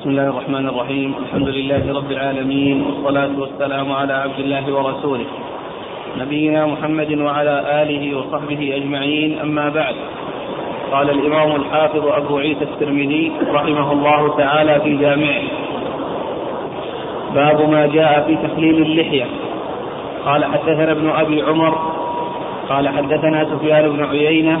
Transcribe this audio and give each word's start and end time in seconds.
بسم 0.00 0.10
الله 0.10 0.28
الرحمن 0.28 0.68
الرحيم. 0.68 1.14
الحمد 1.22 1.48
لله 1.48 1.92
رب 1.96 2.10
العالمين 2.10 2.82
والصلاة 2.82 3.40
والسلام 3.40 3.92
على 3.92 4.12
عبد 4.12 4.38
الله 4.38 4.74
ورسوله. 4.74 5.24
نبينا 6.18 6.66
محمد 6.66 7.18
وعلى 7.18 7.82
آله 7.82 8.18
وصحبه 8.18 8.76
أجمعين 8.76 9.38
أما 9.38 9.68
بعد. 9.68 9.94
قال 10.92 11.10
الإمام 11.10 11.56
الحافظ 11.56 12.06
أبو 12.06 12.38
عيسى 12.38 12.64
الترمذي 12.64 13.32
رحمه 13.48 13.92
الله 13.92 14.36
تعالى 14.36 14.80
في 14.80 14.96
جامعه. 14.96 15.42
باب 17.34 17.70
ما 17.70 17.86
جاء 17.86 18.24
في 18.26 18.48
تخليل 18.48 18.82
اللحية. 18.82 19.26
قال 20.24 20.44
حدثنا 20.44 20.92
ابن 20.92 21.10
أبي 21.10 21.42
عمر 21.42 21.74
قال 22.68 22.88
حدثنا 22.88 23.44
سفيان 23.44 23.88
بن 23.88 24.04
عيينة 24.04 24.60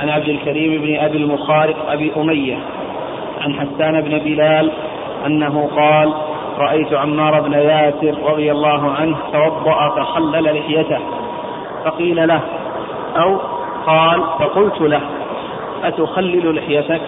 عن 0.00 0.08
عبد 0.08 0.28
الكريم 0.28 0.82
بن 0.82 0.96
أبي 0.96 1.18
المخارق 1.18 1.90
أبي 1.90 2.12
أمية 2.16 2.58
عن 3.40 3.52
حسان 3.54 4.00
بن 4.00 4.18
بلال 4.18 4.70
أنه 5.26 5.70
قال 5.76 6.12
رأيت 6.58 6.92
عمار 6.92 7.40
بن 7.40 7.52
ياسر 7.52 8.14
رضي 8.32 8.52
الله 8.52 8.90
عنه 8.90 9.16
توضأ 9.32 9.88
فخلل 9.88 10.58
لحيته. 10.58 10.98
فقيل 11.84 12.28
له 12.28 12.40
أو؟ 13.16 13.38
قال 13.86 14.20
فقلت 14.38 14.80
له 14.80 15.00
أتخلل 15.84 16.56
لحيتك؟ 16.56 17.02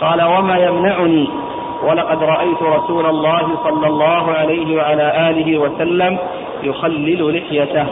قال 0.00 0.22
وما 0.22 0.58
يمنعني؟ 0.58 1.28
ولقد 1.82 2.22
رأيت 2.22 2.62
رسول 2.62 3.06
الله 3.06 3.48
صلى 3.64 3.86
الله 3.86 4.30
عليه 4.32 4.76
وعلى 4.76 5.30
آله 5.30 5.58
وسلم 5.58 6.18
يخلل 6.62 7.36
لحيته. 7.36 7.86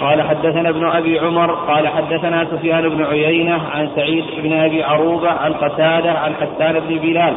قال 0.00 0.22
حدثنا 0.22 0.68
ابن 0.68 0.88
أبي 0.88 1.18
عمر 1.18 1.54
قال 1.54 1.88
حدثنا 1.88 2.44
سفيان 2.44 2.88
بن 2.88 3.04
عيينة 3.04 3.60
عن 3.74 3.90
سعيد 3.96 4.24
بن 4.42 4.52
أبي 4.52 4.84
عروبة 4.84 5.30
عن 5.30 5.52
قتادة 5.52 6.12
عن 6.12 6.34
حسان 6.34 6.80
بن 6.80 6.98
بلال 6.98 7.34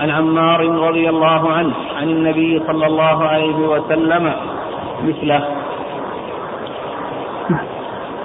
عن 0.00 0.10
عمار 0.10 0.60
رضي 0.60 1.08
الله 1.08 1.52
عنه 1.52 1.72
عن 1.96 2.10
النبي 2.10 2.62
صلى 2.66 2.86
الله 2.86 3.24
عليه 3.24 3.56
وسلم 3.56 4.32
مثله. 5.02 5.44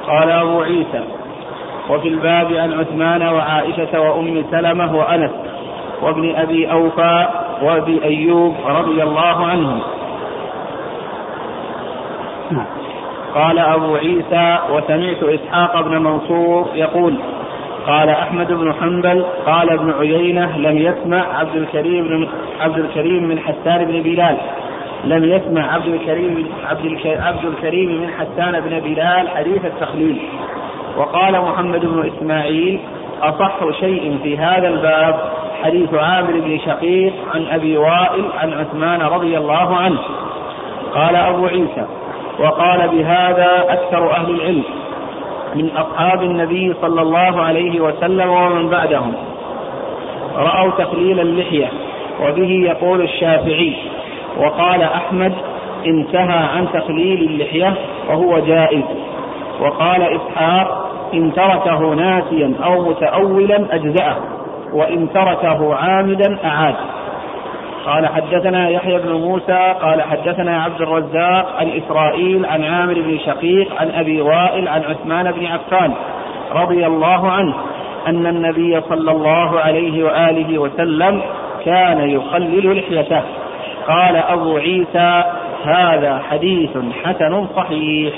قال 0.08 0.30
أبو 0.32 0.62
عيسى 0.62 1.04
وفي 1.90 2.08
الباب 2.08 2.54
عن 2.54 2.74
عثمان 2.74 3.22
وعائشة 3.22 4.00
وأم 4.02 4.46
سلمة 4.52 4.96
وأنس 4.96 5.32
وابن 6.02 6.36
أبي 6.36 6.72
أوفى 6.72 7.28
وأبي 7.62 8.04
أيوب 8.04 8.56
رضي 8.66 9.04
الله 9.04 9.46
عنهم. 9.46 9.80
قال 13.36 13.60
أبو 13.60 13.96
عيسى 13.96 14.58
وسمعت 14.70 15.24
إسحاق 15.24 15.82
بن 15.82 15.98
منصور 15.98 16.68
يقول 16.74 17.16
قال 17.88 18.10
أحمد 18.10 18.54
بن 18.54 18.74
حنبل 18.74 19.26
قال 19.46 19.70
ابن 19.70 19.94
عيينة 20.00 20.58
لم 20.58 20.78
يسمع 20.78 21.38
عبد 21.40 21.56
الكريم 21.56 22.08
بن 22.08 22.28
عبد 22.62 22.78
الكريم 22.78 23.24
من 23.24 23.40
حسان 23.40 23.86
بن 23.86 24.02
بلال. 24.02 24.38
لم 25.04 25.24
يسمع 25.24 25.74
عبد 25.74 25.88
الكريم 25.88 26.48
عبد 26.70 26.98
عبد 27.06 27.46
الكريم 27.46 28.02
من 28.02 28.10
حسان 28.10 28.60
بن 28.60 28.80
بلال 28.80 29.30
حديث 29.30 29.66
التخليل. 29.66 30.18
وقال 30.98 31.42
محمد 31.42 31.86
بن 31.86 32.12
إسماعيل 32.18 32.80
أصح 33.22 33.80
شيء 33.80 34.20
في 34.24 34.38
هذا 34.38 34.68
الباب 34.68 35.20
حديث 35.64 35.94
عامر 35.94 36.32
بن 36.32 36.60
شقيق 36.66 37.14
عن 37.36 37.46
أبي 37.52 37.78
وائل 37.78 38.26
عن 38.38 38.54
عثمان 38.54 39.02
رضي 39.02 39.38
الله 39.38 39.76
عنه. 39.76 40.00
قال 40.94 41.16
أبو 41.16 41.46
عيسى 41.46 41.86
وقال 42.40 42.88
بهذا 42.88 43.66
أكثر 43.70 44.12
أهل 44.12 44.30
العلم 44.30 44.64
من 45.56 45.70
أصحاب 45.78 46.24
النبي 46.24 46.74
صلى 46.82 47.02
الله 47.02 47.42
عليه 47.42 47.80
وسلم 47.80 48.30
ومن 48.30 48.70
بعدهم. 48.70 49.14
رأوا 50.36 50.72
تخليل 50.72 51.20
اللحية 51.20 51.68
وبه 52.22 52.50
يقول 52.50 53.02
الشافعي 53.02 53.76
وقال 54.38 54.82
أحمد 54.82 55.34
انتهى 55.86 56.48
عن 56.56 56.68
تخليل 56.74 57.24
اللحية 57.30 57.74
وهو 58.10 58.40
جائز. 58.40 58.84
وقال 59.60 60.02
إسحاق 60.02 60.92
إن 61.14 61.34
تركه 61.34 61.80
ناسيا 61.80 62.54
أو 62.64 62.90
متأولا 62.90 63.76
أجزأه 63.76 64.16
وإن 64.74 65.08
تركه 65.14 65.76
عامدا 65.76 66.40
أعاد. 66.46 66.76
قال 67.86 68.08
حدثنا 68.08 68.70
يحيى 68.70 69.00
بن 69.00 69.14
موسى 69.14 69.74
قال 69.82 70.02
حدثنا 70.02 70.64
عبد 70.64 70.82
الرزاق 70.82 71.56
عن 71.60 71.70
إسرائيل 71.70 72.46
عن 72.46 72.64
عامر 72.64 72.94
بن 72.94 73.18
شقيق 73.26 73.82
عن 73.82 73.92
أبي 73.92 74.22
وائل 74.22 74.68
عن 74.68 74.82
عثمان 74.84 75.32
بن 75.32 75.46
عفان 75.46 75.94
رضي 76.56 76.86
الله 76.86 77.32
عنه 77.32 77.54
أن 78.08 78.28
النبي 78.28 78.82
صلى 78.90 79.12
الله 79.12 79.60
عليه 79.60 80.04
وآله 80.04 80.58
وسلم 80.60 81.22
كان 81.66 82.10
يخلل 82.10 82.78
لحيته. 82.78 83.22
قال 83.88 84.16
أبو 84.16 84.58
عيسى 84.58 85.24
هذا 85.66 86.22
حديث 86.30 86.70
حسن 87.04 87.48
صحيح. 87.56 88.14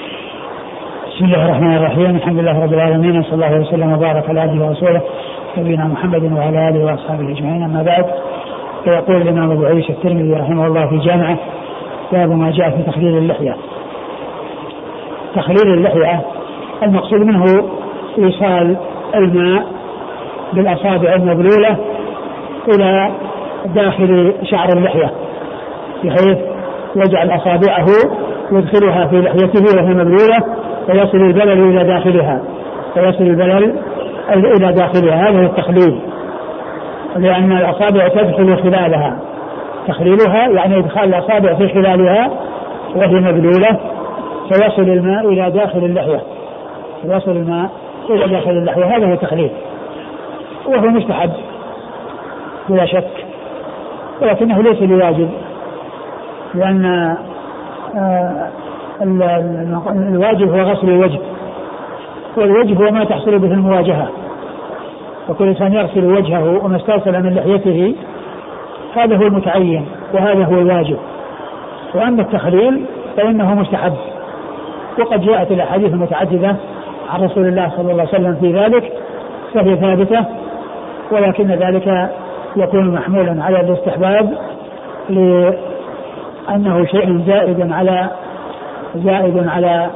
بسم 1.07 1.25
الله 1.25 1.45
الرحمن 1.45 1.77
الرحيم. 1.77 2.15
الحمد 2.15 2.39
لله 2.39 2.63
رب 2.63 2.73
العالمين 2.73 3.19
وصلى 3.19 3.33
الله 3.33 3.59
وسلم 3.59 3.93
وبارك 3.93 4.29
على 4.29 4.39
عبده 4.39 4.65
ورسوله 4.65 5.01
نبينا 5.57 5.85
محمد 5.85 6.23
وعلى 6.23 6.69
آله 6.69 6.85
وأصحابه 6.85 7.31
أجمعين. 7.31 7.63
أما 7.63 7.83
بعد 7.83 8.05
فيقول 8.87 9.21
الإمام 9.21 9.51
أبو 9.51 9.65
عيسى 9.65 9.93
الترمذي 9.93 10.33
رحمه 10.33 10.67
الله 10.67 10.89
في 10.89 10.97
جامعه 10.97 11.37
باب 12.11 12.29
ما 12.29 12.51
جاء 12.51 12.69
في 12.69 12.83
تخليل 12.83 13.17
اللحية. 13.17 13.55
تخليل 15.35 15.73
اللحية 15.73 16.21
المقصود 16.83 17.19
منه 17.19 17.43
إيصال 18.17 18.77
الماء 19.15 19.67
بالأصابع 20.53 21.15
المبلولة 21.15 21.77
إلى 22.75 23.11
داخل 23.65 24.33
شعر 24.43 24.69
اللحية 24.77 25.11
بحيث 26.03 26.37
يجعل 26.95 27.35
أصابعه 27.35 27.85
يدخلها 28.51 29.07
في 29.07 29.21
لحيته 29.21 29.77
وهي 29.77 29.93
مبلولة 29.93 30.37
فيصل 30.87 31.17
البلل 31.17 31.69
إلى 31.69 31.83
داخلها 31.83 32.41
فيصل 32.93 33.23
البلل 33.23 33.75
إلى 34.29 34.73
داخلها 34.73 35.29
هذا 35.29 35.39
هو 35.39 35.45
التخليل 35.45 35.99
لأن 37.17 37.51
الأصابع 37.51 38.07
تدخل 38.07 38.63
خلالها. 38.63 39.19
تخليلها 39.87 40.47
يعني 40.47 40.77
إدخال 40.77 41.03
الأصابع 41.03 41.53
في 41.53 41.67
خلالها 41.67 42.31
وهي 42.95 43.15
مبلولة 43.15 43.79
فيصل 44.49 44.81
الماء 44.81 45.29
إلى 45.29 45.51
داخل 45.51 45.79
اللحية. 45.79 46.21
يصل 47.03 47.31
الماء 47.31 47.69
إلى 48.09 48.27
داخل 48.27 48.51
اللحية. 48.51 48.85
هذا 48.85 49.07
هو 49.07 49.13
التخليل. 49.13 49.51
وهو 50.65 50.87
مستحب. 50.87 51.31
بلا 52.69 52.85
شك. 52.85 53.25
ولكنه 54.21 54.61
ليس 54.61 54.79
بواجب. 54.79 55.29
لأن 56.55 56.85
آه، 57.95 58.49
الواجب 59.81 60.49
هو 60.49 60.61
غسل 60.61 60.89
الوجه. 60.89 61.19
والوجه 62.37 62.73
هو 62.73 62.91
ما 62.91 63.03
تحصل 63.03 63.39
به 63.39 63.53
المواجهة. 63.53 64.07
وكل 65.29 65.47
انسان 65.47 65.73
يغسل 65.73 66.05
وجهه 66.05 66.65
وما 66.65 66.77
استرسل 66.77 67.23
من 67.23 67.35
لحيته 67.35 67.95
هذا 68.95 69.17
هو 69.17 69.27
المتعين 69.27 69.85
وهذا 70.13 70.45
هو 70.45 70.53
الواجب. 70.53 70.97
وأما 71.95 72.21
التخليل 72.21 72.85
فإنه 73.17 73.55
مستحب. 73.55 73.93
وقد 74.99 75.21
جاءت 75.21 75.51
الأحاديث 75.51 75.93
المتعددة 75.93 76.55
عن 77.09 77.23
رسول 77.23 77.47
الله 77.47 77.69
صلى 77.69 77.91
الله 77.91 78.07
عليه 78.13 78.13
وسلم 78.13 78.35
في 78.35 78.53
ذلك 78.53 78.93
فهي 79.53 79.75
ثابتة 79.75 80.25
ولكن 81.11 81.47
ذلك 81.47 82.09
يكون 82.55 82.93
محمولا 82.93 83.43
على 83.43 83.59
الاستحباب 83.59 84.37
لأنه 85.09 86.85
شيء 86.85 87.21
زائد 87.27 87.71
على 87.71 88.09
زائد 88.95 89.47
على 89.47 89.89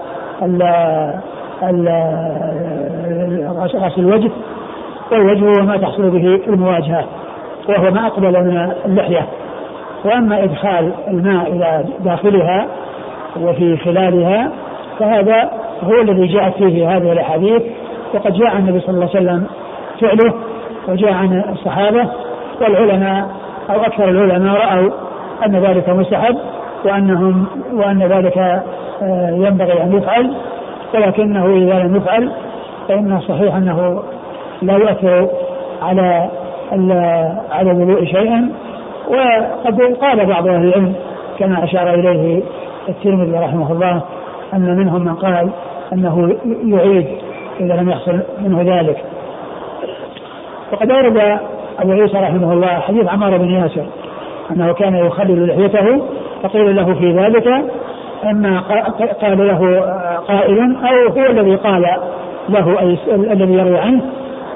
غسل 3.75 4.01
الوجه 4.01 4.31
والوجه 5.11 5.45
هو 5.45 5.65
ما 5.65 5.77
تحصل 5.77 6.09
به 6.09 6.41
المواجهة 6.47 7.05
وهو 7.69 7.91
ما 7.91 8.07
أقبل 8.07 8.31
من 8.31 8.71
اللحية. 8.85 9.27
وأما 10.05 10.43
إدخال 10.43 10.91
الماء 11.07 11.51
إلى 11.51 11.83
داخلها 11.99 12.67
وفي 13.41 13.77
خلالها 13.77 14.51
فهذا 14.99 15.51
هو 15.83 16.01
الذي 16.01 16.27
جاءت 16.27 16.53
فيه 16.53 16.97
هذه 16.97 17.11
الأحاديث. 17.11 17.61
وقد 18.13 18.33
جاء 18.33 18.57
النبي 18.57 18.79
صلى 18.79 18.89
الله 18.89 19.09
عليه 19.15 19.19
وسلم 19.19 19.45
فعله 20.01 20.33
وجاء 20.87 21.13
عن 21.13 21.43
الصحابة. 21.49 22.09
والعلماء 22.61 23.29
أو 23.69 23.81
أكثر 23.81 24.09
العلماء 24.09 24.53
رأوا 24.53 24.91
أن 25.45 25.55
ذلك 25.55 25.89
مستحب 25.89 26.37
وأنهم 26.85 27.45
وأن 27.73 28.03
ذلك 28.03 28.37
آه، 28.37 29.29
ينبغي 29.31 29.83
أن 29.83 29.97
يفعل. 29.97 30.33
ولكنه 30.93 31.45
إذا 31.45 31.79
لم 31.83 31.95
يفعل 31.95 32.31
فإن 32.87 33.19
صحيح 33.19 33.55
أنه 33.55 34.03
لا 34.61 34.73
يؤثر 34.73 35.29
على 35.81 36.29
على 37.51 37.71
الوضوء 37.71 38.05
شيئا. 38.05 38.49
وقد 39.07 39.81
قال 39.81 40.25
بعض 40.25 40.47
أهل 40.47 40.67
العلم 40.67 40.93
كما 41.39 41.63
أشار 41.63 41.93
إليه 41.93 42.43
الترمذي 42.89 43.37
رحمه 43.37 43.71
الله 43.71 44.01
أن 44.53 44.77
منهم 44.77 45.01
من 45.01 45.15
قال 45.15 45.49
أنه 45.93 46.35
يعيد 46.65 47.07
إذا 47.59 47.73
لم 47.73 47.89
يحصل 47.89 48.19
منه 48.39 48.61
ذلك. 48.61 49.03
وقد 50.71 50.91
أورد 50.91 51.39
أبو 51.79 51.91
عيسى 51.91 52.17
رحمه 52.17 52.53
الله 52.53 52.67
حديث 52.67 53.07
عمار 53.07 53.37
بن 53.37 53.49
ياسر 53.49 53.85
أنه 54.51 54.73
كان 54.73 54.95
يخلل 54.95 55.47
لحيته 55.47 56.01
فقيل 56.43 56.75
له 56.75 56.93
في 56.93 57.11
ذلك 57.11 57.47
أما 58.23 58.59
قال 59.21 59.47
له 59.47 59.81
قائل 60.27 60.75
أو 60.75 61.13
هو 61.13 61.29
الذي 61.29 61.55
قال 61.55 61.85
له 62.49 62.79
أي 62.79 62.97
الذي 63.33 63.53
يروي 63.53 63.77
عنه 63.77 64.01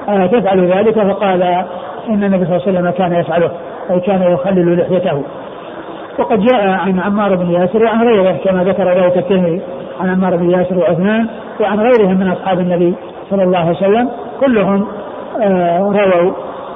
تفعل 0.06 0.72
ذلك 0.72 0.94
فقال 0.94 1.42
إن 2.08 2.24
النبي 2.24 2.44
صلى 2.44 2.56
الله 2.56 2.66
عليه 2.66 2.78
وسلم 2.78 2.90
كان 2.90 3.12
يفعله 3.12 3.50
أي 3.90 4.00
كان 4.00 4.22
يخلل 4.22 4.78
لحيته. 4.78 5.22
وقد 6.18 6.40
جاء 6.40 6.68
عن 6.68 7.00
عمار 7.00 7.36
بن 7.36 7.50
ياسر 7.50 7.84
وعن 7.84 8.08
غيره 8.08 8.36
كما 8.44 8.64
ذكر 8.64 9.04
ذلك 9.04 9.16
الترمذي 9.18 9.60
عن 10.00 10.10
عمار 10.10 10.36
بن 10.36 10.50
ياسر 10.50 10.78
وعثمان 10.78 11.26
وعن 11.60 11.80
غيرهم 11.80 12.20
من 12.20 12.28
أصحاب 12.28 12.60
النبي 12.60 12.94
صلى 13.30 13.42
الله 13.42 13.58
عليه 13.58 13.70
وسلم 13.70 14.10
كلهم 14.40 14.86
آه، 15.42 15.78
رووا 15.78 16.32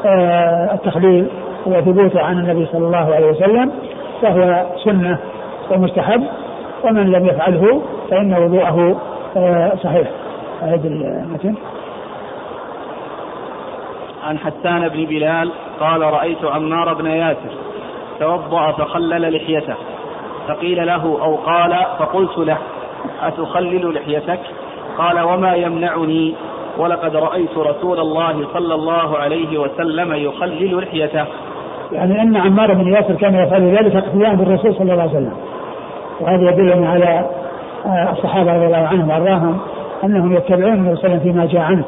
آه، 0.07 0.75
التخليل 0.75 1.27
وثبوته 1.67 2.21
عن 2.21 2.39
النبي 2.39 2.67
صلى 2.73 2.87
الله 2.87 3.15
عليه 3.15 3.27
وسلم 3.27 3.73
فهو 4.23 4.67
سنة 4.85 5.19
ومستحب 5.71 6.23
ومن 6.85 7.13
لم 7.13 7.27
يفعله 7.27 7.83
فإن 8.11 8.35
وضوءه 8.35 9.01
آه، 9.37 9.73
صحيح. 9.85 10.09
أعد 10.63 10.87
المتن 10.87 11.55
عن 14.25 14.39
حسان 14.39 14.89
بن 14.89 15.05
بلال 15.05 15.51
قال 15.81 16.01
رأيت 16.01 16.45
عمار 16.45 16.95
بن 16.95 17.07
ياسر 17.07 17.51
توضأ 18.21 18.73
فخلل 18.73 19.37
لحيته. 19.37 19.75
فقيل 20.49 20.87
له 20.87 21.03
أو 21.23 21.37
قال 21.37 21.77
فقلت 21.99 22.39
له 22.39 22.59
أتخلل 23.23 23.95
لحيتك؟ 23.95 24.41
قال 24.99 25.21
وما 25.21 25.55
يمنعني؟ 25.55 26.35
ولقد 26.79 27.17
رأيت 27.17 27.59
رسول 27.59 28.01
الله 28.01 28.47
صلى 28.55 28.75
الله 28.75 29.19
عليه 29.19 29.59
وسلم 29.59 30.15
يخلل 30.15 30.79
لحيته. 30.79 31.25
يعني 31.93 32.23
أن 32.23 32.37
عمار 32.37 32.75
بن 32.75 32.93
ياسر 32.95 33.15
كان 33.15 33.35
يفعل 33.35 33.63
ذلك 33.63 33.97
اقتداء 33.97 34.35
بالرسول 34.35 34.75
صلى 34.75 34.93
الله 34.93 35.03
عليه 35.03 35.13
وسلم. 35.13 35.37
وهذا 36.21 36.51
يدلنا 36.51 36.91
على 36.91 37.27
آه، 37.87 38.13
الصحابة 38.13 38.57
رضي 38.57 38.67
الله 38.67 38.89
عنهم 38.89 39.11
وأرضاهم 39.11 39.59
أنهم 40.05 40.33
يتبعون 40.33 40.73
النبي 40.73 40.97
صلى 40.97 41.05
الله 41.05 41.11
عليه 41.11 41.21
وسلم 41.21 41.33
فيما 41.33 41.47
جاء 41.47 41.63
عنه 41.63 41.85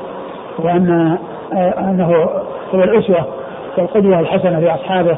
وأن 0.59 1.19
أنه 1.79 2.29
هو 2.75 2.83
الأسوة 2.83 3.27
والقدوة 3.79 4.21
الحسنة 4.21 4.61
لأصحابه 4.61 5.17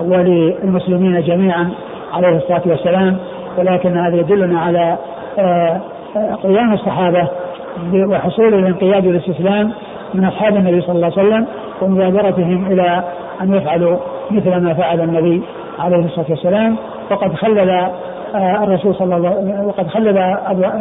وللمسلمين 0.00 1.20
جميعا 1.20 1.70
عليه 2.12 2.36
الصلاة 2.36 2.62
والسلام 2.66 3.16
ولكن 3.58 3.98
هذا 3.98 4.16
يدلنا 4.16 4.60
على 4.60 4.96
آه، 5.38 5.80
قيام 6.42 6.72
الصحابة 6.72 7.28
وحصول 7.94 8.54
الانقياد 8.54 9.06
والاستسلام 9.06 9.72
من 10.14 10.24
أصحاب 10.24 10.56
النبي 10.56 10.80
صلى 10.80 10.94
الله 10.96 11.12
عليه 11.18 11.28
وسلم 11.28 11.46
ومبادرتهم 11.82 12.66
إلى 12.72 13.04
أن 13.40 13.54
يفعلوا 13.54 13.96
مثل 14.30 14.56
ما 14.56 14.74
فعل 14.74 15.00
النبي 15.00 15.42
عليه 15.78 16.04
الصلاة 16.04 16.26
والسلام. 16.30 16.76
وقد 17.10 17.34
خلل 17.34 17.88
الرسول 18.34 18.94
صلى 18.94 19.16
الله 19.16 19.28
عليه 19.28 19.38
وسلم 19.38 19.64
وقد 19.66 19.88
خلل 19.88 20.36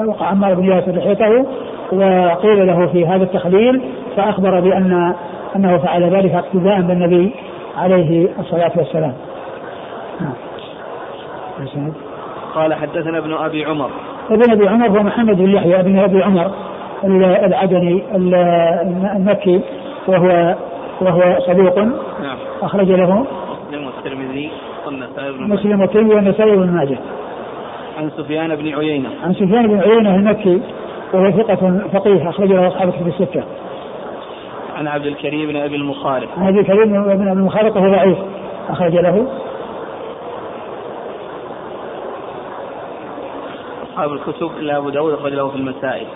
وقع 0.07 0.25
عمار 0.25 0.53
بن 0.53 0.65
ياسر 0.65 0.91
لحيته 0.91 1.45
وقيل 1.91 2.67
له 2.67 2.87
في 2.87 3.07
هذا 3.07 3.23
التخليل 3.23 3.81
فأخبر 4.17 4.59
بأن 4.59 5.13
أنه 5.55 5.77
فعل 5.77 6.03
ذلك 6.03 6.33
اقتداء 6.33 6.81
بالنبي 6.81 7.31
عليه 7.77 8.27
الصلاة 8.39 8.71
والسلام. 8.75 9.13
نعم. 10.21 11.91
قال 12.55 12.73
حدثنا 12.73 13.17
ابن 13.17 13.33
أبي 13.33 13.65
عمر. 13.65 13.89
ابن 14.29 14.51
أبي 14.51 14.67
عمر 14.67 14.87
هو 14.87 15.03
محمد 15.03 15.37
بن 15.37 15.49
يحيى 15.49 15.83
بن 15.83 15.99
أبي 15.99 16.23
عمر 16.23 16.51
العدني 17.03 18.03
المكي 19.15 19.61
وهو 20.07 20.55
وهو 21.01 21.39
صديق 21.39 21.79
نعم. 21.79 22.37
أخرج 22.61 22.91
له 22.91 23.25
مسلم 23.67 23.85
والترمذي 23.85 24.51
والنسائي 24.85 25.31
مسلم 25.31 25.81
والترمذي 25.81 26.15
والنسائي 26.15 26.55
بن 26.55 26.71
ماجه 26.71 26.97
عن 27.97 28.09
سفيان 28.17 28.55
بن 28.55 28.75
عيينة. 28.75 29.09
عن 29.23 29.33
سفيان 29.33 29.67
بن 29.67 29.79
عيينة 29.79 30.15
المكي 30.15 30.61
وهو 31.13 31.31
ثقة 31.31 31.81
فقيه 31.93 32.29
أخرج 32.29 32.51
له 32.51 32.67
أصحاب 32.67 32.91
كتب 32.91 33.07
الستة. 33.07 33.43
عن 34.75 34.87
عبد 34.87 35.05
الكريم 35.05 35.47
بن 35.47 35.55
أبي 35.55 35.75
المخارق 35.75 36.29
عن 36.37 36.47
عبد 36.47 36.57
الكريم 36.57 36.83
بن 36.83 37.11
أبي 37.11 37.23
المخارق 37.31 37.77
وهو 37.77 37.89
ضعيف 37.89 38.17
أخرج 38.69 38.93
له. 38.93 39.27
أصحاب 43.89 44.11
الكتب 44.11 44.51
إلا 44.59 44.77
أبو 44.77 44.89
داود 44.89 45.13
أخرج 45.13 45.33
له 45.33 45.49
في 45.49 45.55
المسائل. 45.55 46.07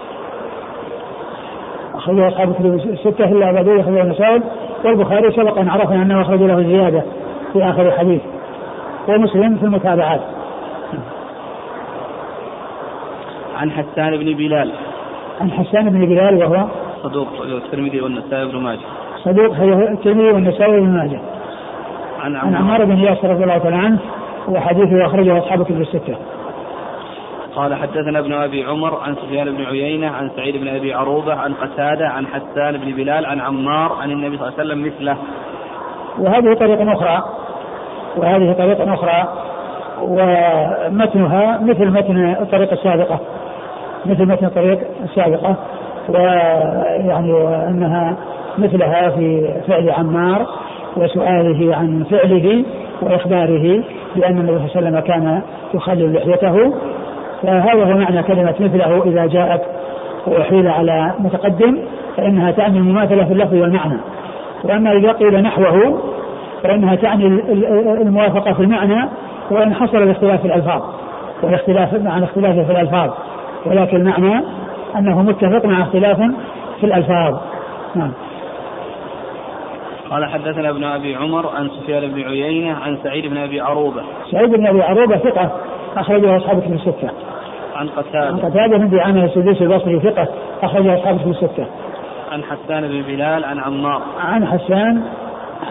أخرجه 1.95 2.27
أصحاب 2.27 2.49
الكتب 2.49 2.73
الستة 2.89 3.25
إلا 3.25 3.49
أبو 3.49 3.63
داود 3.63 3.79
أخرجه 3.79 4.01
المسائل. 4.01 4.43
والبخاري 4.85 5.31
سبق 5.31 5.59
أن 5.59 5.69
عرفنا 5.69 6.01
أنه 6.01 6.21
أخرج 6.21 6.41
له 6.41 6.63
زيادة 6.63 7.03
في 7.53 7.63
آخر 7.63 7.87
الحديث. 7.87 8.21
ومسلم 9.07 9.57
في 9.57 9.63
المتابعات. 9.63 10.21
عن 13.61 13.71
حسان 13.71 14.17
بن 14.17 14.33
بلال. 14.33 14.71
عن 15.41 15.51
حسان 15.51 15.89
بن 15.89 16.05
بلال 16.05 16.35
وهو 16.35 16.67
صدوق 17.03 17.27
الترمذي 17.41 18.01
والنسائي 18.01 18.45
بن 18.45 18.57
ماجه. 18.57 18.79
صدوق 19.23 19.55
الترمذي 19.91 20.31
والنسائي 20.31 20.79
بن 20.79 20.89
ماجه. 20.89 21.19
عن 22.19 22.35
عمار. 22.35 22.85
بن 22.85 22.97
ياسر 22.97 23.29
رضي 23.29 23.43
الله 23.43 23.57
تعالى 23.57 23.75
عنه 23.75 23.99
وحديثه 24.47 25.05
أخرجه 25.05 25.37
أصحاب 25.37 25.61
الكتب 25.61 25.81
الستة. 25.81 26.15
قال 27.55 27.75
حدثنا 27.75 28.19
ابن 28.19 28.33
أبي 28.33 28.63
عمر 28.63 28.99
عن 28.99 29.15
سفيان 29.15 29.51
بن 29.51 29.63
عيينة 29.63 30.07
عن 30.07 30.31
سعيد 30.35 30.57
بن 30.57 30.67
أبي 30.67 30.93
عروبة 30.93 31.33
عن 31.33 31.53
قتادة 31.53 32.07
عن 32.07 32.27
حسان 32.27 32.77
بن 32.77 32.91
بلال 32.91 33.25
عن 33.25 33.41
عمار 33.41 33.93
عن 34.01 34.11
النبي 34.11 34.37
صلى 34.37 34.47
الله 34.47 34.59
عليه 34.59 34.69
وسلم 34.69 34.85
مثله. 34.85 35.17
وهذه 36.19 36.53
طريقة 36.53 36.93
أخرى 36.93 37.23
وهذه 38.17 38.53
طريقة 38.53 38.93
أخرى 38.93 39.33
ومتنها 40.01 41.59
مثل 41.61 41.91
متن 41.91 42.35
الطريقة 42.41 42.73
السابقة 42.73 43.19
مثل 44.05 44.25
متن 44.25 44.45
الطريق 44.45 44.79
السابقة 45.03 45.55
ويعني 46.09 47.33
وأنها 47.33 48.17
مثلها 48.57 49.09
في 49.09 49.53
فعل 49.67 49.89
عمار 49.89 50.45
وسؤاله 50.97 51.75
عن 51.75 52.03
فعله 52.03 52.63
وإخباره 53.01 53.83
بأن 54.15 54.37
النبي 54.37 54.57
صلى 54.57 54.65
الله 54.65 54.71
عليه 54.75 54.77
وسلم 54.77 54.99
كان 54.99 55.41
يخلل 55.73 56.13
لحيته. 56.13 56.73
فهذا 57.43 57.83
هو 57.83 57.97
معنى 57.97 58.23
كلمة 58.23 58.55
مثله 58.59 59.03
إذا 59.05 59.25
جاءت 59.25 59.61
وأحيل 60.27 60.67
على 60.67 61.11
متقدم 61.19 61.77
فإنها 62.17 62.51
تعني 62.51 62.77
المماثلة 62.77 63.25
في 63.25 63.33
اللفظ 63.33 63.53
والمعنى. 63.53 63.97
وأما 64.63 64.91
إذا 64.91 65.11
قيل 65.11 65.41
نحوه 65.41 66.01
فإنها 66.63 66.95
تعني 66.95 67.25
الموافقة 68.01 68.53
في 68.53 68.59
المعنى 68.59 69.09
وإن 69.51 69.73
حصل 69.73 69.97
الاختلاف 69.97 70.41
في 70.41 70.47
الألفاظ. 70.47 70.81
والاختلاف 71.43 71.93
مع 71.93 72.17
الاختلاف 72.17 72.65
في 72.65 72.71
الألفاظ. 72.71 73.09
ولكن 73.65 73.97
المعنى 73.97 74.43
أنه 74.95 75.21
متفق 75.21 75.65
مع 75.65 75.81
اختلاف 75.81 76.17
في 76.79 76.85
الألفاظ 76.85 77.37
نعم 77.95 78.11
قال 80.09 80.25
حدثنا 80.25 80.69
ابن 80.69 80.83
أبي 80.83 81.15
عمر 81.15 81.49
عن 81.55 81.69
سفيان 81.69 82.11
بن 82.11 82.21
عيينة 82.21 82.77
عن 82.77 82.97
سعيد 83.03 83.27
بن 83.27 83.37
أبي 83.37 83.61
عروبة. 83.61 84.03
سعيد 84.31 84.49
بن 84.49 84.67
أبي 84.67 84.81
عروبة 84.81 85.17
ثقة 85.17 85.51
أخرجه 85.97 86.37
أصحاب 86.37 86.61
كتب 86.61 86.73
الستة. 86.73 87.09
عن 87.75 87.87
قتادة. 87.87 88.27
عن 88.27 88.37
قتادة 88.37 88.77
بن 88.77 88.99
عامر 88.99 89.23
السدوسي 89.23 89.63
البصري 89.63 89.99
ثقة 89.99 90.27
أخرجه 90.63 90.95
أصحاب 90.95 91.19
كتب 91.19 91.29
الستة. 91.29 91.65
عن 92.31 92.43
حسان 92.43 92.87
بن 92.87 93.01
بلال 93.01 93.45
عن 93.45 93.59
عمار. 93.59 94.01
عن 94.19 94.47
حسان 94.47 95.03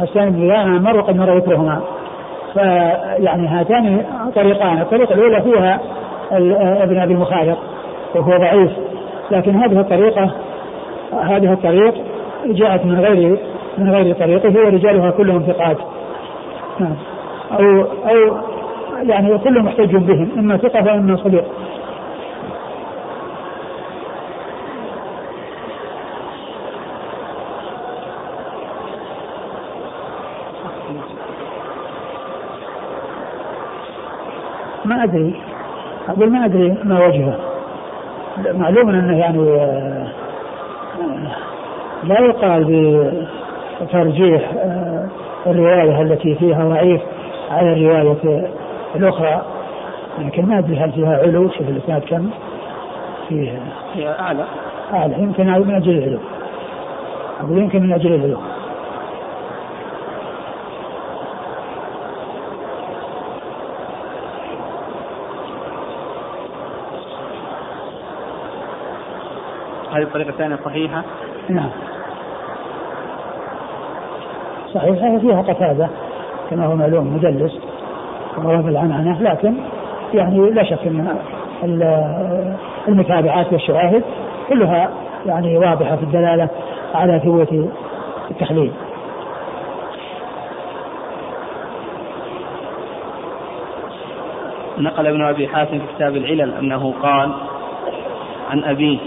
حسان 0.00 0.30
بن 0.30 0.40
بلال 0.40 0.56
عن 0.56 0.76
عمار 0.76 0.96
وقد 0.96 1.16
مر 1.16 1.36
ذكرهما. 1.36 1.80
فيعني 2.54 3.48
هاتان 3.48 4.04
طريقان، 4.34 4.80
الطريقة 4.80 5.14
الأولى 5.14 5.42
فيها 5.42 5.80
ابن 6.82 7.00
أبي 7.00 7.14
المخالق 7.14 7.58
وهو 8.14 8.38
ضعيف. 8.38 8.70
لكن 9.30 9.56
هذه 9.56 9.80
الطريقة 9.80 10.30
هذه 11.12 11.52
الطريق 11.52 11.94
جاءت 12.46 12.86
من 12.86 13.00
غير 13.00 13.38
من 13.78 13.90
غير 13.90 14.14
طريقه 14.14 14.64
ورجالها 14.64 15.10
كلهم 15.10 15.42
ثقات. 15.42 15.76
نعم. 16.80 16.96
أو 17.52 17.82
أو 17.82 18.36
يعني 19.02 19.38
كل 19.38 19.62
محتج 19.62 19.96
بهم 19.96 20.30
إما 20.38 20.56
ثقة 20.56 20.84
وإما 20.84 21.16
صديق 21.16 21.44
ما 34.84 35.04
أدري. 35.04 35.34
أقول 36.08 36.30
ما 36.30 36.44
أدري 36.44 36.76
ما 36.84 37.06
وجهه. 37.06 37.49
معلوم 38.46 38.88
أنه 38.88 39.18
يعني 39.18 39.38
آه، 39.38 40.06
لا 42.04 42.20
يقال 42.20 43.26
ترجيح 43.92 44.50
آه، 44.56 45.06
الرواية 45.46 46.02
التي 46.02 46.34
فيها 46.34 46.64
ضعيف 46.64 47.00
على 47.50 47.72
الرواية 47.72 48.48
الأخرى 48.96 49.42
لكن 50.18 50.46
ما 50.46 50.58
أدري 50.58 50.76
هل 50.76 50.92
فيها 50.92 51.18
علو 51.18 51.48
شوف 51.48 51.68
الإسناد 51.68 52.02
كم 52.02 52.30
فيها. 53.28 53.60
هي 53.94 54.08
أعلى. 54.08 54.44
أعلى 54.92 55.14
يمكن 55.18 55.46
من 55.46 55.74
أجل 55.74 55.98
العلو. 55.98 56.18
يمكن 57.58 57.82
من 57.82 57.92
أجل 57.92 58.14
العلو. 58.14 58.38
هذه 69.92 70.02
الطريقة 70.02 70.30
الثانية 70.30 70.58
صحيحة؟ 70.64 71.02
نعم 71.48 71.70
صحيحة 74.74 75.18
فيها 75.18 75.42
قتادة 75.42 75.88
كما 76.50 76.66
هو 76.66 76.76
معلوم 76.76 77.14
مدلس 77.16 77.58
وروى 78.38 78.62
بالعنعنة 78.62 79.22
لكن 79.22 79.54
يعني 80.14 80.50
لا 80.50 80.64
شك 80.64 80.86
إن 80.86 81.16
المتابعات 82.88 83.52
والشواهد 83.52 84.02
كلها 84.48 84.90
يعني 85.26 85.58
واضحة 85.58 85.96
في 85.96 86.02
الدلالة 86.02 86.48
على 86.94 87.20
ثبوت 87.20 87.68
التحليل 88.30 88.72
نقل 94.78 95.06
ابن 95.06 95.24
أبي 95.24 95.48
حاتم 95.48 95.78
في 95.78 95.94
كتاب 95.96 96.16
العلل 96.16 96.54
أنه 96.54 96.94
قال 97.02 97.32
عن 98.50 98.64
أبيه 98.64 98.98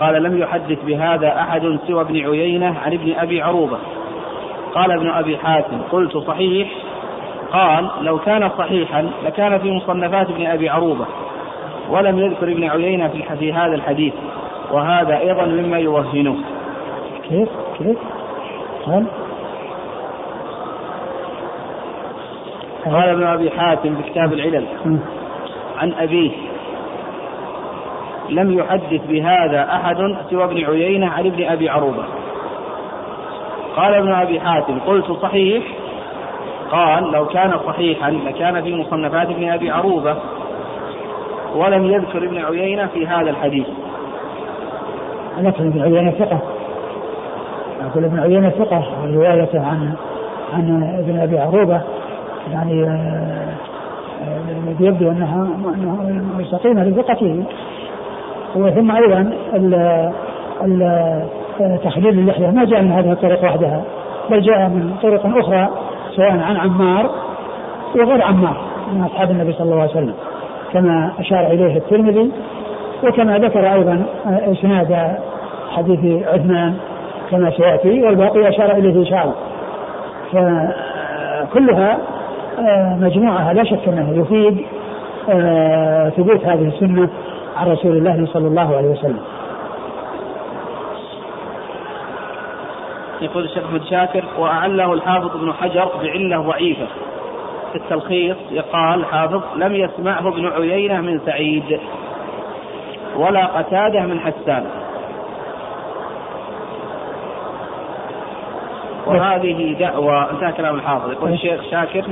قال 0.00 0.22
لم 0.22 0.38
يحدث 0.38 0.84
بهذا 0.84 1.40
أحد 1.40 1.78
سوى 1.86 2.00
ابن 2.00 2.16
عيينة 2.16 2.78
عن 2.84 2.92
ابن 2.92 3.14
أبي 3.18 3.42
عروبة 3.42 3.78
قال 4.74 4.92
ابن 4.92 5.10
أبي 5.10 5.38
حاتم 5.38 5.80
قلت 5.92 6.16
صحيح 6.16 6.68
قال 7.52 7.90
لو 8.00 8.18
كان 8.18 8.50
صحيحا 8.58 9.10
لكان 9.24 9.58
في 9.58 9.70
مصنفات 9.70 10.30
ابن 10.30 10.46
أبي 10.46 10.68
عروبة 10.68 11.06
ولم 11.90 12.18
يذكر 12.18 12.52
ابن 12.52 12.64
عيينة 12.64 13.08
في 13.08 13.36
في 13.38 13.52
هذا 13.52 13.74
الحديث 13.74 14.14
وهذا 14.72 15.18
أيضا 15.18 15.44
مما 15.44 15.78
يوهنه. 15.78 16.36
كيف؟ 17.28 17.48
كيف؟ 17.78 17.98
قال 18.86 19.06
قال 22.84 23.08
ابن 23.08 23.22
أبي 23.22 23.50
حاتم 23.50 23.96
في 23.96 24.10
كتاب 24.10 24.32
العلل 24.32 24.66
عن 25.78 25.92
أبيه 25.92 26.30
لم 28.30 28.58
يحدث 28.58 29.00
بهذا 29.08 29.68
أحد 29.72 29.96
سوى 30.30 30.44
ابن 30.44 30.64
عيينة 30.64 31.06
عن 31.06 31.26
ابن 31.26 31.44
أبي 31.44 31.68
عروبة. 31.68 32.04
قال 33.76 33.94
ابن 33.94 34.12
أبي 34.12 34.40
حاتم 34.40 34.78
قلت 34.78 35.12
صحيح؟ 35.12 35.64
قال 36.70 37.12
لو 37.12 37.26
كان 37.26 37.58
صحيحا 37.66 38.10
لكان 38.10 38.62
في 38.62 38.74
مصنفات 38.74 39.28
ابن 39.28 39.50
أبي 39.50 39.70
عروبة 39.70 40.16
ولم 41.56 41.84
يذكر 41.84 42.24
ابن 42.24 42.38
عيينة 42.38 42.86
في 42.86 43.06
هذا 43.06 43.30
الحديث. 43.30 43.66
لكن 45.38 45.66
ابن 45.66 45.82
عيينة 45.82 46.10
ثقة. 46.10 46.38
أقول 47.80 48.04
ابن 48.04 48.20
عيينة 48.20 48.50
ثقة 48.50 48.84
روايته 49.04 49.66
عن 49.66 49.94
عن 50.52 50.82
ابن 50.98 51.20
أبي 51.20 51.38
عروبة. 51.38 51.80
يعني 52.52 52.84
آه، 52.84 53.54
آه، 54.22 54.40
يبدو 54.80 55.10
أنها 55.10 55.48
مستقيمة 56.38 56.84
لثقته. 56.84 57.44
وثم 58.56 58.90
أيضا 58.90 59.32
تحليل 61.84 62.18
اللحية. 62.18 62.50
ما 62.50 62.64
جاء 62.64 62.82
من 62.82 62.92
هذه 62.92 63.12
الطريق 63.12 63.44
وحدها 63.44 63.82
بل 64.30 64.40
جاء 64.40 64.68
من 64.68 64.94
طرق 65.02 65.26
أخرى 65.38 65.68
سواء 66.16 66.30
عن 66.30 66.56
عمار 66.56 67.10
وغير 67.94 68.22
عمار 68.22 68.56
من 68.92 69.02
أصحاب 69.02 69.30
النبي 69.30 69.52
صلى 69.52 69.64
الله 69.64 69.80
عليه 69.80 69.90
وسلم 69.90 70.14
كما 70.72 71.12
أشار 71.18 71.46
إليه 71.46 71.76
الترمذي 71.76 72.30
وكما 73.04 73.38
ذكر 73.38 73.72
أيضا 73.72 74.02
آه، 74.26 74.52
إسناد 74.52 75.18
حديث 75.70 76.26
عثمان 76.26 76.74
كما 77.30 77.50
سيأتي 77.50 78.02
والباقي 78.02 78.48
أشار 78.48 78.70
إليه 78.72 79.02
إشارة 79.02 79.34
فكلها 80.32 81.98
آه، 82.58 82.96
مجموعها 83.00 83.52
لا 83.52 83.64
شك 83.64 83.88
أنه 83.88 84.20
يفيد 84.20 84.66
آه، 85.30 86.08
ثبوت 86.08 86.44
هذه 86.44 86.68
السنة. 86.68 87.08
عن 87.60 87.72
رسول 87.72 87.96
الله 87.96 88.26
صلى 88.32 88.48
الله 88.48 88.76
عليه 88.76 88.88
وسلم. 88.88 89.20
يقول 93.20 93.44
الشيخ 93.44 93.64
أحمد 93.64 93.84
شاكر 93.84 94.24
وأعله 94.38 94.92
الحافظ 94.92 95.36
ابن 95.36 95.52
حجر 95.52 95.88
بعلة 96.02 96.38
ضعيفة. 96.38 96.86
في 97.72 97.78
التلخيص 97.78 98.36
يقال 98.50 99.00
الحافظ 99.00 99.42
لم 99.56 99.74
يسمعه 99.74 100.28
ابن 100.28 100.46
عيينة 100.46 101.00
من 101.00 101.20
سعيد 101.26 101.80
ولا 103.16 103.46
قتادة 103.46 104.00
من 104.00 104.20
حسان. 104.20 104.66
وهذه 109.06 109.76
دعوى 109.80 110.26
انتهى 110.30 110.52
كلام 110.52 110.74
الحافظ. 110.74 111.12
يقول 111.12 111.32
الشيخ 111.32 111.60
شاكر 111.70 112.04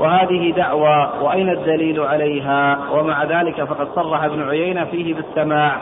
وهذه 0.00 0.52
دعوى 0.52 1.10
وأين 1.22 1.48
الدليل 1.48 2.00
عليها؟ 2.00 2.78
ومع 2.92 3.24
ذلك 3.24 3.64
فقد 3.64 3.88
صرح 3.94 4.24
ابن 4.24 4.48
عيينة 4.48 4.84
فيه 4.84 5.14
بالسماع. 5.14 5.72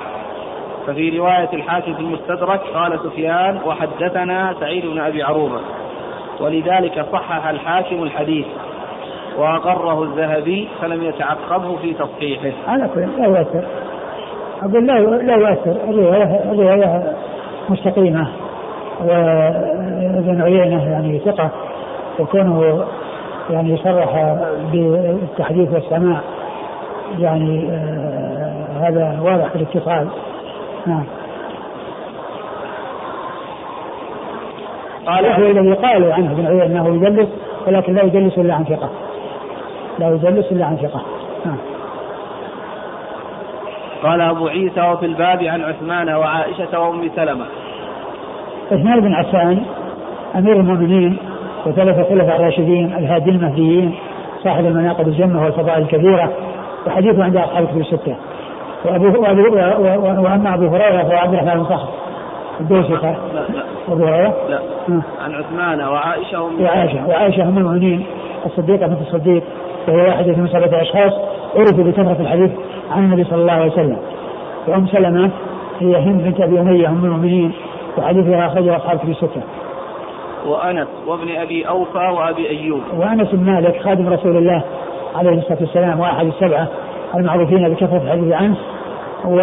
ففي 0.86 1.18
رواية 1.18 1.48
الحاكم 1.52 1.94
في 1.94 2.00
المستدرك 2.00 2.60
قال 2.74 3.00
سفيان 3.04 3.58
وحدثنا 3.66 4.54
سعيد 4.60 4.86
بن 4.86 5.00
أبي 5.00 5.22
عروبة. 5.22 5.60
ولذلك 6.40 7.06
صحح 7.12 7.48
الحاكم 7.48 8.02
الحديث. 8.02 8.46
وأقره 9.38 10.02
الذهبي 10.02 10.68
فلم 10.80 11.02
يتعقبه 11.02 11.76
في 11.76 11.94
تصحيحه. 11.94 12.52
على 12.68 12.88
كل 12.94 13.00
لا 13.00 13.26
يؤثر. 13.26 13.64
أقول 14.62 14.86
لا 14.86 14.92
لا 15.00 15.36
يؤثر. 15.36 15.76
الرواية 15.90 16.52
الرواية 16.52 17.16
مستقيمة. 17.68 18.28
وابن 19.04 20.42
عيينة 20.42 20.90
يعني 20.90 21.18
ثقة. 21.18 21.50
وكونه 22.18 22.84
يعني 23.50 23.70
يصرح 23.70 24.36
بالتحديث 24.72 25.72
والسماع. 25.72 26.20
يعني 27.18 27.68
آه 27.70 28.26
هذا 28.80 29.20
واضح 29.20 29.48
في 29.48 29.56
الاتصال 29.56 30.08
نعم. 30.86 31.04
قال 35.06 35.26
هو 35.26 35.50
الذي 35.50 35.72
قالوا 35.72 36.14
عنه 36.14 36.32
ابن 36.32 36.46
عيينة 36.46 36.64
أنه 36.66 36.94
يدلس 36.96 37.28
ولكن 37.66 37.94
لا 37.94 38.02
يدلس 38.02 38.38
إلا 38.38 38.54
عن 38.54 38.64
ثقة. 38.64 38.90
لا 39.98 40.08
يدلس 40.08 40.52
إلا 40.52 40.66
عن 40.66 40.76
ثقة. 40.76 41.02
نعم. 41.46 41.58
قال 44.02 44.20
أبو 44.20 44.48
عيسى 44.48 44.80
وفي 44.80 45.06
الباب 45.06 45.44
عن 45.44 45.62
عثمان 45.62 46.08
وعائشة 46.08 46.80
وأم 46.80 47.10
سلمة. 47.16 47.46
عثمان 48.72 49.00
بن 49.00 49.14
عفان 49.14 49.62
أمير 50.36 50.56
المؤمنين 50.56 51.18
وثلاثه 51.66 52.02
خلفاء 52.02 52.36
الراشدين 52.36 52.92
الهادي 52.92 53.30
المهديين 53.30 53.94
صاحب 54.44 54.66
المناقب 54.66 55.08
الجنه 55.08 55.44
والفضائل 55.44 55.82
الكثيره 55.82 56.32
وحديثه 56.86 57.24
عند 57.24 57.36
أصحاب 57.36 57.62
الكتب 57.62 57.80
الستة. 57.80 58.16
وابو 58.84 59.22
وأما 60.22 60.54
أبو 60.54 60.66
هريرة 60.66 61.02
فهو 61.02 61.18
عبد 61.18 61.34
الرحمن 61.34 61.54
بن 61.54 61.64
صخر. 61.64 61.88
الدوسي 62.60 62.92
لا 62.92 63.16
لا. 63.34 63.64
أبو 63.88 64.04
هريرة؟ 64.04 64.34
لا. 64.48 64.60
عن 65.24 65.34
عثمان 65.34 65.80
وعائشة 65.80 66.42
وأم 66.42 66.62
وعائشة. 66.62 67.08
وعائشة 67.08 67.42
أم 67.42 67.58
المؤمنين 67.58 68.06
الصديقة 68.46 68.86
بنت 68.86 69.00
الصديق 69.00 69.42
وهي 69.88 70.02
واحدة 70.02 70.36
من 70.36 70.48
سبعة 70.48 70.82
أشخاص 70.82 71.12
عرفوا 71.56 71.84
بكثره 71.84 72.16
الحديث 72.20 72.50
عن 72.90 73.04
النبي 73.04 73.24
صلى 73.24 73.40
الله 73.40 73.52
عليه 73.52 73.72
وسلم. 73.72 73.98
وأم 74.68 74.86
سلمة 74.86 75.30
هي 75.80 75.96
هند 75.96 76.22
بنت 76.22 76.40
أبي 76.40 76.60
أمية 76.60 76.88
أم 76.88 77.04
المؤمنين 77.04 77.52
وحديثها 77.98 78.46
أخرجه 78.46 78.76
أصحاب 78.76 78.98
في 78.98 79.10
الستة. 79.10 79.42
وأنس 80.46 80.88
وابن 81.06 81.36
أبي 81.36 81.68
أوفى 81.68 81.98
وأبي 81.98 82.48
أيوب. 82.48 82.80
وأنس 82.98 83.28
بن 83.32 83.52
مالك 83.52 83.82
خادم 83.82 84.08
رسول 84.08 84.36
الله 84.36 84.64
عليه 85.14 85.38
الصلاة 85.38 85.58
والسلام 85.60 86.00
وأحد 86.00 86.26
السبعة 86.26 86.68
المعروفين 87.14 87.68
بكثرة 87.68 88.02
الحديث 88.02 88.32
عنه 88.32 88.56
و 89.24 89.36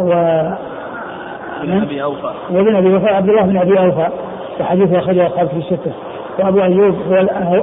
و 0.00 0.12
ابن 1.62 1.82
أبي 1.82 2.02
أوفى. 2.02 2.32
وابن 2.50 2.76
أبي 2.76 2.94
أوفى 2.94 3.06
عبد 3.06 3.28
الله 3.28 3.42
بن 3.42 3.56
أبي 3.56 3.78
أوفى 3.78 4.08
وحديثه 4.60 4.98
أخرجه 4.98 5.26
أصحاب 5.26 5.48
في 5.48 5.56
الستة. 5.56 5.92
وأبو 6.38 6.62
أيوب 6.62 6.94
هو 7.08 7.14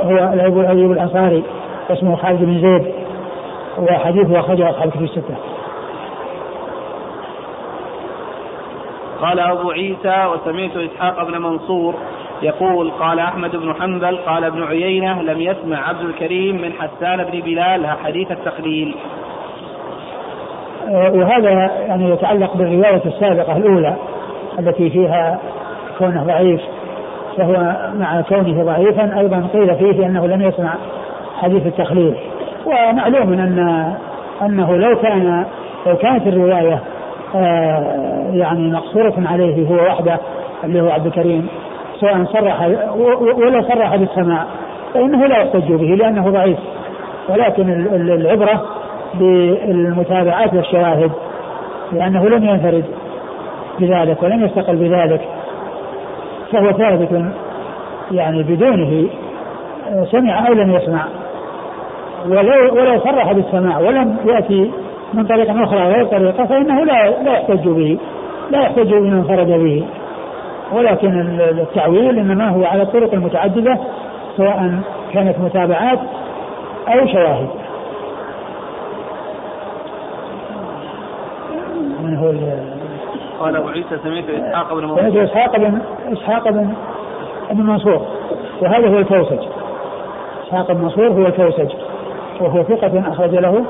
هو 0.01 0.17
أبو 0.47 0.61
أيوب 0.61 0.91
الأنصاري 0.91 1.43
اسمه 1.89 2.15
خالد 2.15 2.39
بن 2.39 2.61
زيد 2.61 2.93
وحديثه 3.79 4.39
أخرجه 4.39 4.69
أصحاب 4.69 4.89
في 4.89 5.03
الستة. 5.03 5.35
قال 9.21 9.39
أبو 9.39 9.71
عيسى 9.71 10.25
وسمعت 10.25 10.77
إسحاق 10.77 11.23
بن 11.23 11.41
منصور 11.41 11.95
يقول 12.41 12.91
قال 12.91 13.19
أحمد 13.19 13.55
بن 13.55 13.73
حنبل 13.73 14.17
قال 14.17 14.43
ابن 14.43 14.63
عيينة 14.63 15.21
لم 15.21 15.41
يسمع 15.41 15.89
عبد 15.89 16.01
الكريم 16.01 16.61
من 16.61 16.73
حسان 16.73 17.23
بن 17.23 17.39
بلال 17.39 17.87
حديث 18.05 18.31
التقليل. 18.31 18.95
آه، 20.89 21.11
وهذا 21.11 21.49
يعني 21.87 22.09
يتعلق 22.09 22.57
بالرواية 22.57 23.01
السابقة 23.05 23.57
الأولى 23.57 23.95
التي 24.59 24.89
فيها 24.89 25.39
كونه 25.97 26.23
ضعيف 26.23 26.61
فهو 27.37 27.75
مع 27.99 28.21
كونه 28.21 28.63
ضعيفا 28.63 29.19
أيضا 29.19 29.47
قيل 29.53 29.75
فيه 29.75 30.05
أنه 30.05 30.27
لم 30.27 30.41
يسمع 30.41 30.73
حديث 31.41 31.65
التخليل 31.65 32.15
ومعلوم 32.65 33.33
أن 33.33 33.95
أنه 34.41 34.77
لو 34.77 34.97
كان 34.97 35.45
لو 35.87 35.97
كانت 35.97 36.27
الرواية 36.27 36.83
يعني 38.33 38.71
مقصورة 38.71 39.13
عليه 39.25 39.67
هو 39.67 39.75
وحده 39.75 40.19
اللي 40.63 40.81
هو 40.81 40.89
عبد 40.89 41.05
الكريم 41.05 41.47
سواء 41.99 42.23
صرح 42.25 42.61
ولا 43.37 43.61
صرح 43.61 43.95
بالسماع 43.95 44.45
فإنه 44.93 45.25
لا 45.25 45.37
يحتج 45.37 45.71
به 45.73 45.95
لأنه 45.95 46.29
ضعيف. 46.29 46.57
ولكن 47.29 47.69
العبرة 47.95 48.65
بالمتابعات 49.13 50.53
والشواهد 50.53 51.11
لأنه 51.91 52.29
لم 52.29 52.43
ينفرد 52.43 52.85
بذلك 53.79 54.23
ولم 54.23 54.45
يستقل 54.45 54.75
بذلك 54.75 55.21
فهو 56.51 56.71
ثابت 56.71 57.25
يعني 58.11 58.43
بدونه 58.43 59.07
سمع 60.11 60.47
أو 60.47 60.53
لم 60.53 60.71
يسمع. 60.71 61.05
ولو 62.29 62.73
ولو 62.75 62.99
صرح 62.99 63.31
بالسماع 63.31 63.77
ولم 63.77 64.17
يأتي 64.25 64.71
من 65.13 65.25
طريقة 65.27 65.63
أخرى 65.63 65.79
غير 65.79 66.05
طريقة 66.05 66.45
فإنه 66.45 66.85
لا 66.85 67.23
لا 67.23 67.31
يحتج 67.31 67.67
به 67.67 67.99
لا 68.51 68.61
يحتج 68.61 68.93
بمن 68.93 69.13
انفرد 69.13 69.47
به. 69.47 69.85
ولكن 70.73 71.39
التعويل 71.39 72.19
إنما 72.19 72.49
هو 72.49 72.65
على 72.65 72.81
الطرق 72.81 73.13
المتعددة 73.13 73.77
سواء 74.37 74.79
كانت 75.13 75.39
متابعات 75.39 75.99
أو 76.87 77.07
شواهد. 77.07 77.47
من 82.03 82.17
هو 82.17 82.31
قال 83.39 83.55
أبو 83.55 83.69
عيسى 83.69 83.97
سمعت 84.03 84.29
إسحاق 84.29 84.73
بن 84.73 84.83
منصور. 84.83 85.09
سمعت 85.09 85.29
إسحاق 85.29 85.57
بن 85.57 85.81
إسحاق 86.11 86.49
بن 86.49 86.73
ابن 87.49 87.63
منصور. 87.63 88.01
وهذا 88.61 88.87
هو 88.87 88.97
الكوسج. 88.97 89.47
إسحاق 90.47 90.71
بن 90.71 90.81
منصور 90.81 91.07
هو 91.07 91.25
الكوسج. 91.25 91.73
وهو 92.41 92.63
ثقة 92.63 93.11
أخرج 93.11 93.35
له 93.35 93.65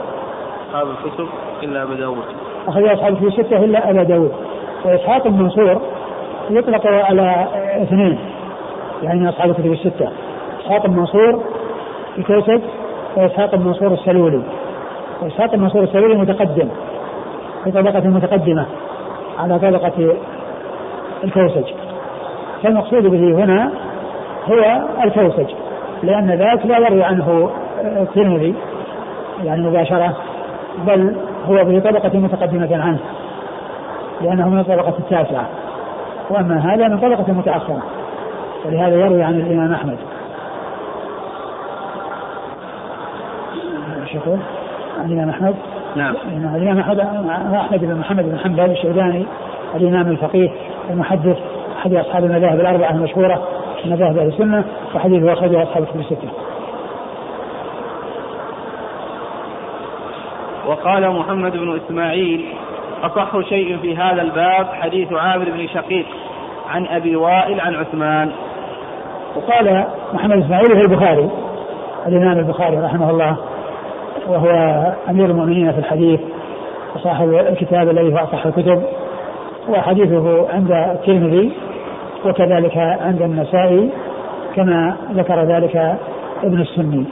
أصحاب 0.68 0.88
الكتب 0.88 1.28
إلا 1.64 1.84
أبا 1.84 1.96
داود. 1.96 2.24
أخرج 2.68 2.84
أصحاب 2.84 3.14
الكتب 3.14 3.30
ستة 3.30 3.58
إلا 3.58 3.90
أبا 3.90 4.04
داود. 4.04 4.32
وإسحاق 4.86 5.28
بن 5.28 5.44
منصور 5.44 5.82
يطلق 6.50 6.88
على 6.88 7.48
اثنين 7.84 8.20
يعني 9.04 9.30
أصحاب 9.30 9.50
الكتب 9.50 9.72
الستة. 9.72 10.10
إسحاق 10.62 10.88
بن 10.88 10.96
منصور 10.96 11.44
الكوسج 12.18 12.62
وإسحاق 13.16 13.56
بن 13.56 13.66
منصور 13.66 13.94
السلولي. 13.94 14.44
وإسحاق 15.22 15.56
بن 15.56 15.62
منصور 15.62 15.84
السلولي 15.84 16.16
متقدم 16.16 16.70
في 17.64 17.72
طبقة 17.72 18.08
متقدمة 18.08 18.66
على 19.40 19.60
طبقة 19.60 20.16
الكوسج. 21.24 21.66
فالمقصود 22.64 23.04
به 23.04 23.44
هنا 23.44 23.72
هو 24.46 24.88
الكوسج 25.04 25.54
لأن 26.04 26.32
ذاك 26.32 26.66
لا 26.66 26.78
يروي 26.78 27.04
عنه 27.04 27.50
الترمذي 27.80 28.56
يعني 29.44 29.62
مباشرة 29.62 30.18
بل 30.86 31.16
هو 31.46 31.66
في 31.66 31.80
طبقة 31.80 32.20
متقدمة 32.20 32.84
عنه 32.84 33.00
لأنه 34.22 34.50
من 34.50 34.60
الطبقة 34.60 34.94
التاسعة. 35.00 35.48
وأما 36.30 36.74
هذا 36.74 36.88
من 36.88 36.98
طبقة 36.98 37.34
متأخرة 37.34 37.84
ولهذا 38.66 38.96
يروي 38.96 39.24
عن 39.24 39.34
الإمام 39.34 39.74
أحمد. 39.74 39.98
شكرا 44.14 44.40
عن 45.00 45.06
الإمام 45.06 45.30
أحمد؟ 45.30 45.56
نعم. 45.96 46.16
الإمام 46.56 46.80
أحمد 46.80 47.00
أحمد 47.56 47.80
بن 47.80 47.96
محمد 47.96 48.24
بن 48.24 48.40
حنبل 48.40 48.72
الشيباني 48.72 49.26
الإمام 49.76 50.08
الفقيه 50.08 50.50
المحدث 50.90 51.38
أحد 51.78 51.94
أصحاب 51.94 52.24
المذاهب 52.24 52.60
الأربعة 52.60 52.92
المشهورة 52.92 53.48
مذاهب 53.86 54.18
أهل 54.18 54.28
السنة 54.28 54.64
وحديثه 54.96 55.34
أخرجه 55.34 55.64
أصحاب 55.64 55.84
الكتب 55.84 56.00
الستة. 56.00 56.30
وقال 60.68 61.12
محمد 61.12 61.52
بن 61.52 61.80
إسماعيل 61.86 62.46
أصح 63.04 63.40
شيء 63.50 63.78
في 63.78 63.98
هذا 63.98 64.22
الباب 64.22 64.68
حديث 64.82 65.14
عامر 65.14 65.46
بن 65.46 65.68
شقيق 65.68 66.06
عن 66.70 66.86
أبي 66.86 67.16
وائل 67.16 67.60
عن 67.60 67.76
عثمان. 67.76 68.32
وقال 69.36 69.86
محمد 70.14 70.44
إسماعيل 70.44 70.72
هو 70.72 70.82
البخاري 70.82 71.30
الإمام 72.08 72.40
البخاري 72.40 72.78
رحمه 72.78 73.10
الله 73.10 73.38
وهو 74.28 74.50
أمير 75.10 75.26
المؤمنين 75.26 75.72
في 75.72 75.80
الحديث 75.80 76.20
وصاحب 76.96 77.34
الكتاب 77.34 77.90
الذي 77.90 78.14
هو 78.14 78.18
أصح 78.18 78.46
الكتب 78.46 78.84
وحديثه 79.70 80.54
عند 80.54 80.72
الترمذي 80.72 81.52
وكذلك 82.26 82.78
عند 82.78 83.22
النسائي 83.22 83.90
كما 84.56 84.98
ذكر 85.14 85.44
ذلك 85.44 85.98
ابن 86.44 86.62
السني. 86.62 87.06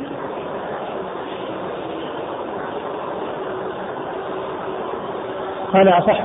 قال 5.76 5.90
أصح 5.90 6.22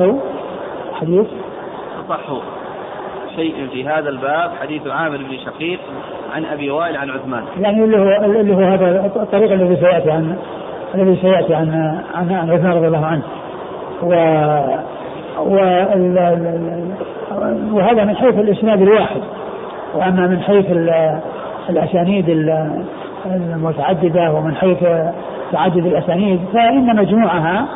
حديث؟ 1.00 1.26
أصح 2.06 2.20
شيء 3.36 3.68
في 3.72 3.88
هذا 3.88 4.08
الباب 4.08 4.50
حديث 4.62 4.86
عامر 4.86 5.16
بن 5.16 5.38
شقيق 5.44 5.80
عن 6.34 6.44
أبي 6.44 6.70
وائل 6.70 6.96
عن 6.96 7.10
عثمان. 7.10 7.44
يعني 7.60 7.84
اللي 7.84 7.98
هو 7.98 8.24
اللي 8.24 8.54
هو 8.54 8.60
هذا 8.60 9.12
الطريق 9.16 9.52
الذي 9.52 9.76
سيأتي 9.76 10.10
عن 10.10 10.36
الذي 10.94 11.16
سيأتي 11.16 11.54
عن 11.54 12.00
عن, 12.14 12.32
عن 12.32 12.50
عثمان 12.50 12.72
رضي 12.72 12.86
الله 12.86 13.06
عنه. 13.06 13.22
و 14.02 14.12
وهذا 17.72 18.04
من 18.04 18.16
حيث 18.16 18.38
الإسناد 18.38 18.82
الواحد. 18.82 19.20
وأما 19.94 20.26
من 20.26 20.40
حيث 20.40 20.66
الأسانيد 21.68 22.28
المتعددة 23.26 24.32
ومن 24.32 24.54
حيث 24.54 24.78
تعدد 25.52 25.86
الأسانيد 25.86 26.40
فإن 26.52 26.96
مجموعها 26.96 27.66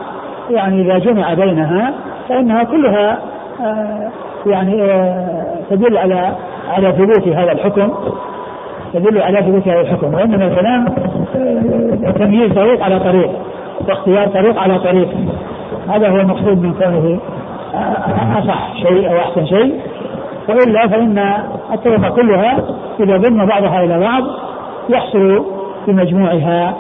يعني 0.51 0.83
إذا 0.83 0.99
جمع 0.99 1.35
بينها 1.35 1.95
فإنها 2.29 2.63
كلها 2.65 3.19
آه، 3.61 4.11
يعني 4.47 4.83
آه، 4.83 5.45
تدل 5.71 5.99
على 5.99 6.37
على 6.69 6.93
ثبوت 6.93 7.29
هذا 7.29 7.53
الحكم 7.53 7.93
تدل 8.93 9.23
على 9.23 9.43
ثبوت 9.43 9.69
هذا 9.69 9.81
الحكم. 9.81 10.15
وإنما 10.15 10.47
الكلام 10.47 10.87
آه، 11.37 12.11
تمييز 12.11 12.53
طريق 12.53 12.85
على 12.85 13.01
طريق 13.01 13.31
واختيار 13.89 14.29
طريق 14.29 14.59
على 14.59 14.79
طريق 14.79 15.09
هذا 15.89 16.09
هو 16.09 16.17
المقصود 16.17 16.63
من 16.63 16.75
كونه 16.75 17.19
أصح 18.39 18.75
شيء 18.77 19.11
أو 19.11 19.19
أحسن 19.19 19.47
شيء. 19.47 19.81
وإلا 20.49 20.89
فإن 20.89 21.19
الطرق 21.73 22.15
كلها 22.15 22.59
إذا 23.01 23.17
ضم 23.17 23.47
بعضها 23.47 23.85
إلى 23.85 24.01
بعض 24.01 24.23
يحصل 24.89 25.45
بمجموعها 25.87 26.75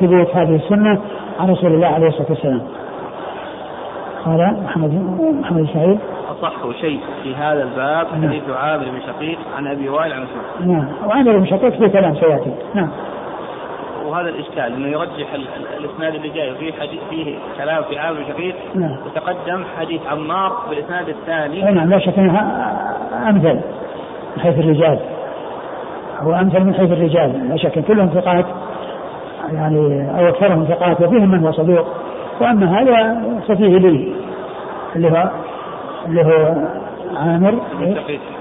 ثبوت 0.00 0.36
هذه 0.36 0.56
السنة. 0.56 0.98
عن 1.40 1.50
رسول 1.50 1.74
الله 1.74 1.86
عليه 1.86 2.08
الصلاة 2.08 2.30
والسلام. 2.30 2.62
قال 4.24 4.56
محمد 4.64 4.92
محمد 5.40 5.66
سعيد 5.74 5.98
أصح 6.30 6.80
شيء 6.80 7.00
في 7.22 7.34
هذا 7.34 7.62
الباب 7.62 8.06
نعم. 8.06 8.28
حديث 8.28 8.42
عامر 8.50 8.84
بن 8.84 9.00
شقيق 9.06 9.38
عن 9.56 9.66
أبي 9.66 9.88
وائل 9.88 10.12
عن 10.12 10.22
عثمان. 10.22 10.72
نعم 10.72 10.88
وعامر 11.06 11.38
بن 11.38 11.46
شقيق 11.46 11.70
في 11.70 11.88
كلام 11.88 12.14
سيأتي 12.14 12.52
نعم. 12.74 12.88
وهذا 14.06 14.28
الإشكال 14.28 14.74
إنه 14.74 14.88
يرجح 14.88 15.26
الإسناد 15.78 16.14
اللي 16.14 16.28
جاي 16.28 16.52
وفيه 16.52 16.72
حديث 16.72 17.00
فيه 17.10 17.38
كلام 17.58 17.82
في 17.82 17.98
عامر 17.98 18.18
بن 18.18 18.32
شقيق 18.32 18.54
نعم. 18.74 18.96
وتقدم 19.06 19.64
حديث 19.78 20.00
عمار 20.06 20.52
بالإسناد 20.70 21.08
الثاني. 21.08 21.62
نعم 21.62 21.90
لا 21.90 21.98
شك 21.98 22.18
إنها 22.18 22.76
أمثل 23.28 23.54
من 24.36 24.42
حيث 24.42 24.58
الرجال. 24.58 24.98
هو 26.20 26.34
أمثل 26.34 26.64
من 26.64 26.74
حيث 26.74 26.92
الرجال 26.92 27.48
لا 27.48 27.56
شك 27.56 27.78
كلهم 27.78 28.08
ثقات 28.08 28.44
يعني 29.54 30.10
أو 30.18 30.28
أكثرهم 30.28 30.64
ثقات 30.64 31.00
وفيهم 31.00 31.30
من 31.30 31.46
هو 31.46 31.52
صدوق. 31.52 31.86
وأما 32.40 32.80
هذا 32.80 33.22
ففيه 33.48 33.78
لي 33.78 34.14
اللي 34.96 35.10
هو 35.10 35.30
اللي 36.06 36.24
هو 36.24 36.54
عامر 37.16 37.58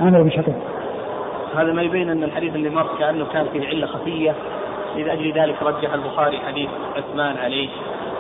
عامر 0.01 0.21
بن 0.21 0.29
شقيق. 0.29 0.55
هذا 1.57 1.73
ما 1.73 1.81
يبين 1.81 2.09
أن 2.09 2.23
الحديث 2.23 2.55
اللي 2.55 2.69
مر 2.69 2.87
كأنه 2.99 3.25
كان 3.33 3.45
فيه 3.53 3.67
علة 3.67 3.87
خفية. 3.87 4.33
لاجل 4.97 5.31
ذلك 5.31 5.55
رجح 5.63 5.93
البخاري 5.93 6.37
حديث 6.37 6.69
عثمان 6.97 7.37
عليه. 7.37 7.69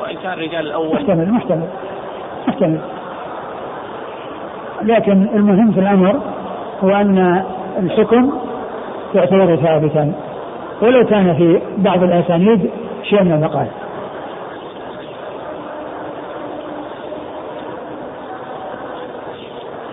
وإن 0.01 0.15
كان 0.23 0.33
الرجال 0.33 0.67
الأول 0.67 0.95
محتمل 0.95 1.31
محتمل 1.31 1.67
محتمل. 2.47 2.79
لكن 4.81 5.27
المهم 5.35 5.71
في 5.71 5.79
الأمر 5.79 6.19
هو 6.83 6.89
أن 6.89 7.43
الحكم 7.79 8.31
يعتبر 9.15 9.55
ثابتا. 9.55 10.13
ولو 10.81 11.05
كان 11.05 11.35
في 11.35 11.61
بعض 11.77 12.03
الاسانيد 12.03 12.69
شيء 13.03 13.23
من 13.23 13.31
المقال. 13.31 13.67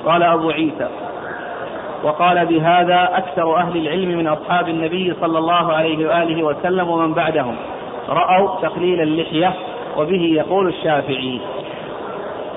قال 0.06 0.22
أبو 0.22 0.50
عيسى 0.50 0.88
وقال 2.04 2.46
بهذا 2.46 3.08
أكثر 3.14 3.56
أهل 3.56 3.76
العلم 3.76 4.18
من 4.18 4.26
أصحاب 4.26 4.68
النبي 4.68 5.14
صلى 5.20 5.38
الله 5.38 5.72
عليه 5.72 6.08
وآله 6.08 6.42
وسلم 6.42 6.88
ومن 6.90 7.14
بعدهم. 7.14 7.54
رأوا 8.08 8.60
تقليل 8.62 9.00
اللحية 9.00 9.52
وبه 9.98 10.22
يقول 10.22 10.68
الشافعي. 10.68 11.40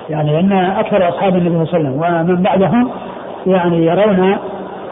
يعني 0.09 0.39
أن 0.39 0.53
أكثر 0.53 1.09
أصحاب 1.09 1.35
النبي 1.35 1.65
صلى 1.65 1.79
الله 1.79 2.05
عليه 2.05 2.19
وسلم 2.19 2.29
ومن 2.29 2.43
بعدهم 2.43 2.91
يعني 3.47 3.85
يرون 3.85 4.37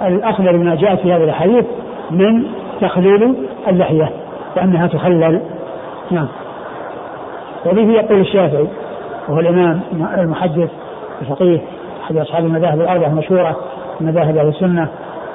الأخذ 0.02 0.44
بما 0.44 0.76
جاء 0.76 0.96
في 0.96 1.14
هذا 1.14 1.24
الحديث 1.24 1.66
من 2.12 2.59
تخليل 2.82 3.36
اللحية 3.68 4.10
وأنها 4.58 4.88
تخلل. 4.88 5.42
نعم. 6.12 6.28
وبه 7.66 7.92
يقول 7.92 8.20
الشافعي 8.20 8.68
وهو 9.28 9.40
الإمام 9.40 9.82
المحدث 10.18 10.70
الفقيه 11.22 11.60
أحد 12.04 12.18
أصحاب 12.18 12.46
المذاهب 12.46 12.82
الأربعة 12.82 13.08
المشهورة 13.08 13.56
مذاهب 14.02 14.38
أهل 14.38 14.48
السنة 14.48 14.88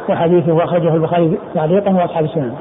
وحديثه 0.09 0.65
أخرجه 0.65 0.95
البخاري 0.95 1.39
تعليقا 1.55 1.91
وأصحاب 1.91 2.25
السنن 2.25 2.55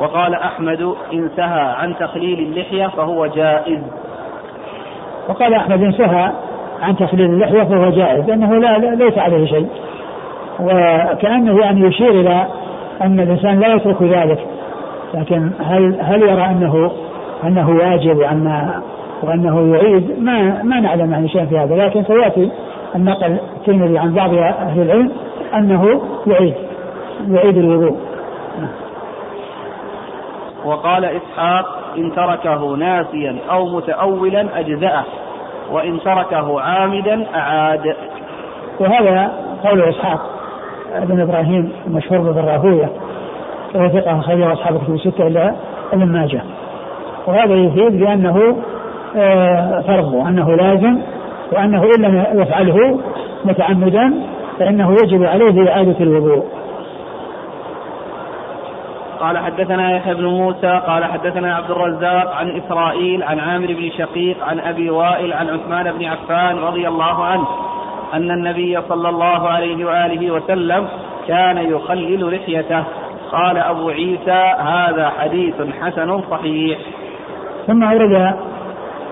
وقال 0.00 0.34
أحمد 0.34 0.94
انتهى 1.12 1.60
عن 1.60 1.94
تخليل 2.00 2.38
اللحية 2.38 2.86
فهو 2.86 3.26
جائز. 3.26 3.80
وقال 5.28 5.54
أحمد 5.54 5.82
إن 5.82 5.92
سهى 5.92 6.32
عن 6.82 6.96
تخليل 6.96 7.30
اللحية 7.30 7.62
فهو 7.62 7.90
جائز 7.90 8.28
لأنه 8.28 8.54
لا, 8.54 8.78
لا 8.78 9.04
ليس 9.04 9.18
عليه 9.18 9.46
شيء. 9.46 9.68
وكأنه 10.60 11.60
يعني 11.60 11.80
يشير 11.80 12.10
إلى 12.10 12.46
أن 13.02 13.20
الإنسان 13.20 13.60
لا 13.60 13.74
يترك 13.74 14.02
ذلك. 14.02 14.38
لكن 15.14 15.50
هل 15.60 15.96
هل 16.00 16.22
يرى 16.22 16.44
أنه 16.44 16.92
أنه 17.44 17.70
واجب 17.70 18.18
وأن 18.18 18.70
وأنه 19.22 19.76
يعيد؟ 19.76 20.22
ما 20.22 20.62
ما 20.62 20.80
نعلم 20.80 21.12
يعني 21.12 21.28
شيء 21.28 21.46
في 21.46 21.58
هذا 21.58 21.76
لكن 21.76 22.04
سيأتي 22.04 22.50
النقل 22.94 23.38
الترمذي 23.56 23.98
عن 23.98 24.14
بعض 24.14 24.34
أهل 24.34 24.82
العلم 24.82 25.12
أنه 25.54 26.02
يعيد 26.26 26.54
يعيد 27.28 27.56
الوضوء. 27.56 27.96
وقال 30.64 31.04
إسحاق 31.04 31.66
إن 31.96 32.12
تركه 32.16 32.76
ناسيا 32.76 33.36
أو 33.50 33.76
متأولا 33.76 34.46
أجزأه 34.60 35.04
وإن 35.72 36.00
تركه 36.00 36.60
عامدا 36.60 37.26
أعاد. 37.34 37.96
وهذا 38.80 39.32
قول 39.64 39.82
إسحاق. 39.82 40.35
بن 41.04 41.20
إبراهيم 41.20 41.72
المشهور 41.86 42.18
بالراهوية 42.32 42.90
وهو 43.74 43.88
ثقة 43.88 44.20
أخرجه 44.20 44.52
أصحاب 44.52 44.76
الكتب 44.76 44.94
الستة 44.94 45.26
إلا 45.26 45.54
ابن 45.92 46.06
ماجه. 46.12 46.42
وهذا 47.26 47.54
يفيد 47.54 48.00
بأنه 48.00 48.56
آه، 49.16 49.80
فرض 49.80 50.12
وأنه 50.14 50.56
لازم 50.56 50.98
وأنه 51.52 51.82
إن 51.84 52.02
لم 52.02 52.40
يفعله 52.40 53.00
متعمدا 53.44 54.14
فإنه 54.58 54.92
يجب 54.92 55.24
عليه 55.24 55.70
إعادة 55.70 55.96
الوضوء. 56.00 56.44
قال 59.20 59.38
حدثنا 59.38 59.96
يحيى 59.96 60.14
بن 60.14 60.24
موسى 60.24 60.80
قال 60.86 61.04
حدثنا 61.04 61.54
عبد 61.54 61.70
الرزاق 61.70 62.34
عن 62.34 62.60
إسرائيل 62.60 63.22
عن 63.22 63.40
عامر 63.40 63.66
بن 63.66 63.90
شقيق 63.98 64.44
عن 64.44 64.60
أبي 64.60 64.90
وائل 64.90 65.32
عن 65.32 65.48
عثمان 65.48 65.92
بن 65.92 66.04
عفان 66.04 66.58
رضي 66.58 66.88
الله 66.88 67.24
عنه. 67.24 67.46
أن 68.14 68.30
النبي 68.30 68.78
صلى 68.88 69.08
الله 69.08 69.48
عليه 69.48 69.84
وآله 69.84 70.30
وسلم 70.30 70.86
كان 71.28 71.56
يخلل 71.56 72.36
لحيته. 72.36 72.84
قال 73.32 73.58
أبو 73.58 73.88
عيسى 73.88 74.54
هذا 74.58 75.12
حديث 75.18 75.54
حسن 75.80 76.20
صحيح. 76.30 76.78
ثم 77.66 77.82
أورد 77.82 78.34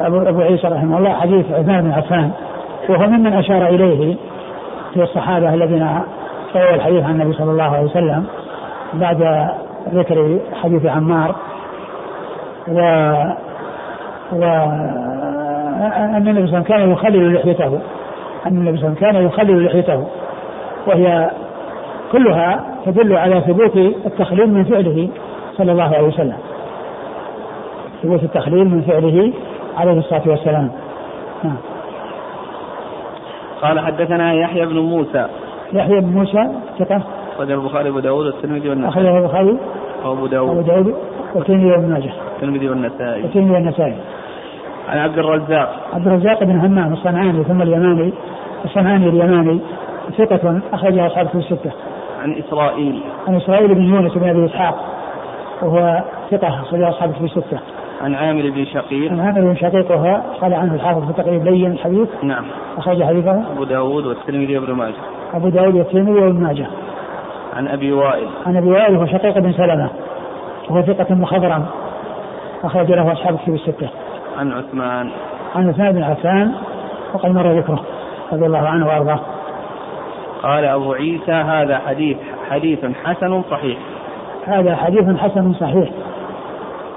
ابو 0.00 0.18
أبو 0.18 0.40
عيسى 0.40 0.68
رحمه 0.68 0.98
الله 0.98 1.12
حديث 1.12 1.52
عثمان 1.52 1.80
بن 1.83 1.92
عفان 1.92 2.30
وهو 2.88 3.07
ممن 3.07 3.33
أشار 3.33 3.66
إليه 3.66 4.16
في 4.94 5.02
الصحابة 5.02 5.54
الذين 5.54 5.88
رووا 6.57 6.74
الحديث 6.74 7.04
عن 7.04 7.11
النبي 7.11 7.33
صلى 7.33 7.50
الله 7.50 7.76
عليه 7.76 7.85
وسلم 7.85 8.26
بعد 8.94 9.48
ذكر 9.94 10.38
حديث 10.62 10.87
عمار 10.87 11.35
و 12.68 12.78
و 14.33 14.44
أن 15.94 16.16
النبي 16.16 16.46
صلى 16.46 16.59
الله 16.59 16.59
عليه 16.59 16.62
وسلم 16.62 16.62
كان 16.62 16.90
يخلل 16.90 17.35
لحيته. 17.35 17.80
أن 18.46 18.57
النبي 18.57 18.76
صلى 18.78 18.87
الله 18.88 18.96
عليه 19.02 19.09
وسلم 19.09 19.12
كان 19.12 19.26
يخلل 19.26 19.64
لحيته. 19.64 20.07
وهي 20.87 21.30
كلها 22.12 22.64
تدل 22.87 23.16
على 23.16 23.40
ثبوت 23.40 23.76
التخليل 24.07 24.50
من 24.50 24.64
فعله 24.64 25.09
صلى 25.57 25.72
الله 25.72 25.94
عليه 25.94 26.09
وسلم. 26.09 26.37
ثبوت 28.02 28.22
التخليل 28.22 28.68
من 28.68 28.83
فعله 28.83 29.33
عليه 29.76 29.98
الصلاة 29.98 30.22
والسلام. 30.26 30.70
نعم. 31.44 31.57
قال 33.62 33.80
حدثنا 33.80 34.33
يحيى 34.33 34.66
بن 34.66 34.78
موسى. 34.78 35.26
يحيى 35.72 36.00
بن 36.00 36.09
موسى 36.09 36.48
ثقة. 36.78 37.02
أخرجه 37.35 37.54
البخاري 37.54 37.88
وأبو 37.88 38.00
داود 38.00 38.26
والترمذي 38.26 38.68
والنسائي. 38.68 38.92
أخرجه 38.92 39.18
البخاري 39.18 39.59
وأبو 40.04 40.26
داود. 40.26 40.50
أبو 40.50 40.61
داود 40.61 40.94
والترمذي 41.35 41.70
وابن 41.70 41.92
ماجه 41.92 42.12
الترمذي 42.35 42.68
والنسائي. 42.68 43.22
والترمذي 43.22 43.52
والنسائي. 43.52 43.94
عن 44.88 44.99
عبد 44.99 45.18
الرزاق 45.18 45.77
عبد 45.92 46.07
الرزاق 46.07 46.44
بن 46.44 46.59
همام 46.59 46.92
الصنعاني 46.92 47.44
ثم 47.44 47.62
اليماني 47.62 48.12
الصنعاني 48.64 49.09
اليماني 49.09 49.61
ثقة 50.18 50.61
أخرجها 50.73 51.07
أصحاب 51.07 51.29
في 51.29 51.35
الستة. 51.35 51.70
عن 52.23 52.33
إسرائيل. 52.33 53.03
عن 53.29 53.37
إسرائيل 53.37 53.75
بن 53.75 53.83
يونس 53.83 54.14
بن 54.14 54.29
أبي 54.29 54.44
إسحاق 54.44 54.75
وهو 55.62 56.03
ثقة 56.31 56.49
أخرجها 56.49 56.88
أصحاب 56.88 57.12
في 57.12 57.25
الستة. 57.25 57.59
عن 58.03 58.14
عامر 58.14 58.51
بن 58.51 58.64
شقيق. 58.64 59.12
عن 59.12 59.20
عامر 59.20 59.40
بن 59.40 59.57
شقيق 59.57 59.90
وهو 59.90 60.20
قال 60.40 60.55
عنه 60.55 60.75
الحافظ 60.75 61.07
في 61.07 61.23
تقريب 61.23 61.44
لين 61.44 61.73
الحديث. 61.73 62.09
نعم. 62.23 62.44
أخرج 62.79 63.03
حديثه. 63.03 63.42
أبو 63.53 63.64
داود 63.64 64.07
والترمذي 64.07 64.59
وابن 64.59 64.73
ماجه. 64.73 64.94
أبو 65.35 65.49
داود 65.49 65.75
والترمذي 65.75 66.20
وابن 66.20 66.42
ماجه. 66.42 66.66
عن 67.57 67.68
أبي 67.68 67.92
وائل 67.92 68.29
عن 68.47 68.57
أبي 68.57 68.70
وائل 68.70 68.97
هو 68.97 69.07
شقيق 69.07 69.38
بن 69.38 69.53
سلمة 69.53 69.90
وهو 70.70 70.83
ثقة 70.83 71.14
مخضرم 71.14 71.64
أخرج 72.64 72.92
له 72.92 73.12
أصحاب 73.12 73.35
الكتب 73.35 73.55
الستة. 73.55 73.88
عن 74.38 74.53
عثمان 74.53 75.11
عن 75.55 75.68
عثمان 75.68 75.92
بن 75.92 76.03
عفان 76.03 76.53
وقد 77.14 77.31
مر 77.31 77.59
ذكره 77.59 77.85
رضي 78.33 78.47
الله 78.47 78.68
عنه 78.68 78.87
وأرضاه. 78.87 79.20
قال 80.42 80.64
أبو 80.64 80.92
عيسى 80.92 81.33
هذا 81.33 81.79
حديث 81.79 82.16
حديث 82.51 82.79
حسن 83.05 83.42
صحيح. 83.51 83.79
هذا 84.47 84.77
حديث 84.77 85.16
حسن 85.16 85.53
صحيح. 85.53 85.90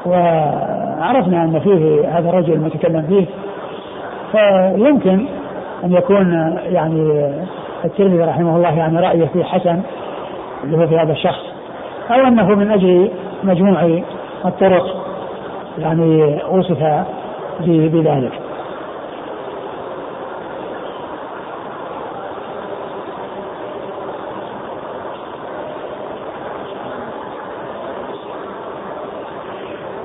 وعرفنا 0.06 1.44
أن 1.44 1.60
فيه 1.60 2.10
هذا 2.18 2.30
الرجل 2.30 2.54
المتكلم 2.54 3.02
فيه 3.02 3.26
فيمكن 4.32 5.28
أن 5.84 5.94
يكون 5.94 6.58
يعني 6.66 7.32
الترمذي 7.86 8.24
رحمه 8.24 8.56
الله 8.56 8.78
يعني 8.78 9.00
رأيه 9.00 9.26
فيه 9.26 9.44
حسن 9.44 9.82
اللي 10.64 10.78
هو 10.78 10.88
في 10.88 10.98
هذا 10.98 11.12
الشخص 11.12 11.44
أو 12.12 12.28
أنه 12.28 12.56
من 12.56 12.72
أجل 12.72 13.12
مجموع 13.44 14.02
الطرق 14.46 15.06
يعني 15.78 16.40
وصف 16.50 17.06
بذلك. 17.66 18.32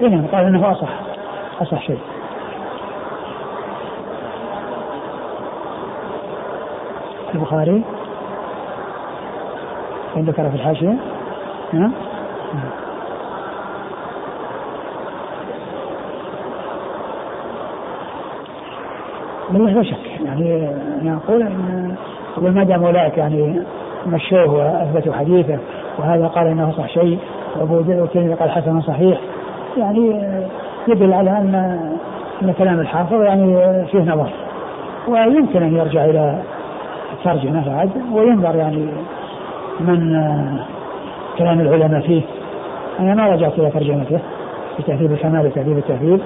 إيه 0.02 0.28
قال 0.32 0.44
إنه 0.44 0.72
أصح 0.72 1.00
أصح 1.60 1.86
شيء. 1.86 1.98
البخاري؟ 7.34 7.82
ذكر 10.16 10.50
في 10.50 10.56
الحاشية؟ 10.56 10.96
نعم. 11.72 11.92
بالله 19.52 19.70
لا 19.70 19.82
شك. 19.82 20.20
يعني 20.24 20.68
أنا 21.02 21.18
أقول 21.24 21.42
إن 21.42 21.94
أقول 22.36 22.52
ما 22.52 22.64
دام 22.64 22.84
اولئك 22.84 23.18
يعني 23.18 23.62
مشوه 24.06 24.54
واثبتوا 24.54 25.12
حديثه 25.12 25.58
وهذا 25.98 26.26
قال 26.26 26.46
إنه 26.46 26.72
صح 26.78 26.88
شيء 26.88 27.18
وأبو 27.56 27.78
الترمذي 27.78 28.34
قال 28.34 28.50
حسن 28.50 28.80
صحيح 28.80 29.20
يعني 29.78 30.22
يدل 30.88 31.12
على 31.12 31.30
أن 31.30 31.54
أن 32.42 32.52
كلام 32.52 32.80
الحافظ 32.80 33.22
يعني 33.22 33.56
فيه 33.86 34.00
نظر. 34.00 34.30
ويمكن 35.08 35.62
أن 35.62 35.76
يرجع 35.76 36.04
إلى 36.04 36.42
الترجمه 37.12 37.68
بعد 37.68 37.90
وينظر 38.12 38.56
يعني 38.56 38.88
من 39.80 40.18
كلام 41.38 41.60
العلماء 41.60 42.00
فيه. 42.00 42.22
أنا 43.00 43.14
ما 43.14 43.28
رجعت 43.28 43.58
إلى 43.58 43.70
ترجمته 43.70 44.18
في 44.76 44.82
تهذيب 44.82 45.12
الكمال 45.12 45.46
وتهذيب 45.46 45.78
التهذيب 45.78 46.20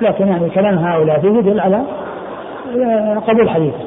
لكن 0.00 0.28
يعني 0.28 0.50
كلام 0.50 0.78
هؤلاء 0.78 1.20
فيه 1.20 1.28
يدل 1.28 1.60
على 1.60 1.82
آه، 2.76 3.18
قبول 3.18 3.50
حديثه 3.50 3.84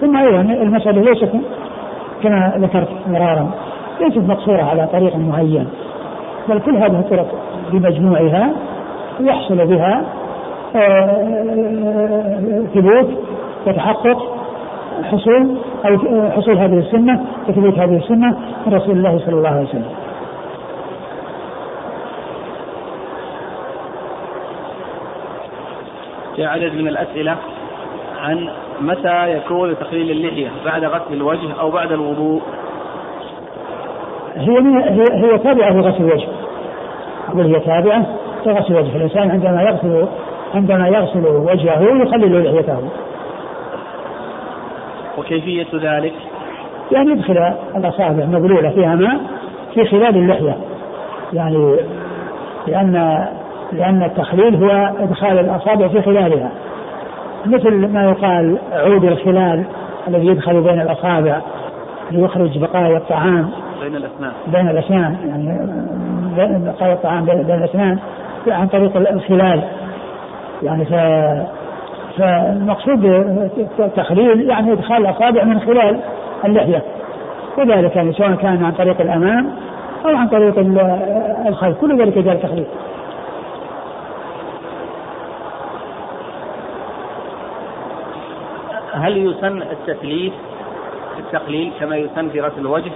ثم 0.00 0.16
أيضا 0.16 0.40
المسألة 0.40 1.00
ليست 1.00 1.30
كما 2.22 2.52
ذكرت 2.56 2.88
مرارا 3.06 3.50
ليست 4.00 4.18
مقصورة 4.18 4.62
على 4.62 4.86
طريق 4.92 5.16
معين 5.16 5.68
بل 6.48 6.58
كل 6.58 6.76
هذه 6.76 6.98
الطرق 6.98 7.34
بمجموعها 7.72 8.52
يحصل 9.20 9.66
بها 9.66 10.04
آه، 10.76 12.62
ثبوت 12.74 13.08
وتحقق 13.66 14.36
حصول 15.02 15.56
أو 15.86 15.98
حصول 16.30 16.58
هذه 16.58 16.78
السنة 16.78 17.24
وثبوت 17.48 17.78
هذه 17.78 17.96
السنة 17.96 18.36
من 18.66 18.74
رسول 18.74 18.96
الله 18.96 19.18
صلى 19.18 19.34
الله 19.34 19.48
عليه 19.48 19.68
وسلم. 19.68 19.84
في 26.36 26.44
عدد 26.44 26.74
من 26.74 26.88
الأسئلة 26.88 27.36
عن 28.18 28.48
متى 28.80 29.36
يكون 29.36 29.76
تقليل 29.78 30.10
اللحية 30.10 30.48
بعد 30.64 30.84
غسل 30.84 31.12
الوجه 31.12 31.60
أو 31.60 31.70
بعد 31.70 31.92
الوضوء؟ 31.92 32.42
هي 34.36 34.58
هي, 34.58 35.04
هي 35.12 35.38
تابعة 35.38 35.70
لغسل 35.70 36.04
الوجه. 36.04 36.28
أقول 37.28 37.54
هي 37.54 37.60
تابعة 37.60 38.06
لغسل 38.46 38.74
الوجه، 38.74 38.96
الإنسان 38.96 39.30
عندما 39.30 39.62
يغسل 39.62 40.08
عندما 40.54 40.88
يغسل 40.88 41.26
وجهه 41.26 41.82
يخلل 42.02 42.44
لحيته 42.44 42.78
وكيفية 45.18 45.66
ذلك؟ 45.74 46.14
يعني 46.92 47.10
يدخل 47.10 47.54
الأصابع 47.76 48.24
مبلولة 48.24 48.70
فيها 48.70 48.94
ماء 48.94 49.20
في 49.74 49.84
خلال 49.84 50.16
اللحية 50.16 50.56
يعني 51.32 51.76
لأن 52.66 53.26
لأن 53.72 54.02
التخليل 54.02 54.54
هو 54.54 54.70
إدخال 54.98 55.38
الأصابع 55.38 55.88
في 55.88 56.02
خلالها. 56.02 56.50
مثل 57.46 57.92
ما 57.92 58.04
يقال 58.04 58.58
عود 58.72 59.04
الخلال 59.04 59.64
الذي 60.08 60.26
يدخل 60.26 60.60
بين 60.60 60.80
الأصابع 60.80 61.40
ليخرج 62.10 62.58
بقايا 62.58 62.96
الطعام. 62.96 63.50
بين 63.82 63.96
الأسنان. 63.96 64.32
بين 64.46 64.68
الأسنان 64.68 65.16
يعني 65.28 65.68
بقايا 66.64 66.92
الطعام 66.92 67.24
بين 67.24 67.40
الأسنان 67.40 67.98
عن 68.48 68.66
طريق 68.66 68.96
الخلال. 68.96 69.62
يعني 70.62 70.84
ف 70.84 70.94
فالمقصود 72.18 73.04
التخليل 73.78 74.50
يعني 74.50 74.72
إدخال 74.72 74.96
الأصابع 74.96 75.44
من 75.44 75.60
خلال 75.60 76.00
اللحية. 76.44 76.82
وذلك 77.58 77.96
يعني 77.96 78.12
سواء 78.12 78.34
كان 78.34 78.64
عن 78.64 78.72
طريق 78.72 79.00
الأمام 79.00 79.50
أو 80.04 80.16
عن 80.16 80.28
طريق 80.28 80.54
الخلف. 81.46 81.80
كل 81.80 82.00
ذلك 82.00 82.18
جاء 82.18 82.34
التخليل. 82.34 82.66
هل 88.96 89.26
يسن 89.26 89.62
التثليث 89.62 90.32
التقليل 91.18 91.72
كما 91.80 91.96
يسن 91.96 92.28
في 92.28 92.40
غسل 92.40 92.60
الوجه؟ 92.60 92.92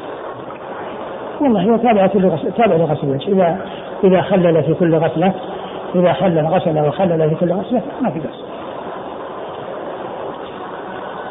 والله 1.40 1.62
هو 1.62 1.76
تابع 1.76 2.06
تابع 2.56 2.76
لغسل 2.76 3.06
الوجه 3.06 3.28
اذا 3.28 3.66
إذا 4.04 4.22
خلل 4.22 4.62
في 4.62 4.74
كل 4.74 4.94
غسلة 4.94 5.34
إذا 5.94 6.12
خلل 6.12 6.46
غسل 6.46 6.78
وخلل 6.86 7.30
في 7.30 7.34
كل 7.34 7.52
غسلة 7.52 7.82
ما 8.02 8.10
في 8.10 8.18
بأس. 8.18 8.44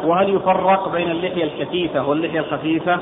وهل 0.05 0.36
يفرق 0.36 0.91
بين 0.91 1.12
اللحية 1.12 1.43
الكثيفة 1.43 2.10
واللحية 2.10 2.39
الخفيفة؟ 2.39 2.99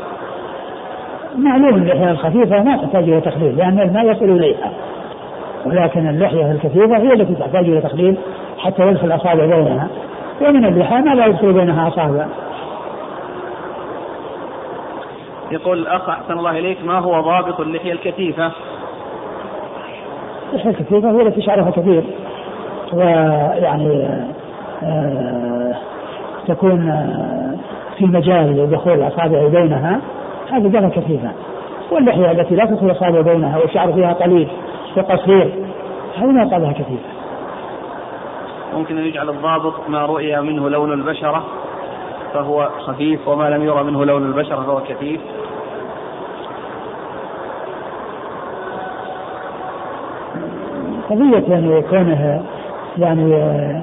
معلوم 1.38 1.76
اللحية 1.76 2.12
الخفيفة 2.12 2.64
ما 2.64 2.78
تحتاج 2.78 3.04
إلى 3.04 3.22
تخليل 3.22 3.58
لأن 3.58 3.80
الماء 3.80 4.12
يصل 4.12 4.26
إليها 4.26 4.74
ولكن 5.66 6.10
اللحية 6.10 6.52
الكثيفة 6.52 6.98
هي 6.98 7.14
التي 7.14 7.36
تحتاج 7.36 7.66
إلى 7.66 7.82
تخليل 7.82 8.18
حتى 8.58 8.88
يدخل 8.88 9.08
الأصابع 9.08 9.46
بينها 9.46 9.88
ومن 10.42 10.66
اللحى 10.66 10.96
ما 10.96 11.16
لا 11.16 11.26
يدخل 11.26 11.54
بينها 11.54 11.88
أصابع 11.88 12.26
يقول 15.52 15.80
الأخ 15.80 16.10
أحسن 16.10 16.34
الله 16.34 16.52
إليك 16.52 16.78
ما 16.86 17.00
هو 17.00 17.22
ضابط 17.22 17.60
اللحية 17.60 17.92
الكثيفة؟ 17.92 18.52
اللحية 20.54 20.70
الكثيفة 20.70 21.12
هي 21.12 21.22
التي 21.22 21.42
شعرها 21.42 21.72
كثير 21.72 22.04
ويعني 22.94 24.08
آه 24.84 25.76
تكون 26.48 26.90
آه، 26.90 27.56
في 27.98 28.06
مجال 28.06 28.58
لدخول 28.58 28.94
الاصابع 28.94 29.48
بينها 29.48 30.02
هذه 30.52 30.68
درجه 30.68 30.90
كثيفة 30.90 31.32
واللحية 31.92 32.32
التي 32.32 32.56
لا 32.56 32.66
تدخل 32.66 32.86
الاصابع 32.86 33.22
بينها 33.22 33.58
والشعر 33.58 33.94
فيها 33.94 34.14
قليل 34.14 34.48
وقصير 34.98 35.54
هذه 36.18 36.26
ما 36.26 36.44
يقال 36.44 36.74
كثيفة. 36.74 37.17
ممكن 38.78 38.98
أن 38.98 39.06
يجعل 39.06 39.30
الضابط 39.30 39.90
ما 39.90 40.06
رؤي 40.06 40.42
منه 40.42 40.70
لون 40.70 40.94
البشرة 40.94 41.46
فهو 42.34 42.70
خفيف 42.80 43.28
وما 43.28 43.50
لم 43.50 43.64
يرى 43.64 43.84
منه 43.84 44.06
لون 44.06 44.26
البشرة 44.26 44.56
فهو 44.56 44.82
كثيف. 44.82 45.22
قضية 51.10 51.44
يعني 51.48 51.82
كونه 51.82 52.44
يعني 52.98 53.36
آه، 53.36 53.82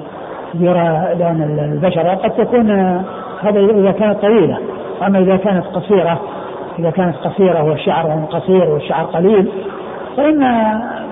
يرى 0.59 1.15
لون 1.19 1.41
البشرة 1.41 2.15
قد 2.15 2.31
تكون 2.31 2.71
هذا 3.41 3.59
إذا 3.59 3.91
كانت 3.91 4.21
طويلة 4.21 4.59
أما 5.07 5.19
إذا 5.19 5.37
كانت 5.37 5.65
قصيرة 5.65 6.21
إذا 6.79 6.89
كانت 6.89 7.15
قصيرة 7.15 7.63
والشعر 7.63 8.25
قصير 8.31 8.69
والشعر 8.69 9.05
قليل 9.05 9.51
فإن 10.17 10.39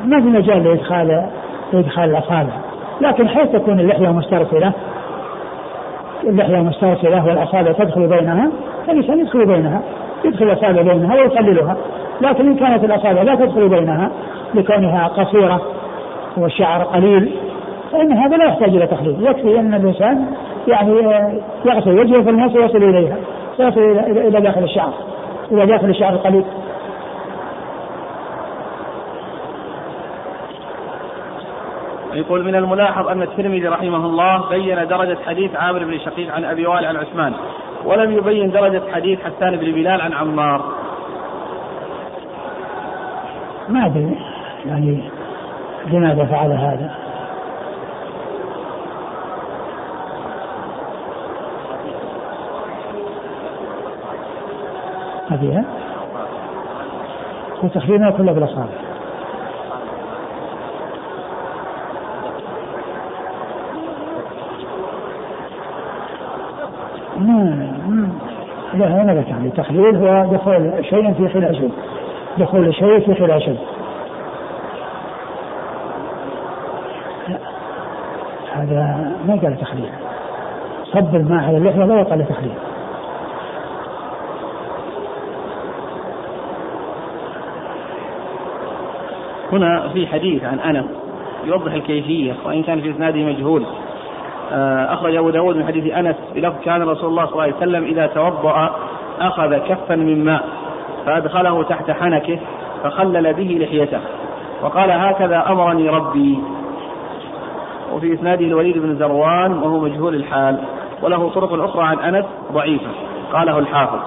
ما 0.05 0.21
في 0.21 0.27
مجال 0.27 0.63
لإدخال 0.63 1.29
لإدخال 1.73 2.09
الأصابع 2.09 2.62
لكن 3.03 3.27
حيث 3.27 3.51
تكون 3.51 3.79
اللحية 3.79 4.07
مسترسلة 4.07 4.71
اللحية 6.23 6.57
مسترسلة 6.57 7.25
والأصابع 7.25 7.71
تدخل 7.71 8.07
بينها 8.07 8.51
فالإنسان 8.87 9.19
يدخل 9.19 9.45
بينها 9.45 9.81
يدخل 10.25 10.45
الأصابع 10.45 10.81
بينها 10.81 11.15
ويقللها 11.15 11.77
لكن 12.21 12.47
إن 12.47 12.55
كانت 12.55 12.83
الأصابع 12.83 13.21
لا 13.21 13.35
تدخل 13.35 13.69
بينها 13.69 14.11
لكونها 14.55 15.07
قصيرة 15.07 15.61
والشعر 16.37 16.83
قليل 16.83 17.31
فإن 17.91 18.11
هذا 18.11 18.37
لا 18.37 18.45
يحتاج 18.45 18.69
إلى 18.69 18.87
تخليل. 18.87 19.27
يكفي 19.27 19.59
أن 19.59 19.73
الإنسان 19.73 20.25
يعني 20.67 20.91
يغسل 21.65 21.99
وجهه 21.99 22.23
فالناس 22.23 22.51
يصل 22.51 22.83
إليها 22.83 23.17
يصل 23.59 23.81
إلى 24.09 24.41
داخل 24.41 24.63
الشعر. 24.63 24.93
إلى 25.51 25.65
داخل 25.65 25.89
الشعر 25.89 26.13
القليل 26.13 26.43
يقول 32.13 32.43
من 32.43 32.55
الملاحظ 32.55 33.07
أن 33.07 33.21
الترمذي 33.21 33.67
رحمه 33.67 34.05
الله 34.05 34.49
بين 34.49 34.87
درجة 34.87 35.17
حديث 35.25 35.55
عامر 35.55 35.83
بن 35.83 35.99
شقيق 35.99 36.33
عن 36.33 36.45
أبي 36.45 36.67
وائل 36.67 36.85
عن 36.85 36.95
عثمان 36.95 37.33
ولم 37.85 38.11
يبين 38.11 38.51
درجة 38.51 38.81
حديث 38.93 39.19
حسان 39.19 39.55
بن 39.55 39.71
بلال 39.71 40.01
عن 40.01 40.13
عمار. 40.13 40.61
ما 43.69 43.85
أدري 43.85 44.17
يعني 44.65 45.03
لماذا 45.87 46.25
فعل 46.25 46.51
هذا؟ 46.51 47.03
هذه 55.29 55.65
وتخليلها 57.63 58.11
كلها 58.11 58.33
بالاصابع 67.23 68.33
لا 68.73 68.87
هذا 68.87 69.23
يعني. 69.29 69.47
التخليل 69.47 69.95
هو 69.95 70.33
دخول 70.33 70.85
شيء 70.89 71.13
في 71.13 71.29
خلال 71.29 71.55
شيء. 71.55 71.71
دخول 72.37 72.73
شيء 72.73 72.99
في 72.99 73.15
خلال 73.15 73.41
شيء. 73.41 73.57
هذا 78.53 79.11
ما 79.27 79.39
قال 79.41 79.57
تخليل. 79.61 79.89
صب 80.93 81.15
الماء 81.15 81.43
على 81.43 81.57
اللحية 81.57 81.85
لا 81.85 81.99
يقال 81.99 82.27
تخليل. 82.27 82.53
هنا 89.51 89.89
في 89.93 90.07
حديث 90.07 90.43
عن 90.43 90.59
أنس 90.59 90.85
يوضح 91.45 91.73
الكيفية 91.73 92.33
وإن 92.45 92.63
كان 92.63 92.81
في 92.81 92.91
إسناده 92.91 93.19
مجهول. 93.19 93.65
أخرج 94.93 95.15
أبو 95.15 95.29
داود 95.29 95.55
من 95.57 95.65
حديث 95.65 95.93
أنس 95.93 96.15
بلفظ 96.35 96.55
كان 96.65 96.81
رسول 96.81 97.09
الله 97.09 97.25
صلى 97.25 97.31
الله 97.31 97.43
عليه 97.43 97.55
وسلم 97.55 97.83
إذا 97.83 98.07
توضأ 98.07 98.69
أخذ 99.19 99.57
كفا 99.57 99.95
من 99.95 100.25
ماء 100.25 100.43
فأدخله 101.05 101.63
تحت 101.63 101.91
حنكه 101.91 102.39
فخلل 102.83 103.33
به 103.33 103.57
لحيته 103.61 103.99
وقال 104.63 104.91
هكذا 104.91 105.43
أمرني 105.49 105.89
ربي. 105.89 106.39
وفي 107.93 108.13
إسناده 108.13 108.45
الوليد 108.45 108.77
بن 108.77 108.95
زروان 108.95 109.53
وهو 109.53 109.79
مجهول 109.79 110.15
الحال 110.15 110.57
وله 111.01 111.29
طرق 111.29 111.63
أخرى 111.63 111.83
عن 111.83 111.99
أنس 111.99 112.25
ضعيفة 112.53 112.89
قاله 113.33 113.59
الحافظ. 113.59 113.99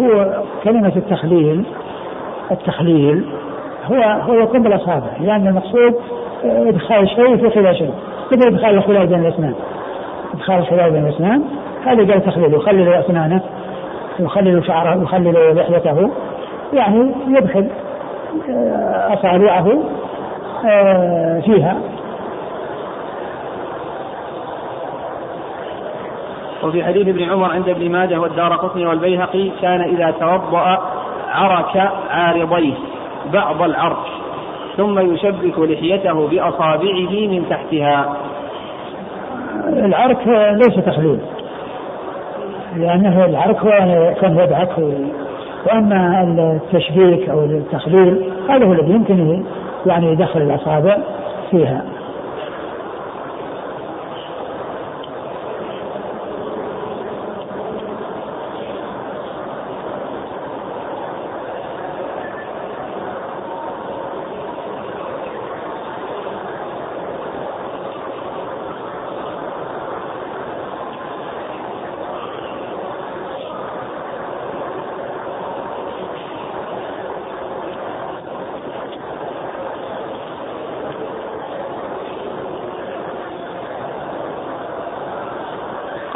هو 0.00 0.42
كلمة 0.64 0.92
التخليل 0.96 1.64
التخليل 2.50 3.24
هو 3.84 4.02
هو 4.02 4.34
يكون 4.34 4.62
بالأصابع 4.62 5.10
لأن 5.20 5.46
المقصود 5.46 5.94
إدخال 6.44 7.08
شيء 7.08 7.36
في 7.36 7.50
خلال 7.50 7.76
شيء. 7.76 7.94
مثل 8.32 8.48
ادخال 8.48 8.74
الخلال 8.74 9.06
بين 9.06 9.26
الاسنان 9.26 9.54
ادخال 10.34 10.58
الخلال 10.58 10.90
بين 10.90 11.06
الاسنان 11.06 11.42
هذا 11.86 12.12
قال 12.12 12.24
تخليل. 12.24 12.54
يخلل 12.54 12.92
أسنانه. 12.92 13.42
يخلل 14.18 14.66
شعره. 14.66 15.02
يخلل 15.02 15.56
لحيته. 15.56 16.10
يعني 16.72 17.14
يدخل 17.28 17.68
آه، 18.50 19.14
أصابعه 19.14 19.82
آه، 20.66 21.40
فيها. 21.40 21.76
وفي 26.64 26.84
حديث 26.84 27.08
ابن 27.08 27.30
عمر 27.30 27.52
عند 27.52 27.68
ابن 27.68 27.90
ماجه 27.90 28.20
والدار 28.20 28.56
قطني 28.56 28.86
والبيهقي 28.86 29.50
كان 29.62 29.80
إذا 29.80 30.10
توضأ 30.20 30.78
عرك 31.28 31.90
عارضيه 32.10 32.74
بعض 33.32 33.62
العرش. 33.62 34.25
ثم 34.76 34.98
يشبك 35.14 35.58
لحيته 35.58 36.28
بأصابعه 36.28 37.10
من 37.10 37.44
تحتها. 37.50 38.16
العرك 39.68 40.28
ليس 40.52 40.84
تخليل. 40.86 41.18
لأنه 42.76 43.24
العرك 43.24 43.56
هو 43.56 43.70
كان 44.20 44.38
يدعك 44.38 44.78
وأما 45.66 46.22
التشبيك 46.22 47.28
أو 47.28 47.44
التخليل 47.44 48.22
هذا 48.48 48.66
هو 48.66 48.72
الذي 48.72 48.92
يمكن 48.92 49.42
يعني 49.86 50.12
يدخل 50.12 50.42
الأصابع 50.42 50.98
فيها. 51.50 51.95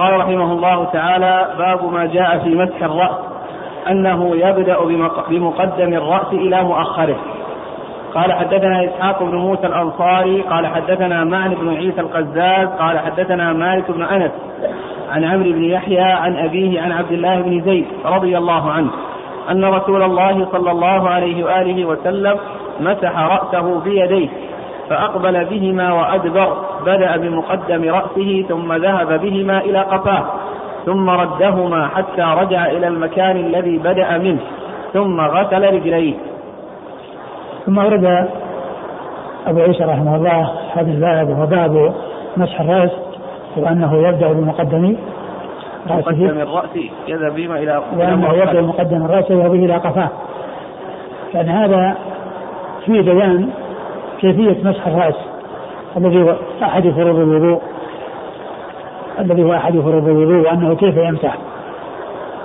قال 0.01 0.17
رحمه 0.21 0.53
الله 0.53 0.85
تعالى 0.85 1.47
باب 1.59 1.93
ما 1.93 2.07
جاء 2.07 2.39
في 2.39 2.55
مسح 2.55 2.83
الرأس 2.83 3.17
أنه 3.91 4.37
يبدأ 4.37 4.77
بمقدم 5.31 5.95
الرأس 5.95 6.33
إلى 6.33 6.63
مؤخره. 6.63 7.17
قال 8.15 8.33
حدثنا 8.33 8.85
إسحاق 8.85 9.23
بن 9.23 9.35
موسى 9.37 9.67
الأنصاري 9.67 10.41
قال 10.41 10.67
حدثنا 10.67 11.25
معن 11.25 11.55
بن 11.55 11.77
عيسى 11.77 12.01
القزاز 12.01 12.69
قال 12.69 12.99
حدثنا 12.99 13.53
مالك 13.53 13.91
بن 13.91 14.03
أنس 14.03 14.31
عن 15.11 15.25
عمرو 15.25 15.53
بن 15.53 15.65
يحيى 15.65 16.01
عن 16.01 16.37
أبيه 16.37 16.81
عن 16.81 16.93
عبد 16.93 17.13
الله 17.13 17.41
بن 17.41 17.61
زيد 17.61 17.87
رضي 18.05 18.39
الله 18.39 18.71
عنه 18.71 18.91
أن 19.51 19.65
رسول 19.65 20.03
الله 20.03 20.49
صلى 20.53 20.71
الله 20.71 21.09
عليه 21.09 21.45
وآله 21.45 21.85
وسلم 21.85 22.37
مسح 22.81 23.19
رأسه 23.19 23.81
بيديه 23.81 24.29
فأقبل 24.91 25.45
بهما 25.45 25.93
وأدبر 25.93 26.57
بدأ 26.87 27.17
بمقدم 27.17 27.95
رأسه 27.95 28.45
ثم 28.49 28.73
ذهب 28.73 29.21
بهما 29.21 29.59
إلى 29.59 29.79
قفاه 29.79 30.25
ثم 30.87 31.11
ردهما 31.11 31.89
حتى 31.89 32.23
رجع 32.23 32.67
إلى 32.67 32.89
المكان 32.89 33.37
الذي 33.37 33.79
بدأ 33.79 34.19
منه 34.19 34.41
ثم 34.93 35.21
غسل 35.21 35.75
رجليه. 35.75 36.15
ثم 37.67 37.79
ورد 37.79 38.29
أبو 39.47 39.61
عيسى 39.61 39.85
رحمه 39.85 40.17
الله 40.17 40.51
هذا 40.75 40.91
الباب 40.91 41.29
وهو 41.29 41.47
باب 41.47 41.95
مسح 42.37 42.61
الرأس 42.61 42.91
وأنه 43.57 44.09
يبدأ 44.09 44.33
بمقدم 44.33 44.97
رأسه. 45.91 46.01
مقدم 46.01 46.41
الرأس 46.41 46.77
يذهب 47.09 47.35
بهما 47.35 47.59
إلى 47.59 47.83
وأنه 47.97 48.33
يبدأ 48.33 48.61
بمقدم 48.61 49.05
الرأس 49.05 49.31
يذهب 49.31 49.51
به 49.51 49.65
إلى 49.65 49.77
قفاه. 49.77 50.09
لأن 51.35 51.49
هذا 51.49 51.97
فيه 52.85 53.01
بيان 53.01 53.51
كيفية 54.21 54.57
مسح 54.65 54.87
الرأس. 54.87 55.30
الذي 55.97 56.23
هو 56.23 56.37
أحد 56.63 56.89
فروض 56.89 57.19
الوضوء. 57.19 57.61
الذي 59.19 59.43
هو 59.43 59.53
أحد 59.53 59.73
فروض 59.73 60.09
الوضوء 60.09 60.47
وأنه 60.47 60.75
كيف 60.75 60.97
يمسح 60.97 61.37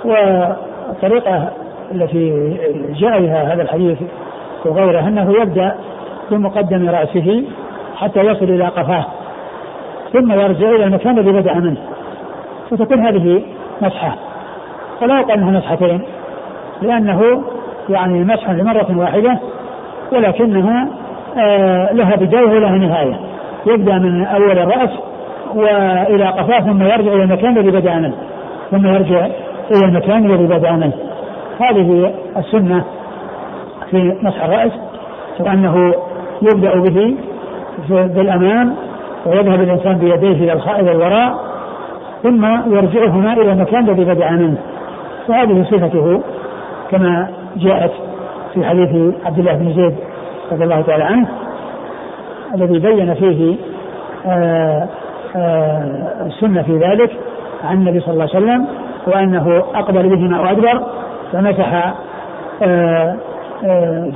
والطريقة 0.04 1.48
التي 1.92 2.56
جاء 2.98 3.20
بها 3.20 3.54
هذا 3.54 3.62
الحديث 3.62 3.98
وغيره 4.64 5.00
أنه 5.00 5.32
يبدأ 5.42 5.74
بمقدم 6.30 6.88
رأسه 6.88 7.44
حتى 7.96 8.20
يصل 8.20 8.44
إلى 8.44 8.64
قفاه. 8.64 9.04
ثم 10.12 10.32
يرجع 10.32 10.70
إلى 10.70 10.84
المكان 10.84 11.18
الذي 11.18 11.32
بدأ 11.32 11.54
منه. 11.54 11.80
فتكون 12.70 13.06
هذه 13.06 13.42
مسحة. 13.82 14.16
فلا 15.00 15.20
يقال 15.20 15.30
أنها 15.30 15.50
مسحتين. 15.50 16.02
لأنه 16.82 17.42
يعني 17.88 18.24
مسح 18.24 18.50
لمرة 18.50 18.98
واحدة 18.98 19.38
ولكنها 20.12 20.88
آه 21.36 21.92
لها 21.92 22.16
بداية 22.16 22.46
ولها 22.46 22.78
نهاية. 22.78 23.20
يبدأ 23.66 23.98
من 23.98 24.24
أول 24.24 24.58
الرأس 24.58 24.90
وإلى 25.54 26.24
قفاه 26.24 26.60
ثم 26.60 26.82
يرجع 26.82 27.12
إلى 27.12 27.22
المكان 27.22 27.58
الذي 27.58 27.70
بدأ 27.70 27.94
منه. 27.94 28.14
ثم 28.70 28.86
يرجع 28.86 29.26
إلى 29.70 29.84
المكان 29.84 30.30
الذي 30.30 30.46
بدأ 30.46 30.72
منه. 30.72 30.92
هذه 31.60 32.14
السنة 32.36 32.84
في 33.90 34.18
مسح 34.22 34.44
الرأس 34.44 34.72
وأنه 35.40 35.94
يبدأ 36.42 36.74
به 36.80 37.16
بالأمام 37.88 38.74
ويذهب 39.26 39.60
الإنسان 39.60 39.98
بيديه 39.98 40.52
إلى 40.52 40.92
الوراء 40.92 41.34
ثم 42.22 42.44
يرجعهما 42.74 43.32
إلى 43.32 43.52
المكان 43.52 43.88
الذي 43.88 44.04
بدأ 44.04 44.30
منه. 44.30 44.58
وهذه 45.28 45.64
صفته 45.70 46.22
كما 46.90 47.28
جاءت 47.56 47.92
في 48.54 48.64
حديث 48.64 49.14
عبد 49.24 49.38
الله 49.38 49.52
بن 49.52 49.72
زيد 49.72 49.94
رضي 50.52 50.64
الله 50.64 50.80
تعالى 50.80 51.04
عنه. 51.04 51.45
الذي 52.54 52.78
بين 52.78 53.14
فيه 53.14 53.56
آآ 54.26 54.88
آآ 55.36 56.26
السنة 56.26 56.62
في 56.62 56.78
ذلك 56.78 57.10
عن 57.64 57.76
النبي 57.76 58.00
صلى 58.00 58.12
الله 58.12 58.28
عليه 58.34 58.44
وسلم 58.44 58.66
وأنه 59.06 59.62
أقبل 59.74 60.08
بهما 60.08 60.40
وأدبر 60.40 60.82
فمسح 61.32 61.94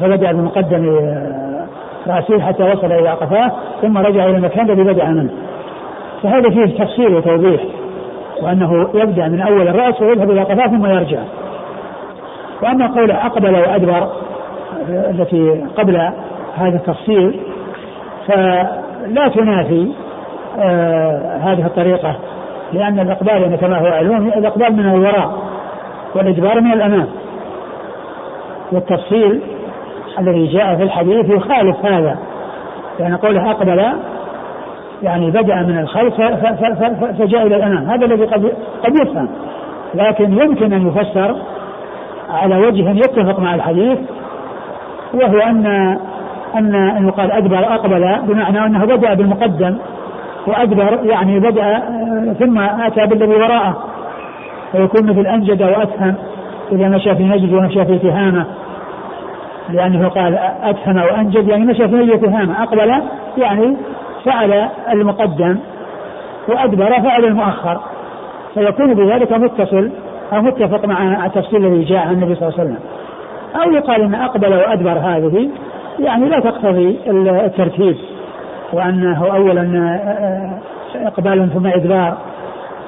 فبدأ 0.01 0.33
بمقدم 0.33 1.01
رأسه 2.07 2.41
حتى 2.41 2.63
وصل 2.63 2.93
إلى 2.93 3.09
قفاه 3.09 3.53
ثم 3.83 3.99
رجع 3.99 4.25
إلى 4.25 4.37
المكان 4.37 4.71
الذي 4.71 4.83
بدأ 4.83 5.09
منه. 5.09 5.31
فهذا 6.23 6.51
فيه 6.51 6.85
تفصيل 6.85 7.15
وتوضيح 7.15 7.61
وأنه 8.43 8.89
يبدأ 8.95 9.29
من 9.29 9.41
أول 9.41 9.69
الرأس 9.69 10.03
ويذهب 10.03 10.31
إلى 10.31 10.43
قفاه 10.43 10.67
ثم 10.67 10.87
يرجع. 10.87 11.19
وأما 12.63 12.87
قوله 12.87 13.27
أقبل 13.27 13.55
وأدبر 13.55 14.09
التي 14.89 15.65
قبل 15.77 15.97
هذا 16.57 16.77
التفصيل 16.77 17.41
فلا 18.31 19.29
تنافي 19.29 19.93
آه 20.59 21.37
هذه 21.37 21.67
الطريقة 21.67 22.17
لأن 22.73 23.01
الإقبال 23.01 23.43
يعني 23.43 23.57
كما 23.57 23.79
هو 23.79 23.87
علوم 23.87 24.29
الإقبال 24.29 24.77
من 24.77 24.89
الوراء 24.89 25.31
والإدبار 26.15 26.61
من 26.61 26.73
الأمام. 26.73 27.07
والتفصيل 28.73 29.41
الذي 30.19 30.47
جاء 30.47 30.77
في 30.77 30.83
الحديث 30.83 31.31
يخالف 31.31 31.87
هذا. 31.87 32.19
يعني 33.01 33.15
قوله 33.15 33.51
أقبل 33.51 33.85
يعني 35.03 35.31
بدأ 35.31 35.55
من 35.55 35.79
الخلف 35.79 36.15
فجاء 37.19 37.47
إلى 37.47 37.57
الأمام. 37.57 37.91
هذا 37.91 38.07
الذي 38.07 38.25
قد 38.25 38.53
قد 38.85 38.95
يفهم. 39.03 39.29
لكن 39.95 40.33
يمكن 40.33 40.73
أن 40.73 40.89
يفسر 40.89 41.37
على 42.31 42.57
وجه 42.57 42.91
يتفق 42.91 43.41
مع 43.41 43.55
الحديث 43.55 43.99
وهو 45.15 45.39
أن 45.39 45.97
أن 46.57 47.07
يقال 47.09 47.31
أدبر 47.31 47.75
أقبل 47.75 48.19
بمعنى 48.23 48.67
أنه 48.67 48.85
بدأ 48.85 49.15
بالمقدم 49.15 49.79
وأدبر 50.47 50.99
يعني 51.03 51.41
بدأ 51.41 51.83
ثم 52.39 52.59
أتى 52.59 53.07
بالذي 53.07 53.35
وراءه. 53.35 53.85
فيكون 54.73 55.11
مثل 55.11 55.27
أنجد 55.27 55.63
وأتهم 55.63 56.15
إذا 56.73 56.89
مشى 56.89 57.15
في 57.15 57.23
نجد 57.25 57.53
ومشى 57.53 57.85
في 57.85 57.99
تهامة. 57.99 58.47
لأنه 59.71 60.09
قال 60.09 60.39
أتهم 60.63 60.97
وأنجد 60.97 61.49
يعني 61.49 61.65
مشى 61.65 61.89
في 61.89 61.95
نجد 61.95 62.21
تهامة 62.21 62.63
أقبل 62.63 63.03
يعني 63.39 63.77
فعل 64.25 64.69
المقدم 64.93 65.59
وأدبر 66.49 67.01
فعل 67.03 67.25
المؤخر. 67.25 67.81
فيكون 68.55 68.95
بذلك 68.95 69.33
متصل 69.33 69.91
أو 70.33 70.43
متفق 70.43 70.87
مع 70.87 71.27
التفصيل 71.27 71.67
الذي 71.67 71.85
جاء 71.85 72.07
عن 72.07 72.13
النبي 72.13 72.35
صلى 72.35 72.49
الله 72.49 72.61
عليه 72.61 72.71
وسلم. 72.71 72.79
أو 73.63 73.73
يقال 73.73 74.03
أن 74.03 74.15
أقبل 74.15 74.55
وأدبر 74.55 74.99
هذه 74.99 75.49
يعني 76.01 76.29
لا 76.29 76.41
تقتضي 76.41 76.99
الترتيب 77.47 77.97
وأنه 78.73 79.35
أولا 79.35 79.99
إقبال 80.95 81.51
ثم 81.55 81.67
إدبار. 81.67 82.17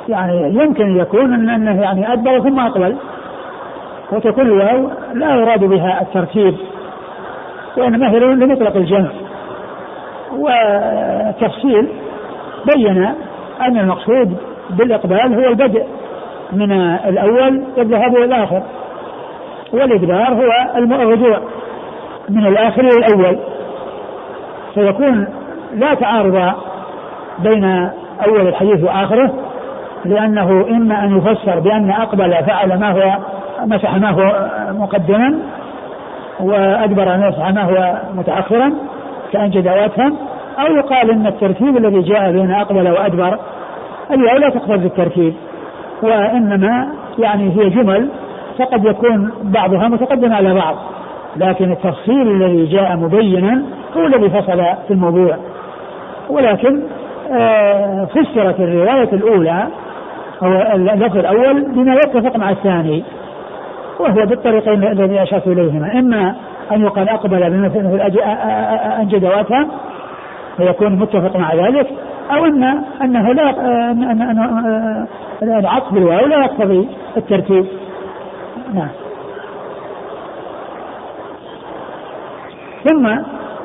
يعني 0.09 0.55
يمكن 0.55 0.96
يكون 0.96 1.35
أن 1.35 1.48
أنه 1.48 1.83
يعني 1.83 2.12
أدبر 2.12 2.40
ثم 2.40 2.61
أقبل. 2.61 2.96
وتكون 4.12 4.46
الواو 4.46 4.88
لا 5.14 5.35
يراد 5.35 5.64
بها 5.64 6.01
الترتيب 6.03 6.57
وإنما 7.77 8.10
هي 8.10 8.19
لمطلق 8.19 8.77
الجمع. 8.77 9.10
وتفصيل 10.38 11.88
بين 12.75 13.04
أن 13.60 13.79
المقصود 13.79 14.37
بالإقبال 14.71 15.35
هو 15.35 15.50
البدء 15.50 15.87
من 16.52 16.73
الأول 17.08 17.63
والذهاب 17.77 18.17
إلى 18.17 18.25
الآخر 18.25 18.63
والإدبار 19.73 20.35
هو 20.35 20.50
الرجوع. 21.02 21.40
من 22.29 22.46
الآخر 22.46 22.81
إلى 22.81 22.96
الأول. 23.06 23.38
فيكون 24.75 25.27
لا 25.75 25.94
تعارض 25.94 26.52
بين 27.38 27.64
أول 28.27 28.48
الحديث 28.48 28.85
وآخره 28.85 29.33
لأنه 30.04 30.66
إما 30.70 31.04
أن 31.04 31.16
يفسر 31.16 31.60
بأن 31.60 31.90
أقبل 31.90 32.44
فعل 32.46 32.79
ما 32.79 32.90
هو 32.90 33.18
مسح 33.66 33.94
ما 33.94 34.10
هو 34.10 34.48
مقدما 34.73 35.38
وأدبر 36.40 37.14
أن 37.14 37.23
يمسح 37.23 37.48
ما 37.48 37.62
هو 37.62 37.98
متأخرا 38.14 38.73
كأنجد 39.33 39.68
وأتهم 39.68 40.16
أو 40.58 40.77
يقال 40.77 41.10
أن 41.10 41.27
الترتيب 41.27 41.77
الذي 41.77 42.00
جاء 42.00 42.33
بين 42.33 42.50
أقبل 42.50 42.90
وأدبر 42.90 43.38
الواو 44.10 44.37
لا 44.37 44.50
تقتضي 44.50 44.87
الترتيب 44.87 45.35
وإنما 46.02 46.92
يعني 47.18 47.56
هي 47.56 47.70
جمل 47.70 48.08
فقد 48.58 48.85
يكون 48.85 49.33
بعضها 49.42 49.88
متقدم 49.88 50.33
على 50.33 50.54
بعض. 50.54 50.77
لكن 51.37 51.73
التفصيل 51.73 52.31
الذي 52.31 52.67
جاء 52.67 52.97
مبينا 52.97 53.63
هو 53.97 54.07
الذي 54.07 54.31
فصل 54.31 54.65
في 54.89 54.91
الموضوع 54.91 55.37
ولكن 56.31 56.83
آه 57.33 58.05
فسرت 58.05 58.61
الرواية 58.61 59.13
الأولى 59.13 59.69
هو 60.43 60.73
اللفظ 60.75 61.17
الأول 61.17 61.63
بما 61.63 61.95
يتفق 61.95 62.37
مع 62.37 62.51
الثاني 62.51 63.05
وهو 64.01 64.27
بالطريقين 64.27 64.85
الذي 64.85 65.23
أشرت 65.23 65.47
إليهما 65.47 65.93
إما 65.99 66.35
أن 66.73 66.81
يقال 66.83 67.09
أقبل 67.09 67.51
بمثل 67.51 67.85
مثل 67.85 68.21
أنجد 69.01 69.25
وأتى 69.25 69.67
فيكون 70.57 70.93
متفق 70.99 71.37
مع 71.37 71.55
ذلك 71.55 71.87
أو 72.31 72.45
أن 72.45 72.63
أنه 73.03 73.33
لا 73.33 73.51
أن 73.91 75.07
العطف 75.43 75.95
بالواو 75.95 76.27
لا 76.27 76.45
يقتضي 76.45 76.89
الترتيب 77.17 77.67
نعم 78.75 78.89
ثم 82.85 83.07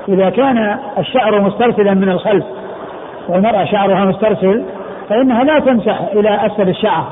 إذا 0.09 0.29
كان 0.29 0.77
الشعر 0.97 1.41
مسترسلا 1.41 1.93
من 1.93 2.09
الخلف 2.09 2.45
والمرأة 3.29 3.65
شعرها 3.65 4.05
مسترسل 4.05 4.65
فإنها 5.09 5.43
لا 5.43 5.59
تمسح 5.59 6.01
إلى 6.13 6.45
أسفل 6.45 6.69
الشعر 6.69 7.03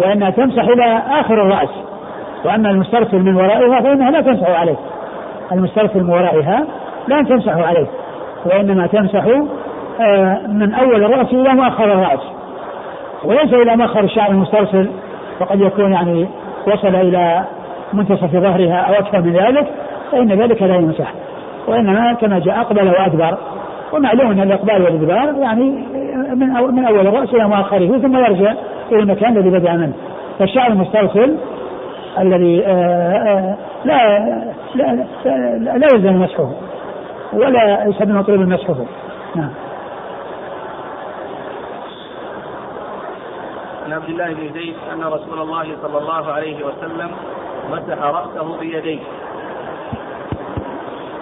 وإنها 0.00 0.30
تمسح 0.30 0.62
إلى 0.62 1.02
آخر 1.20 1.34
الرأس. 1.34 1.68
وأما 2.44 2.70
المسترسل 2.70 3.18
من 3.18 3.36
ورائها 3.36 3.80
فإنها 3.80 4.10
لا 4.10 4.20
تمسح 4.20 4.60
عليه. 4.60 4.76
المسترسل 5.52 6.02
من 6.02 6.10
ورائها 6.10 6.64
لا 7.08 7.22
تمسح 7.22 7.52
عليه 7.52 7.86
وإنما 8.46 8.86
تمسح 8.86 9.24
آه، 10.00 10.40
من 10.46 10.74
أول 10.74 11.04
الرأس 11.04 11.32
إلى 11.32 11.54
مؤخر 11.54 11.84
الرأس. 11.84 12.20
وليس 13.24 13.54
إلى 13.54 13.76
مؤخر 13.76 14.00
الشعر 14.00 14.30
المسترسل 14.30 14.90
وقد 15.40 15.60
يكون 15.60 15.92
يعني 15.92 16.28
وصل 16.66 16.94
إلى 16.94 17.44
منتصف 17.92 18.32
ظهرها 18.32 18.76
أو 18.76 18.94
أكثر 18.94 19.20
من 19.20 19.32
ذلك. 19.32 19.66
فإن 20.12 20.32
ذلك 20.32 20.62
لا 20.62 20.74
يمسح 20.74 21.14
وإنما 21.68 22.12
كما 22.12 22.38
جاء 22.38 22.60
أقبل 22.60 22.88
وأدبر. 22.88 23.38
ومعلوم 23.92 24.30
أن 24.30 24.40
الإقبال 24.40 24.82
والإدبار 24.82 25.34
يعني 25.42 25.70
من 26.34 26.48
من 26.74 26.84
أول 26.84 27.06
الرأس 27.06 27.34
إلى 27.34 27.48
مؤخره 27.48 27.98
ثم 27.98 28.16
يرجع 28.16 28.54
إلى 28.92 29.00
المكان 29.00 29.36
الذي 29.36 29.50
بدأ 29.50 29.72
منه. 29.72 29.92
فالشعر 30.38 30.72
المسترسل 30.72 31.36
الذي 32.18 32.66
آه، 32.66 32.70
آه، 32.70 33.56
لا 33.84 34.18
لا 34.74 35.06
لا, 35.24 35.78
لا 35.78 35.86
يلزم 35.94 36.22
مسحه 36.22 36.50
ولا 37.32 37.84
يسمى 37.84 38.12
مطلوب 38.12 38.40
مسحه 38.40 38.76
نعم. 39.36 39.50
عن 43.84 43.92
عبد 43.92 44.08
الله 44.08 44.34
بن 44.34 44.52
زيد 44.52 44.74
أن 44.92 45.04
رسول 45.04 45.40
الله 45.40 45.76
صلى 45.82 45.98
الله 45.98 46.32
عليه 46.32 46.64
وسلم 46.66 47.10
مسح 47.70 48.02
رأسه 48.02 48.58
بيديه. 48.60 49.00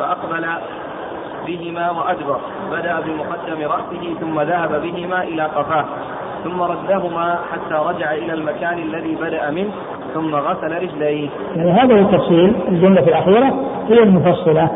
فأقبل 0.00 0.46
بهما 1.46 1.90
وأدبر 1.90 2.40
بدأ 2.70 3.00
بمقدم 3.00 3.68
رأسه 3.68 4.14
ثم 4.20 4.40
ذهب 4.40 4.82
بهما 4.82 5.22
إلى 5.22 5.42
قفاه 5.42 5.84
ثم 6.44 6.62
ردهما 6.62 7.38
حتى 7.52 7.74
رجع 7.74 8.12
إلى 8.12 8.32
المكان 8.32 8.78
الذي 8.78 9.14
بدأ 9.14 9.50
منه 9.50 9.70
ثم 10.14 10.34
غسل 10.34 10.82
رجليه. 10.82 11.28
يعني 11.56 11.70
هذا 11.70 11.94
هو 11.94 11.98
التفصيل 11.98 12.54
الجملة 12.68 13.00
الأخيرة 13.00 13.54
هي 13.88 14.02
المفصلة 14.02 14.70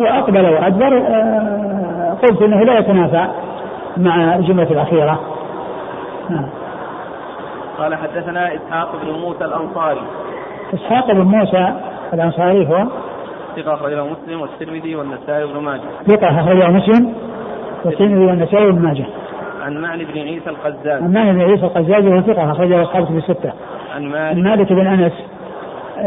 وأقبل 0.00 0.46
وأدبر 0.46 0.98
آه، 0.98 2.16
قلت 2.22 2.42
إنه 2.42 2.64
لا 2.64 2.78
يتنافى 2.78 3.26
مع 3.96 4.34
الجملة 4.34 4.70
الأخيرة. 4.70 5.20
نعم. 6.30 6.48
قال 7.78 7.94
حدثنا 7.94 8.54
إسحاق 8.54 8.92
بن 9.02 9.10
موسى 9.10 9.44
الأنصاري. 9.44 10.02
إسحاق 10.74 11.12
بن 11.12 11.22
موسى 11.22 11.72
الأنصاري 12.12 12.68
هو 12.68 12.86
ثقة 13.56 13.74
أخرجه 13.74 14.04
مسلم 14.04 14.40
والترمذي 14.40 14.96
والنسائي 14.96 15.44
وابن 15.44 15.58
ماجه. 15.58 15.82
ثقة 16.06 16.40
أخرجه 16.40 16.70
مسلم 16.70 17.14
والترمذي 17.84 18.26
والنسائي 18.26 18.66
وابن 18.66 18.82
ماجه. 18.82 19.04
عن 19.62 19.80
معنى 19.80 20.04
بن 20.04 20.18
عيسى 20.18 20.50
القزاز. 20.50 21.02
عن 21.02 21.12
معنى 21.12 21.32
بن 21.32 21.40
عيسى 21.40 21.66
القزاز 21.66 22.06
وهو 22.06 22.20
ثقة 22.20 22.52
أخرجه 22.52 22.82
أصحابه 22.82 23.06
في 23.06 23.16
الستة. 23.16 23.52
عن 23.94 24.02
مالك. 24.02 24.36
عن 24.36 24.42
مالك 24.42 24.72
بن 24.72 24.86
أنس 24.86 25.12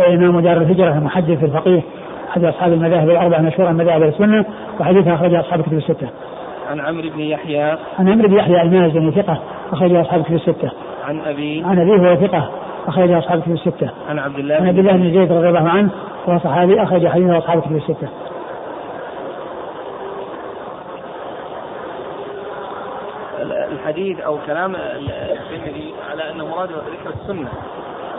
إمام 0.07 0.39
دار 0.39 0.57
الهجرة 0.57 0.97
المحدث 0.97 1.43
الفقيه 1.43 1.81
أحد 2.29 2.43
أصحاب 2.43 2.73
المذاهب 2.73 3.09
الأربعة 3.09 3.41
مشهورة 3.41 3.71
مذاهب 3.71 4.03
السنة 4.03 4.45
وحديثها 4.79 5.15
أخرجه 5.15 5.39
أصحاب 5.39 5.61
كتب 5.61 5.73
الستة. 5.73 6.07
عن 6.69 6.79
عمرو 6.79 7.09
بن 7.09 7.19
يحيى. 7.19 7.77
عن 7.99 8.09
عمرو 8.09 8.27
بن 8.27 8.35
يحيى 8.35 8.61
المازني 8.61 9.11
ثقة 9.11 9.41
أخرجه 9.71 10.01
أصحاب 10.01 10.23
كتب 10.23 10.35
الستة. 10.35 10.71
عن 11.05 11.19
أبي. 11.19 11.63
عن 11.65 11.79
أبيه 11.79 12.01
وهو 12.01 12.15
ثقة 12.15 12.49
أخرج 12.87 13.11
أصحاب 13.11 13.41
كتب 13.41 13.51
الستة. 13.51 13.89
عن 14.09 14.19
عبد 14.19 14.39
الله. 14.39 14.55
عن 14.55 14.67
عبد 14.67 14.79
الله 14.79 14.91
بن 14.91 15.13
زيد 15.13 15.31
رضي 15.31 15.49
الله 15.49 15.69
عنه 15.69 15.89
وهو 16.27 16.39
صحابي 16.39 16.83
أخرج 16.83 17.07
حديثه 17.07 17.37
أصحاب 17.37 17.61
كتب 17.61 17.75
الستة. 17.75 18.07
الحديث 23.71 24.19
أو 24.19 24.37
كلام 24.45 24.75
الترمذي 24.75 25.93
على 26.11 26.31
انه 26.31 26.47
مراد 26.47 26.69
ذكر 26.69 27.13
السنة 27.21 27.49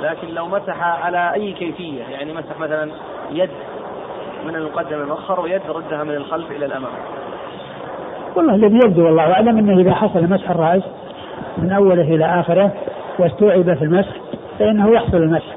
لكن 0.03 0.29
لو 0.29 0.49
مسح 0.49 0.83
على 1.05 1.35
أي 1.35 1.53
كيفية 1.53 2.03
يعني 2.03 2.33
مسح 2.33 2.61
مثلا 2.61 2.91
يد 3.33 3.51
من 4.47 4.57
المقدم 4.57 5.01
المؤخر 5.01 5.41
ويد 5.41 5.63
ردها 5.69 6.05
من 6.05 6.15
الخلف 6.15 6.51
إلى 6.51 6.67
الأمام. 6.67 6.93
والله 8.37 8.55
الذي 8.55 8.77
يبدو 8.77 9.05
والله 9.05 9.33
أعلم 9.33 9.59
أنه 9.59 9.81
إذا 9.81 9.95
حصل 9.95 10.23
مسح 10.23 10.51
الرأس 10.51 10.83
من 11.59 11.73
أوله 11.73 12.15
إلى 12.15 12.41
آخره 12.41 12.73
واستوعب 13.19 13.75
في 13.75 13.85
المسح 13.85 14.28
فإنه 14.59 14.91
يحصل 14.91 15.17
المسح. 15.17 15.55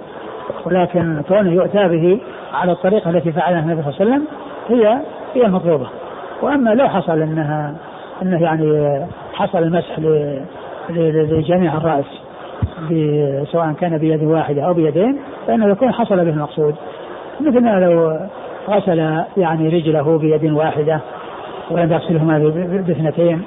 ولكن 0.65 1.21
كونه 1.27 1.51
يؤتى 1.51 1.87
به 1.87 2.19
على 2.53 2.71
الطريقة 2.71 3.09
التي 3.09 3.31
فعلها 3.31 3.59
النبي 3.59 3.81
صلى 3.81 3.91
الله 3.91 4.01
عليه 4.01 4.11
وسلم 4.11 4.27
هي 4.69 5.01
هي 5.35 5.45
المطلوبة. 5.45 5.87
وأما 6.41 6.69
لو 6.69 6.89
حصل 6.89 7.21
انها 7.21 7.75
إنه 8.21 8.41
يعني 8.41 8.99
حصل 9.33 9.57
المسح 9.57 9.99
لجميع 10.89 11.77
الرأس 11.77 12.05
سواء 13.51 13.73
كان 13.79 13.97
بيد 13.97 14.23
واحدة 14.23 14.61
أو 14.61 14.73
بيدين 14.73 15.19
فإنه 15.47 15.67
يكون 15.67 15.91
حصل 15.91 16.15
به 16.15 16.29
المقصود. 16.29 16.75
مثل 17.41 17.63
ما 17.63 17.79
لو 17.79 18.19
غسل 18.69 18.99
يعني 19.37 19.69
رجله 19.69 20.17
بيد 20.17 20.51
واحدة 20.51 20.99
ولم 21.71 21.91
يغسلهما 21.91 22.39
باثنتين 22.87 23.41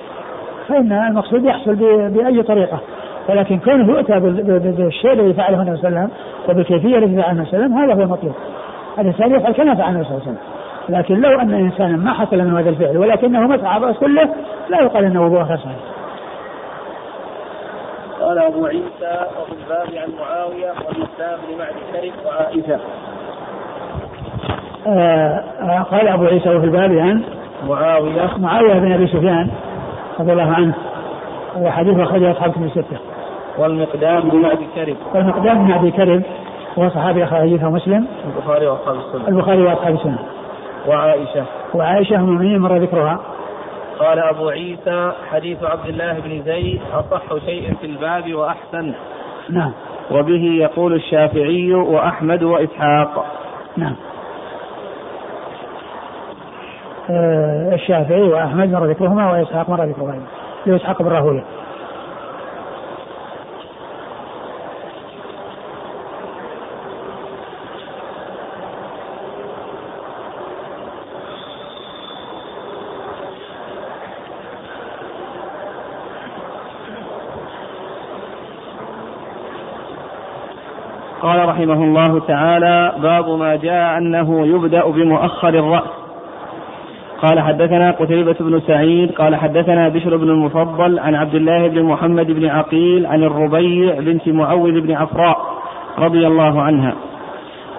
فإن 0.68 0.92
المقصود 0.92 1.44
يحصل 1.44 1.74
بأي 2.10 2.42
طريقة. 2.42 2.78
ولكن 3.28 3.58
كونه 3.58 3.92
يؤتى 3.92 4.20
بالشيء 4.20 5.12
الذي 5.12 5.34
فعله 5.34 5.62
النبي 5.62 5.76
صلى 5.76 5.88
الله 5.88 6.00
عليه 6.00 6.08
وسلم 6.08 6.18
وبالكيفيه 6.48 6.98
التي 6.98 7.16
فعلها 7.16 7.32
النبي 7.32 7.50
صلى 7.50 7.66
الله 7.66 7.76
عليه 7.76 7.84
وسلم 7.84 7.90
هذا 7.90 7.94
هو 7.94 8.02
المطلوب. 8.02 8.34
الإنسان 8.98 9.34
يفعل 9.34 9.52
كما 9.52 9.74
فعل 9.74 9.90
النبي 9.90 10.04
صلى 10.04 10.16
الله 10.16 10.26
عليه 10.26 10.32
وسلم. 10.32 10.54
لكن 10.88 11.20
لو 11.20 11.40
أن 11.40 11.54
انسانا 11.54 11.96
ما 11.96 12.12
حصل 12.12 12.38
من 12.38 12.56
هذا 12.56 12.70
الفعل 12.70 12.98
ولكنه 12.98 13.40
مسح 13.40 13.76
الراس 13.76 13.96
كله 13.96 14.28
لا 14.68 14.80
يقال 14.80 15.04
إنه 15.04 15.24
وضوء 15.24 15.42
غير 15.42 15.56
صحيح. 15.56 15.76
قال 18.20 18.38
أبو 18.38 18.66
عيسى 18.66 19.26
وفي 19.40 19.52
الباب 19.52 19.86
عن 19.96 20.12
معاوية 20.20 20.72
والاسلام 20.86 21.38
بن 21.48 21.58
معد 21.58 21.74
كرب 21.92 22.26
وعائشة. 22.26 22.80
آه،, 24.86 25.44
آه 25.62 25.82
قال 25.82 26.08
أبو 26.08 26.24
عيسى 26.24 26.48
وفي 26.48 26.66
الباب 26.66 26.92
عن 26.92 27.22
معاوية 27.68 28.30
معاوية 28.38 28.74
بن 28.74 28.92
أبي 28.92 29.06
سفيان 29.06 29.50
رضي 30.20 30.32
الله 30.32 30.52
عنه 30.52 30.74
وحديث 31.56 31.98
أخرجه 31.98 32.30
أصحاب 32.30 32.52
كتب 32.52 32.64
الستة. 32.64 32.98
والمقدام 33.58 34.20
بن 34.20 34.38
معد 34.38 34.58
كرب. 34.74 34.96
والمقدام 35.14 35.64
بن 35.64 35.70
معد 35.70 35.88
كرب 35.88 36.22
وهو 36.76 36.88
صحابي 36.88 37.24
أخرج 37.24 37.40
حديثه 37.40 37.70
مسلم. 37.70 38.06
البخاري 38.26 38.66
وأصحاب 38.66 38.96
السنة. 38.96 39.28
البخاري 39.28 39.62
وأصحاب 39.62 39.94
السنة. 39.94 40.18
وعائشة. 40.86 41.44
وعائشة 41.74 42.16
هم 42.16 42.62
مر 42.62 42.76
ذكرها. 42.76 43.20
قال 43.98 44.18
أبو 44.18 44.48
عيسى 44.48 45.12
حديث 45.30 45.64
عبد 45.64 45.88
الله 45.88 46.12
بن 46.12 46.42
زيد 46.42 46.80
أصح 46.92 47.44
شيء 47.46 47.74
في 47.80 47.86
الباب 47.86 48.34
وأحسن 48.34 48.94
نعم 49.50 49.72
وبه 50.10 50.58
يقول 50.60 50.94
الشافعي 50.94 51.74
وأحمد 51.74 52.42
وإسحاق 52.42 53.24
نعم 53.76 53.96
آه 57.10 57.74
الشافعي 57.74 58.22
وأحمد 58.22 58.72
مر 58.72 58.86
ذكرهما 58.86 59.32
وإسحاق 59.32 59.70
مر 59.70 59.84
ذكرهما 59.84 60.20
لإسحاق 60.66 61.02
بن 61.02 61.08
راهوية 61.08 61.44
قال 81.24 81.43
رحمه 81.54 81.84
الله 81.84 82.20
تعالى 82.20 82.92
باب 83.02 83.28
ما 83.38 83.56
جاء 83.56 83.98
أنه 83.98 84.46
يبدأ 84.46 84.86
بمؤخر 84.86 85.48
الرأس. 85.48 85.90
قال 87.22 87.40
حدثنا 87.40 87.90
قتيبة 87.90 88.36
بن 88.40 88.60
سعيد 88.60 89.12
قال 89.12 89.36
حدثنا 89.36 89.88
بشر 89.88 90.16
بن 90.16 90.30
المفضل 90.30 90.98
عن 90.98 91.14
عبد 91.14 91.34
الله 91.34 91.68
بن 91.68 91.82
محمد 91.82 92.26
بن 92.26 92.46
عقيل 92.46 93.06
عن 93.06 93.22
الربيع 93.22 94.00
بنت 94.00 94.28
معوذ 94.28 94.80
بن 94.80 94.92
عفراء 94.92 95.36
رضي 95.98 96.26
الله 96.26 96.62
عنها. 96.62 96.92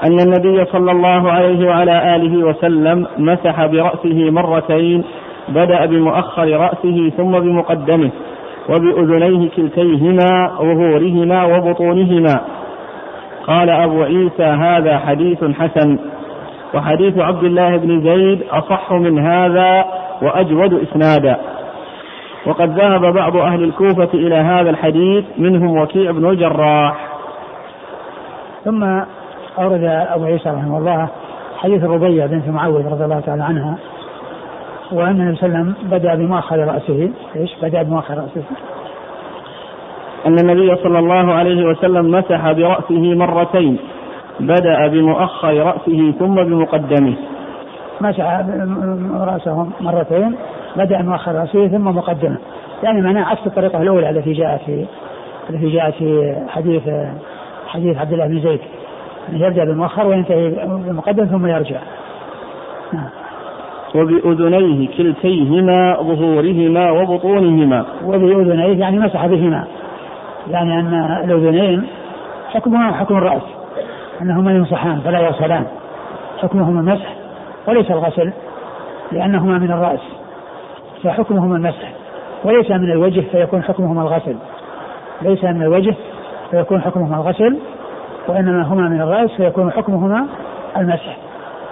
أن 0.03 0.17
النبي 0.19 0.65
صلى 0.65 0.91
الله 0.91 1.32
عليه 1.32 1.67
وعلى 1.67 2.15
آله 2.15 2.45
وسلم 2.45 3.07
مسح 3.17 3.65
برأسه 3.65 4.32
مرتين 4.32 5.03
بدأ 5.49 5.86
بمؤخر 5.86 6.47
رأسه 6.47 7.11
ثم 7.17 7.32
بمقدمه 7.32 8.11
وبأذنيه 8.69 9.49
كلتيهما 9.49 10.51
ظهورهما 10.61 11.45
وبطونهما. 11.45 12.41
قال 13.47 13.69
أبو 13.69 14.03
عيسى 14.03 14.43
هذا 14.43 14.97
حديث 14.97 15.43
حسن 15.43 15.99
وحديث 16.73 17.17
عبد 17.17 17.43
الله 17.43 17.77
بن 17.77 18.01
زيد 18.01 18.43
أصح 18.51 18.91
من 18.91 19.19
هذا 19.19 19.85
وأجود 20.21 20.73
إسنادا. 20.73 21.37
وقد 22.45 22.79
ذهب 22.79 23.13
بعض 23.13 23.37
أهل 23.37 23.63
الكوفة 23.63 24.09
إلى 24.13 24.35
هذا 24.35 24.69
الحديث 24.69 25.25
منهم 25.37 25.77
وكيع 25.77 26.11
بن 26.11 26.29
الجراح. 26.29 27.07
ثم 28.65 28.83
أورد 29.59 29.83
أبو 29.83 30.25
عيسى 30.25 30.49
رحمه 30.49 30.77
الله 30.77 31.07
حديث 31.57 31.83
الربيع 31.83 32.25
بنت 32.25 32.47
معوذ 32.47 32.91
رضي 32.91 33.05
الله 33.05 33.19
تعالى 33.19 33.43
عنها 33.43 33.77
وأن 34.91 35.21
النبي 35.21 35.35
صلى 35.35 35.47
الله 35.47 35.57
عليه 35.59 35.69
وسلم 35.69 35.89
بدأ 35.89 36.15
بمؤخر 36.15 36.57
رأسه. 36.57 37.09
إيش؟ 37.35 37.55
بدأ 37.61 37.83
بمؤخر 37.83 38.17
رأسه. 38.17 38.43
أن 40.28 40.39
النبي 40.39 40.76
صلى 40.76 40.99
الله 40.99 41.34
عليه 41.34 41.65
وسلم 41.65 42.11
مسح 42.11 42.51
برأسه 42.51 43.15
مرتين 43.15 43.78
بدأ 44.39 44.88
بمؤخر 44.88 45.57
رأسه 45.57 46.11
ثم 46.19 46.36
بمقدمه. 46.36 47.15
مسح 48.01 48.41
رأسه 49.13 49.67
مرتين 49.82 50.36
بدأ 50.76 51.01
بمؤخر 51.01 51.36
رأسه 51.36 51.67
ثم 51.67 51.88
مقدمه. 51.88 52.38
يعني 52.84 53.01
معناه 53.01 53.26
عكس 53.26 53.47
الطريقة 53.47 53.82
الأولى 53.82 54.09
التي 54.09 54.34
جاءت 54.34 54.61
في 54.61 54.86
التي 55.49 55.69
جاءت 55.69 55.93
في 55.93 56.36
حديث 56.47 56.82
حديث 57.67 57.97
عبد 57.97 58.13
الله 58.13 58.28
بن 58.28 58.39
زيد. 58.39 58.59
يبدأ 59.34 59.65
بالمؤخر 59.65 60.07
وينتهي 60.07 60.49
بالمقدم 60.49 61.26
ثم 61.26 61.45
يرجع. 61.45 61.80
نعم. 62.93 63.09
وبأذنيه 63.95 64.88
كلتيهما 64.97 65.97
ظهورهما 66.01 66.91
وبطونهما. 66.91 67.86
وبأذنيه 68.05 68.80
يعني 68.80 68.99
مسح 68.99 69.26
بهما. 69.28 69.67
يعني 70.47 70.79
أن 70.79 70.93
الأذنين 71.23 71.87
حكمها 72.49 72.91
حكم 72.91 73.17
الرأس 73.17 73.41
أنهما 74.21 74.51
ينصحان 74.51 75.01
فلا 75.01 75.19
يغسلان 75.19 75.65
حكمهما 76.41 76.79
المسح 76.79 77.15
وليس 77.67 77.91
الغسل 77.91 78.33
لأنهما 79.11 79.57
من 79.57 79.71
الرأس 79.71 79.99
فحكمهما 81.03 81.55
المسح 81.55 81.91
وليس 82.43 82.71
من 82.71 82.91
الوجه 82.91 83.21
فيكون 83.31 83.63
حكمهما 83.63 84.01
الغسل 84.01 84.35
ليس 85.21 85.43
من 85.43 85.61
الوجه 85.61 85.95
فيكون 86.51 86.81
حكمهما 86.81 87.15
الغسل 87.15 87.57
وإنما 88.27 88.63
هما 88.63 88.89
من 88.89 89.01
الرأس 89.01 89.31
فيكون 89.31 89.71
حكمهما 89.71 90.27
المسح 90.77 91.17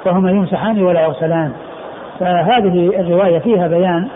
فهما 0.06 0.32
يمسحان 0.32 0.84
ولا 0.84 1.02
يغسلان. 1.02 1.54
فهذه 2.20 3.00
الرواية 3.00 3.40
فيها 3.40 3.68
بيان 3.68 4.08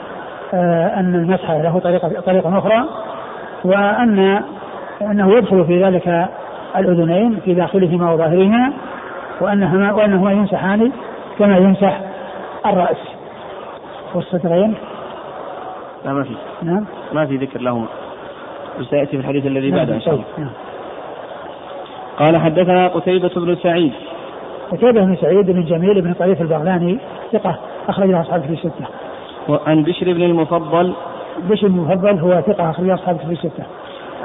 آه 0.53 0.99
أن 0.99 1.15
المسح 1.15 1.51
له 1.51 1.79
طريقة 1.79 2.21
طريقة 2.21 2.57
أخرى 2.57 2.85
وأن 3.63 4.43
أنه 5.01 5.37
يدخل 5.37 5.65
في 5.65 5.83
ذلك 5.83 6.27
الأذنين 6.77 7.39
في 7.45 7.53
داخلهما 7.53 8.11
وظاهرهما 8.11 8.73
وأنهما 9.41 9.93
وأنهما 9.93 10.31
يمسحان 10.31 10.91
كما 11.39 11.57
يمسح 11.57 12.01
الرأس. 12.65 12.97
والصدرين 14.15 14.73
لا 16.05 16.13
ما 16.13 16.23
في. 16.23 16.35
نعم. 16.61 16.85
ما 17.13 17.25
في 17.25 17.37
ذكر 17.37 17.61
لهما. 17.61 17.85
وسيأتي 18.79 19.11
في 19.11 19.17
الحديث 19.17 19.45
الذي 19.45 19.71
بعده. 19.71 19.95
إن 19.95 20.01
شاء 20.01 20.13
الله 20.13 20.25
نعم. 20.37 20.49
قال 22.19 22.37
حدثنا 22.37 22.87
قتيبة 22.87 23.31
بن 23.35 23.55
سعيد. 23.55 23.93
قتيبة 24.71 25.01
بن 25.01 25.15
سعيد 25.15 25.51
بن 25.51 25.65
جميل 25.65 26.01
بن 26.01 26.13
طريف 26.13 26.41
البغلاني 26.41 26.99
ثقة 27.33 27.55
أخرج 27.89 28.09
له 28.09 28.21
أصحاب 28.21 28.41
في 28.41 28.53
الستة. 28.53 28.85
وعن 29.49 29.83
بشر 29.83 30.13
بن 30.13 30.23
المفضل 30.23 30.93
بشر 31.49 31.67
المفضل 31.67 32.19
هو 32.19 32.41
ثقة 32.41 32.69
أخرج 32.69 32.89
أصحاب 32.89 33.17
في 33.17 33.31
الستة. 33.31 33.63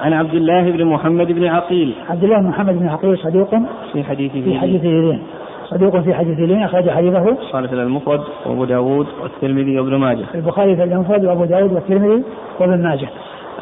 عن 0.01 0.13
عبد 0.13 0.35
الله 0.35 0.71
بن 0.71 0.85
محمد 0.85 1.33
بن 1.33 1.47
عقيل. 1.47 1.95
عبد 2.11 2.25
الله 2.25 2.39
بن 2.39 2.47
محمد 2.47 2.79
بن 2.79 2.89
عقيل 2.89 3.19
صديق 3.19 3.51
في 3.93 4.05
حديثه 4.05 4.43
في 4.43 4.59
حديثه 4.59 4.89
لين 4.89 5.23
صديق 5.65 6.01
في 6.01 6.15
حديث 6.15 6.39
لين 6.39 6.63
أخرج 6.63 6.91
حديثه. 6.91 7.37
صالح 7.53 7.73
المفرد 7.73 8.21
وأبو 8.47 8.65
داود 8.65 9.07
والترمذي 9.23 9.81
وابن 9.81 9.95
ماجه. 9.95 10.25
البخاري 10.35 10.77
في 10.77 10.85
المفرد 10.85 11.25
وأبو 11.25 11.45
داود 11.45 11.73
والترمذي 11.73 12.23
وابن 12.61 12.83
ماجه. 12.83 13.09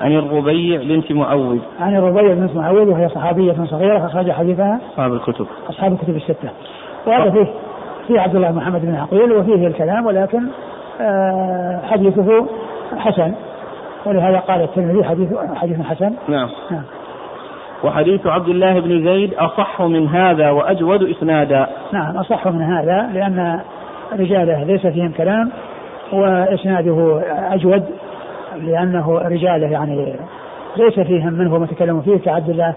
عن 0.01 0.13
الربيع 0.13 0.83
بنت 0.83 1.13
معوذ. 1.13 1.59
عن 1.81 1.97
الربيع 1.97 2.35
بنت 2.35 2.57
معوذ 2.57 2.89
وهي 2.89 3.09
صحابية 3.09 3.53
صغيرة 3.65 4.07
أخرج 4.07 4.31
حديثها. 4.31 4.81
أصحاب 4.93 5.13
الكتب. 5.13 5.47
أصحاب 5.71 5.93
الكتب 5.93 6.17
الستة. 6.17 6.51
وهذا 7.07 7.31
فيه 7.31 7.47
في 8.09 8.19
عبد 8.19 8.37
الله 8.37 8.53
محمد 8.53 8.83
بن 8.83 8.95
عقيل 8.95 9.33
وفيه 9.33 9.67
الكلام 9.67 10.07
ولكن 10.07 10.41
آه، 11.01 11.81
حديثه 11.91 12.47
حسن. 12.99 13.35
ولهذا 14.07 14.39
قال 14.39 14.63
الترمذي 14.63 15.05
حديث 15.05 15.29
حديث 15.55 15.81
حسن. 15.81 16.15
نعم. 16.29 16.49
نعم. 16.71 16.83
وحديث 17.85 18.27
عبد 18.27 18.49
الله 18.49 18.81
بن 18.81 19.05
زيد 19.05 19.35
أصح 19.35 19.83
من 19.83 20.09
هذا 20.09 20.51
وأجود 20.51 21.03
إسنادا. 21.03 21.67
نعم 21.93 22.17
أصح 22.17 22.47
من 22.47 22.63
هذا 22.63 23.11
لأن 23.13 23.61
رجاله 24.13 24.65
ليس 24.65 24.87
فيهم 24.87 25.13
كلام 25.13 25.51
وإسناده 26.13 27.23
أجود 27.29 27.85
لأنه 28.57 29.19
رجاله 29.19 29.67
يعني 29.67 30.17
ليس 30.77 31.01
فيهم 31.01 31.33
من 31.33 31.47
هو 31.47 31.59
متكلم 31.59 32.01
فيه 32.01 32.17
كعبد 32.17 32.51
الله 32.51 32.75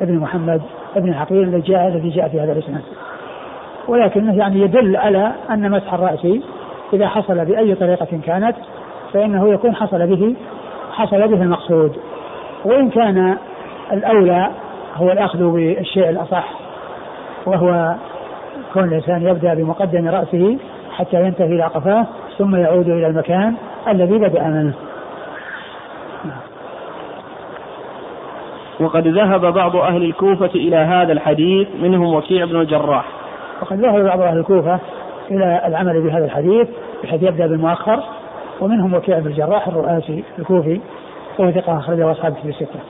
بن 0.00 0.18
محمد 0.18 0.62
بن 0.96 1.14
عقيل 1.14 1.42
الذي 1.42 1.60
جاء 1.60 1.88
الذي 1.88 2.08
جاء 2.08 2.28
في 2.28 2.40
هذا 2.40 2.52
الإسناد. 2.52 2.82
ولكنه 3.88 4.38
يعني 4.38 4.60
يدل 4.60 4.96
على 4.96 5.32
أن 5.50 5.70
مسح 5.70 5.94
الرأس 5.94 6.26
إذا 6.92 7.08
حصل 7.08 7.44
بأي 7.44 7.74
طريقة 7.74 8.20
كانت 8.26 8.56
فإنه 9.14 9.48
يكون 9.48 9.74
حصل 9.74 10.06
به 10.06 10.36
حصل 10.92 11.28
به 11.28 11.42
المقصود. 11.42 11.96
وإن 12.64 12.90
كان 12.90 13.36
الأولى 13.92 14.50
هو 14.96 15.12
الأخذ 15.12 15.50
بالشيء 15.50 16.10
الأصح 16.10 16.44
وهو 17.46 17.94
كون 18.72 18.84
الإنسان 18.84 19.22
يبدأ 19.22 19.54
بمقدم 19.54 20.08
رأسه 20.08 20.58
حتى 20.96 21.22
ينتهي 21.22 21.46
إلى 21.46 21.64
قفاه 21.64 22.06
ثم 22.38 22.56
يعود 22.56 22.88
إلى 22.88 23.06
المكان 23.06 23.54
الذي 23.88 24.18
بدأ 24.18 24.42
منه. 24.42 24.74
وقد 28.80 29.08
ذهب 29.08 29.54
بعض 29.54 29.76
أهل 29.76 30.02
الكوفة 30.02 30.50
إلى 30.54 30.76
هذا 30.76 31.12
الحديث 31.12 31.68
منهم 31.82 32.14
وكيع 32.14 32.44
بن 32.44 32.60
الجراح. 32.60 33.04
وقد 33.62 33.80
ذهب 33.80 34.04
بعض 34.04 34.20
أهل 34.20 34.38
الكوفة 34.38 34.78
إلى 35.30 35.62
العمل 35.66 36.02
بهذا 36.02 36.24
الحديث 36.24 36.68
بحيث 37.02 37.22
يبدأ 37.22 37.46
بالمؤخر. 37.46 38.02
ومنهم 38.60 38.94
وكيع 38.94 39.18
بن 39.18 39.26
الجراح 39.26 39.68
الرؤاسي 39.68 40.24
الكوفي 40.38 40.80
وهو 41.38 41.50
ثقة 41.50 41.78
أخرجه 41.78 42.10
أصحاب 42.10 42.34
في 42.34 42.48
الستة. 42.48 42.80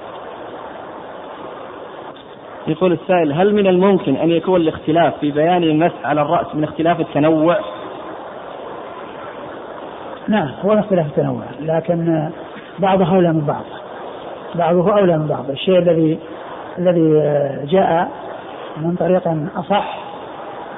يقول 2.67 2.93
السائل 2.93 3.33
هل 3.33 3.55
من 3.55 3.67
الممكن 3.67 4.17
أن 4.17 4.31
يكون 4.31 4.61
الاختلاف 4.61 5.19
في 5.21 5.31
بيان 5.31 5.63
المسح 5.63 6.07
على 6.07 6.23
الرأس 6.23 6.55
من 6.55 6.65
اختلاف 6.65 7.01
التنوع؟ 7.01 7.57
نعم 10.29 10.51
هو 10.65 10.73
اختلاف 10.73 11.07
التنوع 11.07 11.43
لكن 11.61 12.31
بعضه 12.79 13.15
أولى 13.15 13.33
من 13.33 13.41
بعض 13.47 13.65
بعضه 14.55 14.99
أولى 14.99 15.19
من 15.19 15.27
بعض 15.27 15.51
الشيء 15.51 15.79
الذي 15.79 16.19
الذي 16.79 17.11
جاء 17.67 18.09
من 18.77 18.97
طريق 18.97 19.29
أصح 19.57 19.99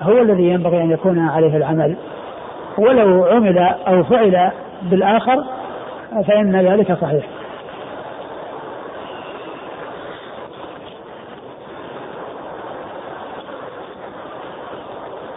هو 0.02 0.18
الذي 0.18 0.48
ينبغي 0.48 0.82
أن 0.82 0.90
يكون 0.90 1.18
عليه 1.18 1.56
العمل 1.56 1.96
ولو 2.78 3.24
عمل 3.24 3.58
أو 3.58 4.02
فعل 4.02 4.50
بالآخر 4.82 5.44
فإن 6.26 6.56
ذلك 6.56 6.92
صحيح. 6.92 7.24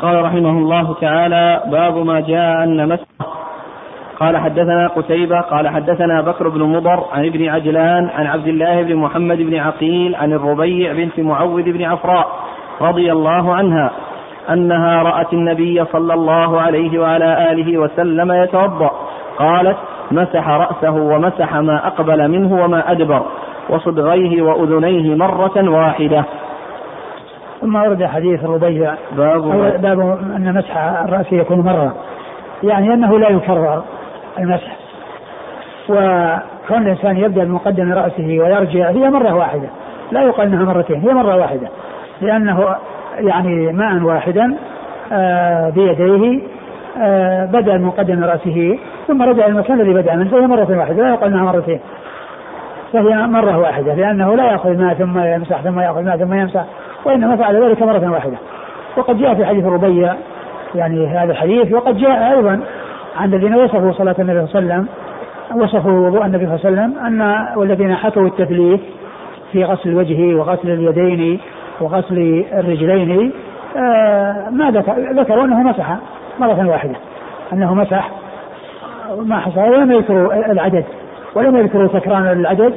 قال 0.01 0.23
رحمه 0.23 0.49
الله 0.49 0.93
تعالى 1.01 1.63
باب 1.65 1.97
ما 1.97 2.19
جاء 2.19 2.63
أن 2.63 2.89
مسح. 2.89 3.03
قال 4.19 4.37
حدثنا 4.37 4.87
قتيبة 4.87 5.41
قال 5.41 5.67
حدثنا 5.67 6.21
بكر 6.21 6.49
بن 6.49 6.63
مضر 6.63 7.05
عن 7.11 7.25
ابن 7.25 7.49
عجلان 7.49 8.09
عن 8.09 8.27
عبد 8.27 8.47
الله 8.47 8.81
بن 8.81 8.95
محمد 8.95 9.37
بن 9.37 9.55
عقيل 9.55 10.15
عن 10.15 10.33
الربيع 10.33 10.93
بنت 10.93 11.19
معوذ 11.19 11.63
بن 11.63 11.83
عفراء 11.83 12.27
رضي 12.81 13.11
الله 13.11 13.53
عنها 13.53 13.91
أنها 14.49 15.03
رأت 15.03 15.33
النبي 15.33 15.85
صلى 15.85 16.13
الله 16.13 16.61
عليه 16.61 16.99
وعلى 16.99 17.51
آله 17.51 17.77
وسلم 17.77 18.31
يتوضأ. 18.31 18.91
قالت 19.39 19.77
مسح 20.11 20.49
رأسه 20.49 20.91
ومسح 20.91 21.55
ما 21.55 21.87
أقبل 21.87 22.27
منه 22.27 22.63
وما 22.63 22.91
أدبر 22.91 23.25
وصدغيه 23.69 24.41
وأذنيه 24.41 25.15
مرة 25.15 25.69
واحدة. 25.69 26.23
ثم 27.61 27.75
ورد 27.75 28.05
حديث 28.05 28.43
الربيع 28.43 28.93
باب 29.17 29.41
باب 29.81 29.99
أن 30.35 30.53
مسح 30.53 30.77
الرأس 30.77 31.33
يكون 31.33 31.59
مرة. 31.59 31.95
يعني 32.63 32.93
أنه 32.93 33.19
لا 33.19 33.29
يكرر 33.29 33.83
المسح. 34.39 34.75
وكون 35.89 36.81
الإنسان 36.81 37.17
يبدأ 37.17 37.43
بمقدم 37.43 37.93
رأسه 37.93 38.39
ويرجع 38.39 38.89
هي 38.89 39.09
مرة 39.09 39.35
واحدة. 39.35 39.69
لا 40.11 40.21
يقال 40.21 40.47
أنها 40.47 40.65
مرتين 40.65 41.01
هي 41.01 41.13
مرة 41.13 41.35
واحدة. 41.35 41.67
لأنه 42.21 42.75
يعني 43.19 43.73
ماء 43.73 44.03
واحدا 44.03 44.55
آه، 45.11 45.69
بيديه 45.69 46.41
آه، 46.97 47.45
بدأ 47.45 47.77
من 47.77 47.85
مقدم 47.85 48.23
رأسه 48.23 48.79
ثم 49.09 49.21
رجع 49.21 49.45
إلى 49.45 49.51
المكان 49.51 49.81
الذي 49.81 49.93
بدأ 49.93 50.15
منه 50.15 50.29
فهي 50.29 50.47
مرة 50.47 50.77
واحدة 50.77 51.03
لا 51.03 51.09
يقال 51.09 51.33
أنها 51.33 51.43
مرتين. 51.43 51.79
فهي 52.93 53.27
مرة 53.27 53.57
واحدة 53.57 53.93
لأنه 53.93 54.35
لا 54.35 54.43
يأخذ 54.51 54.77
ماء 54.77 54.93
ثم 54.93 55.19
يمسح 55.19 55.61
ثم 55.61 55.79
يأخذ 55.79 56.03
ماء 56.03 56.17
ثم 56.17 56.33
يمسح 56.33 56.65
وإنما 57.05 57.35
فعل 57.35 57.63
ذلك 57.63 57.81
مرة 57.81 58.11
واحدة. 58.11 58.37
وقد 58.97 59.17
جاء 59.19 59.35
في 59.35 59.45
حديث 59.45 59.65
الربيع 59.65 60.15
يعني 60.75 61.07
هذا 61.07 61.31
الحديث 61.31 61.73
وقد 61.73 61.97
جاء 61.97 62.37
أيضا 62.37 62.61
عن 63.17 63.33
الذين 63.33 63.55
وصفوا 63.55 63.91
صلاة 63.91 64.15
النبي 64.19 64.47
صلى 64.47 64.59
الله 64.59 64.73
عليه 64.73 64.83
وسلم 64.83 64.87
وصفوا 65.63 66.07
وضوء 66.07 66.25
النبي 66.25 66.45
صلى 66.45 66.55
الله 66.55 66.65
عليه 66.65 66.91
وسلم 66.91 67.05
أن 67.05 67.47
والذين 67.55 67.95
حكوا 67.95 68.27
التثليث 68.27 68.79
في 69.51 69.63
غسل 69.63 69.89
الوجه 69.89 70.35
وغسل 70.35 70.69
اليدين 70.69 71.39
وغسل 71.81 72.45
الرجلين 72.53 73.31
آه 73.77 74.49
ما 74.49 74.71
ذكر 74.71 74.93
ذكروا 75.21 75.45
أنه 75.45 75.63
مسح 75.63 75.95
مرة 76.39 76.67
واحدة 76.67 76.95
أنه 77.53 77.73
مسح 77.73 78.09
ما 79.17 79.39
حصل 79.39 79.59
ولم 79.59 79.91
يذكروا 79.91 80.51
العدد 80.51 80.85
ولم 81.35 81.57
يذكروا 81.57 81.87
تكرار 81.87 82.31
العدد. 82.31 82.73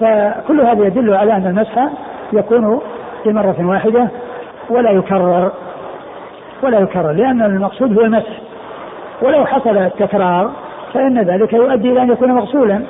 فكل 0.00 0.60
هذا 0.60 0.86
يدل 0.86 1.14
على 1.14 1.36
أن 1.36 1.46
المسح 1.46 1.88
يكون 2.32 2.80
في 3.24 3.32
مرة 3.32 3.56
واحدة 3.60 4.08
ولا 4.70 4.90
يكرر 4.90 5.52
ولا 6.62 6.78
يكرر 6.78 7.12
لأن 7.12 7.42
المقصود 7.42 7.98
هو 7.98 8.04
المسح. 8.04 8.40
ولو 9.22 9.46
حصل 9.46 9.76
التكرار 9.76 10.50
فإن 10.94 11.18
ذلك 11.18 11.52
يؤدي 11.52 11.92
إلى 11.92 12.02
أن 12.02 12.10
يكون 12.10 12.32
مغسولا 12.32 12.82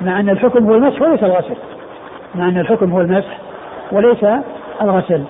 مع 0.00 0.20
أن 0.20 0.28
الحكم 0.28 0.66
هو 0.66 0.74
المسح 0.74 1.02
وليس 1.02 1.24
الغسل. 1.24 1.56
مع 2.34 2.48
أن 2.48 2.58
الحكم 2.58 2.92
هو 2.92 3.00
المسح 3.00 3.38
وليس 3.92 4.24
الغسل. 4.82 5.22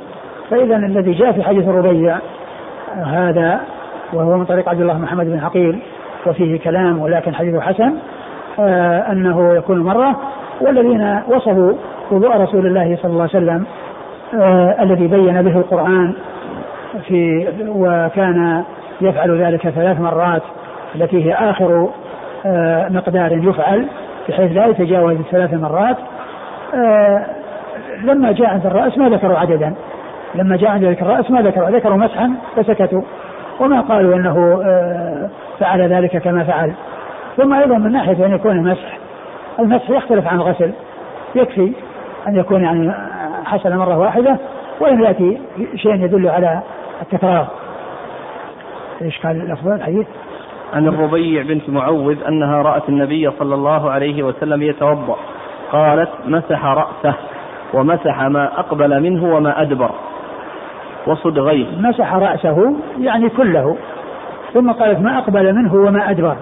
فإذا 0.50 0.76
الذي 0.76 1.12
جاء 1.12 1.32
في 1.32 1.42
حديث 1.42 1.68
الربيع 1.68 2.18
هذا 3.06 3.60
وهو 4.12 4.36
من 4.36 4.44
طريق 4.44 4.68
عبد 4.68 4.80
الله 4.80 4.98
محمد 4.98 5.26
بن 5.26 5.38
عقيل 5.38 5.82
وفيه 6.26 6.58
كلام 6.58 6.98
ولكن 6.98 7.34
حديثه 7.34 7.60
حسن 7.60 7.92
آه 8.58 9.12
أنه 9.12 9.54
يكون 9.54 9.80
مرة 9.80 10.16
والذين 10.60 11.20
وصفوا 11.28 11.72
وضوء 12.10 12.36
رسول 12.36 12.66
الله 12.66 12.98
صلى 13.02 13.12
الله 13.12 13.28
عليه 13.34 13.44
وسلم 13.44 13.64
آه 14.34 14.82
الذي 14.82 15.06
بين 15.06 15.42
به 15.42 15.56
القرآن 15.56 16.14
في 17.08 17.48
وكان 17.68 18.64
يفعل 19.00 19.42
ذلك 19.42 19.68
ثلاث 19.68 20.00
مرات 20.00 20.42
التي 20.94 21.24
هي 21.24 21.34
آخر 21.34 21.88
آه 22.46 22.88
مقدار 22.88 23.32
يفعل 23.32 23.86
بحيث 24.28 24.52
لا 24.52 24.66
يتجاوز 24.66 25.16
ثلاث 25.30 25.54
مرات 25.54 25.96
لما 28.02 28.32
جاء 28.32 28.48
عند 28.48 28.66
الرأس 28.66 28.98
ما 28.98 29.08
ذكروا 29.08 29.38
عددا. 29.38 29.74
لما 30.34 30.56
جاء 30.56 30.70
عند 30.70 30.84
ذلك 30.84 31.02
الرأس 31.02 31.30
ما 31.30 31.42
ذكروا 31.42 31.70
ذكروا 31.70 31.96
مسحا 31.96 32.32
فسكتوا. 32.56 33.02
وما 33.60 33.80
قالوا 33.80 34.16
آه 34.64 35.28
فعل 35.60 35.80
ذلك 35.80 36.16
كما 36.16 36.44
فعل. 36.44 36.72
ثم 37.36 37.54
أيضا 37.54 37.78
من 37.78 37.92
ناحية 37.92 38.26
أن 38.26 38.34
يكون 38.34 38.52
المسح 38.52 38.98
المسح 39.58 39.90
يختلف 39.90 40.26
عن 40.26 40.36
الغسل. 40.36 40.72
يكفي 41.34 41.72
أن 42.28 42.36
يكون 42.36 42.62
يعني 42.62 42.92
حصل 43.44 43.76
مرة 43.76 43.98
واحدة 43.98 44.36
ولم 44.80 45.00
يأتي 45.00 45.40
شيء 45.76 45.94
يدل 45.94 46.28
على 46.28 46.62
التكرار. 47.02 47.46
إيش 49.02 49.18
قال 49.26 49.36
الافضل 49.36 49.72
الحديث؟ 49.72 50.06
عن 50.74 50.88
الربيع 50.88 51.42
بنت 51.42 51.70
معوذ 51.70 52.24
أنها 52.28 52.62
رأت 52.62 52.88
النبي 52.88 53.30
صلى 53.38 53.54
الله 53.54 53.90
عليه 53.90 54.22
وسلم 54.22 54.62
يتوضأ. 54.62 55.16
قالت 55.72 56.10
مسح 56.26 56.64
رأسه 56.64 57.14
ومسح 57.74 58.22
ما 58.22 58.60
أقبل 58.60 59.02
منه 59.02 59.36
وما 59.36 59.62
أدبر. 59.62 59.90
وصدغيه 61.06 61.66
مسح 61.78 62.14
رأسه 62.14 62.76
يعني 63.00 63.28
كله. 63.28 63.76
ثم 64.54 64.72
قالت 64.72 65.00
ما 65.00 65.18
أقبل 65.18 65.54
منه 65.54 65.74
وما 65.74 66.10
أدبر. 66.10 66.36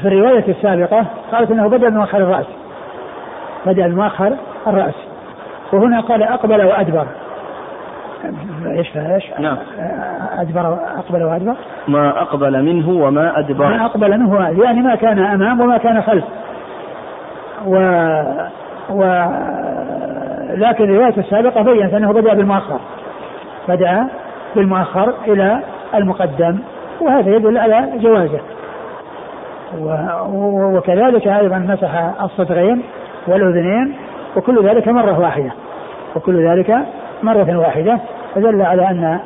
في 0.00 0.08
الرواية 0.08 0.44
السابقة 0.48 1.06
قالت 1.32 1.50
إنه 1.50 1.68
بدأ 1.68 1.88
بمؤخر 1.88 2.18
الرأس. 2.18 2.46
بدأ 3.66 3.88
بمؤخر 3.88 4.32
الرأس. 4.66 4.94
وهنا 5.72 6.00
قال 6.00 6.22
أقبل 6.22 6.64
وأدبر. 6.64 7.06
إيش 8.66 8.96
إيش؟ 8.96 9.24
نعم. 9.38 9.56
أدبر 10.38 10.78
أقبل 10.98 11.22
وأدبر. 11.22 11.54
ما 11.88 12.22
أقبل 12.22 12.62
منه 12.62 12.90
وما 12.90 13.38
أدبر. 13.38 13.66
ما 13.66 13.84
أقبل 13.84 14.20
منه 14.20 14.62
يعني 14.64 14.80
ما 14.80 14.94
كان 14.94 15.18
أمام 15.18 15.60
وما 15.60 15.78
كان 15.78 16.02
خلف. 16.02 16.24
و 17.66 17.76
و 18.90 19.24
لكن 20.54 20.84
الرواية 20.84 21.18
السابقة 21.18 21.62
بينت 21.62 21.94
أنه 21.94 22.12
بدأ 22.12 22.34
بالمؤخر. 22.34 22.80
بدأ 23.68 24.06
بالمؤخر 24.56 25.14
إلى 25.26 25.60
المقدم 25.98 26.58
وهذا 27.00 27.36
يدل 27.36 27.58
على 27.58 27.90
جوازه. 27.98 28.40
وكذلك 30.74 31.28
أيضا 31.28 31.58
مسح 31.58 32.22
الصدغين 32.22 32.82
والأذنين 33.26 33.96
وكل 34.36 34.68
ذلك 34.68 34.88
مرة 34.88 35.20
واحدة. 35.20 35.52
وكل 36.16 36.48
ذلك 36.48 36.78
مرة 37.22 37.56
واحدة. 37.58 37.98
فدل 38.34 38.62
على 38.62 38.90
أن 38.90 39.20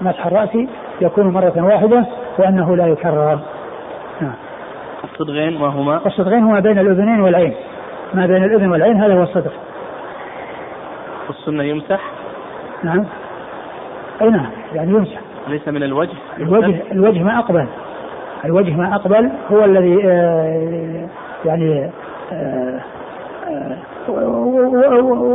مسح 0.00 0.26
الرأس 0.26 0.58
يكون 1.00 1.26
مرة 1.26 1.52
واحدة 1.56 2.06
وأنه 2.38 2.76
لا 2.76 2.86
يكرر. 2.86 3.38
نعم. 4.20 4.34
الصدغين 5.04 5.62
وهما؟ 5.62 6.00
الصدغين 6.06 6.42
هما 6.42 6.60
بين 6.60 6.78
الأذنين 6.78 7.20
والعين. 7.20 7.54
ما 8.14 8.26
بين 8.26 8.44
الأذن 8.44 8.70
والعين 8.70 8.96
هذا 8.96 9.14
هو 9.14 9.22
الصدغ 9.22 9.50
السنة 11.30 11.62
يمسح؟ 11.62 12.00
نعم. 12.82 13.04
أي 14.22 14.30
نعم. 14.30 14.50
يعني 14.74 14.90
يمسح. 14.90 15.20
ليس 15.48 15.68
من 15.68 15.82
الوجه؟ 15.82 16.16
الوجه 16.38 16.82
الوجه 16.92 17.22
ما 17.22 17.38
أقبل. 17.38 17.66
الوجه 18.44 18.76
ما 18.76 18.94
أقبل 18.94 19.30
هو 19.52 19.64
الذي 19.64 20.00
آه 20.04 21.08
يعني 21.44 21.90
آه 22.32 22.80
آه 23.48 23.76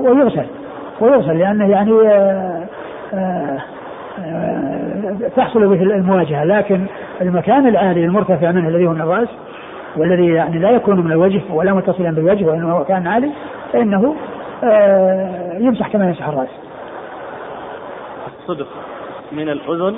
ويغسل. 0.07 0.45
ويغسل 1.01 1.37
لأنه 1.37 1.69
يعني 1.69 1.91
تحصل 5.35 5.67
به 5.67 5.81
المواجهة. 5.81 6.43
لكن 6.43 6.85
المكان 7.21 7.67
العالي 7.67 8.05
المرتفع 8.05 8.51
منه 8.51 8.67
الذي 8.69 8.87
هو 8.87 8.91
من 8.91 9.01
الرأس 9.01 9.29
والذي 9.97 10.27
يعني 10.27 10.59
لا 10.59 10.69
يكون 10.69 10.99
من 10.99 11.11
الوجه 11.11 11.41
ولا 11.53 11.73
متصلا 11.73 12.11
بالوجه 12.11 12.45
وإنما 12.45 12.71
هو 12.71 12.79
مكان 12.79 13.07
عالي 13.07 13.31
فإنه 13.73 14.15
يمسح 15.59 15.87
كما 15.87 16.05
يمسح 16.05 16.27
الرأس. 16.27 16.49
الصدق 18.41 18.67
من 19.35 19.49
الأذن؟ 19.49 19.95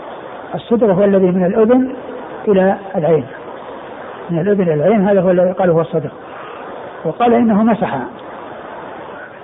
الصدق 0.55 0.87
هو 0.87 1.03
الذي 1.03 1.25
من 1.25 1.45
الأذن 1.45 1.93
إلى 2.47 2.75
العين. 2.95 3.25
من 4.29 4.39
الأذن 4.39 4.61
إلى 4.61 4.73
العين 4.73 5.07
هذا 5.07 5.21
هو 5.21 5.31
الذي 5.31 5.51
قال 5.51 5.69
هو 5.69 5.81
الصدق 5.81 6.11
وقال 7.05 7.33
إنه 7.33 7.63
مسح. 7.63 7.97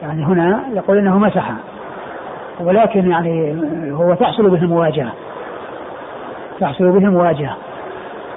يعني 0.01 0.25
هنا 0.25 0.63
يقول 0.73 0.97
إنه 0.97 1.17
مسح. 1.17 1.51
ولكن 2.59 3.11
يعني 3.11 3.55
هو 3.91 4.13
تحصل 4.13 4.49
به 4.49 4.57
المواجهه 4.57 5.13
تحصل 6.59 6.91
به 6.91 7.07
المواجهه 7.07 7.57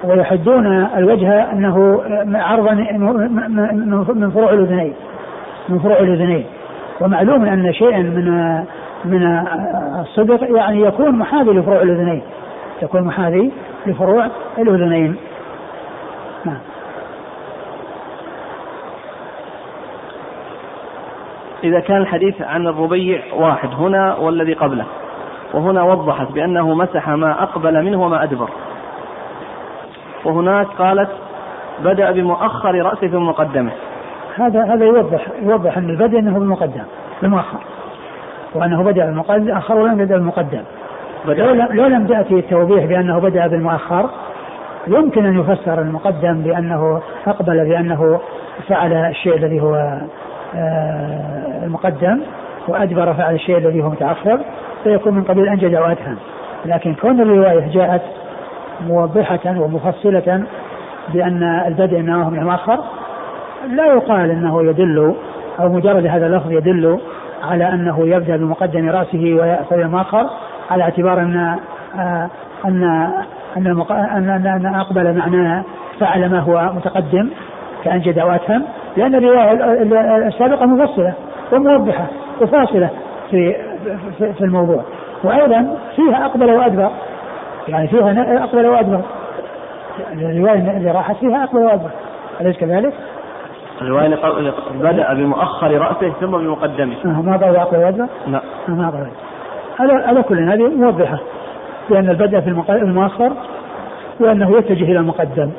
ويحدون 0.05 0.67
الوجه 0.97 1.53
أنه 1.53 2.03
عرضا 2.35 2.75
من 4.15 4.31
فروع 4.35 4.53
الأذنين. 4.53 4.95
من 5.69 5.79
فروع 5.79 5.99
الأذنين. 5.99 6.45
ومعلوم 7.01 7.45
أن 7.45 7.73
شيئا 7.73 8.03
من 8.03 8.65
من 9.05 9.47
الصدق 10.01 10.57
يعني 10.57 10.81
يكون 10.81 11.19
محاذي 11.19 11.51
لفروع 11.51 11.83
الأذنين. 11.83 12.23
يكون 12.83 13.03
محاذي 13.03 13.53
لفروع 13.87 14.29
الأذنين. 14.59 15.17
نعم. 16.45 16.59
إذا 21.65 21.81
كان 21.81 21.97
الحديث 21.97 22.43
عن 22.43 22.67
الربيع 22.67 23.23
واحد 23.35 23.69
هنا 23.69 24.17
والذي 24.17 24.53
قبله 24.53 24.85
وهنا 25.55 25.83
وضحت 25.83 26.33
بأنه 26.33 26.75
مسح 26.75 27.09
ما 27.09 27.43
أقبل 27.43 27.85
منه 27.85 28.03
وما 28.03 28.23
أدبر. 28.23 28.49
وهناك 30.25 30.67
قالت 30.67 31.11
بدأ 31.85 32.11
بمؤخر 32.11 32.75
رأسه 32.75 33.09
ثم 33.09 33.23
مقدمة. 33.23 33.73
هذا 34.37 34.65
هذا 34.65 34.85
يوضح 34.85 35.27
يوضح 35.43 35.79
أن 35.79 35.91
البدء 35.91 36.19
أنه 36.19 36.39
بالمقدم 36.39 36.85
بالمؤخر. 37.23 37.59
وأنه 38.55 38.83
بدأ 38.83 39.23
بالمؤخر 39.29 39.79
ولم 39.79 40.01
يبدأ 40.01 40.15
بالمقدم. 40.15 40.63
لو, 41.27 41.55
لو 41.55 41.87
لم 41.87 42.07
تأتي 42.07 42.35
التوضيح 42.35 42.85
بأنه 42.85 43.19
بدأ 43.19 43.47
بالمؤخر 43.47 44.11
يمكن 44.87 45.27
أن 45.27 45.41
يفسر 45.41 45.81
المقدم 45.81 46.43
بأنه 46.43 47.03
أقبل 47.27 47.65
بأنه 47.65 48.21
فعل 48.69 48.93
الشيء 48.93 49.37
الذي 49.37 49.61
هو 49.61 49.75
آه، 50.57 51.65
المقدم 51.65 52.21
وأدبر 52.69 53.15
فعل 53.15 53.35
الشيء 53.35 53.59
الذي 53.59 53.83
هو 53.83 53.91
متأخر 53.91 54.41
فيكون 54.85 55.15
من 55.15 55.23
قبيل 55.23 55.49
أنجد 55.49 55.75
أو 55.75 55.85
أدهم. 55.85 56.17
لكن 56.67 56.95
كون 56.95 57.21
الرواية 57.21 57.69
جاءت 57.73 58.03
موضحة 58.89 59.61
ومفصلة 59.61 60.47
بأن 61.09 61.43
البدء 61.67 62.01
إنما 62.01 62.25
هو 62.25 62.31
من 62.31 62.39
المؤخر 62.39 62.79
لا 63.69 63.87
يقال 63.87 64.31
أنه 64.31 64.63
يدل 64.63 65.15
أو 65.61 65.69
مجرد 65.69 66.07
هذا 66.07 66.27
اللفظ 66.27 66.53
يدل 66.53 66.99
على 67.43 67.69
أنه 67.69 68.09
يبدأ 68.09 68.37
بمقدم 68.37 68.89
رأسه 68.89 69.37
ويأخذ 69.41 69.77
المؤخر 69.77 70.31
على 70.71 70.83
اعتبار 70.83 71.21
أن 71.21 71.59
آه، 71.99 72.31
أن 72.65 72.85
أن, 73.57 73.67
أن, 73.67 74.47
أن, 74.47 74.75
أقبل 74.75 75.19
معناه 75.19 75.65
فعل 76.01 76.31
ما 76.31 76.39
هو 76.39 76.73
متقدم 76.75 77.31
كأنجد 77.85 78.19
أو 78.19 78.31
أتهم 78.31 78.63
لأن 78.97 79.15
الرواية 79.15 79.53
السابقة 80.29 80.67
مفصلة 80.67 81.15
وموضحة 81.53 82.07
وفاصلة 82.41 82.91
في 83.31 83.57
في 84.19 84.41
الموضوع. 84.41 84.83
وأيضا 85.25 85.77
فيها 85.97 86.27
أقبل 86.27 86.51
وأدبر 86.51 86.91
يعني 87.69 87.89
فيها 87.89 88.45
أقبل 88.45 88.67
وأدبر. 88.67 89.01
الرواية 90.13 90.77
اللي 90.77 90.91
راحت 90.91 91.17
فيها 91.17 91.45
أقبل 91.45 91.59
وأدبر. 91.59 91.91
أليس 92.41 92.57
كذلك؟ 92.57 92.93
الرواية 93.83 94.17
بدأ 94.81 95.15
بمؤخر 95.15 95.79
رأسه 95.79 96.13
ثم 96.21 96.31
بمقدمه. 96.31 96.97
ما 97.05 97.37
قال 97.37 97.57
أقوى 97.57 97.85
وجهه؟ 97.85 98.09
لا. 98.27 98.43
ما 98.69 98.91
قال 98.91 99.07
على 99.81 100.05
على 100.05 100.23
كل 100.23 100.39
هذه 100.51 100.69
موضحة 100.69 101.19
بأن 101.91 102.11
البدء 102.11 102.41
في 102.41 102.51
المؤخر 102.71 103.33
وأنه 104.21 104.59
يتجه 104.59 104.85
إلى 104.85 104.99
المقدم. 104.99 105.51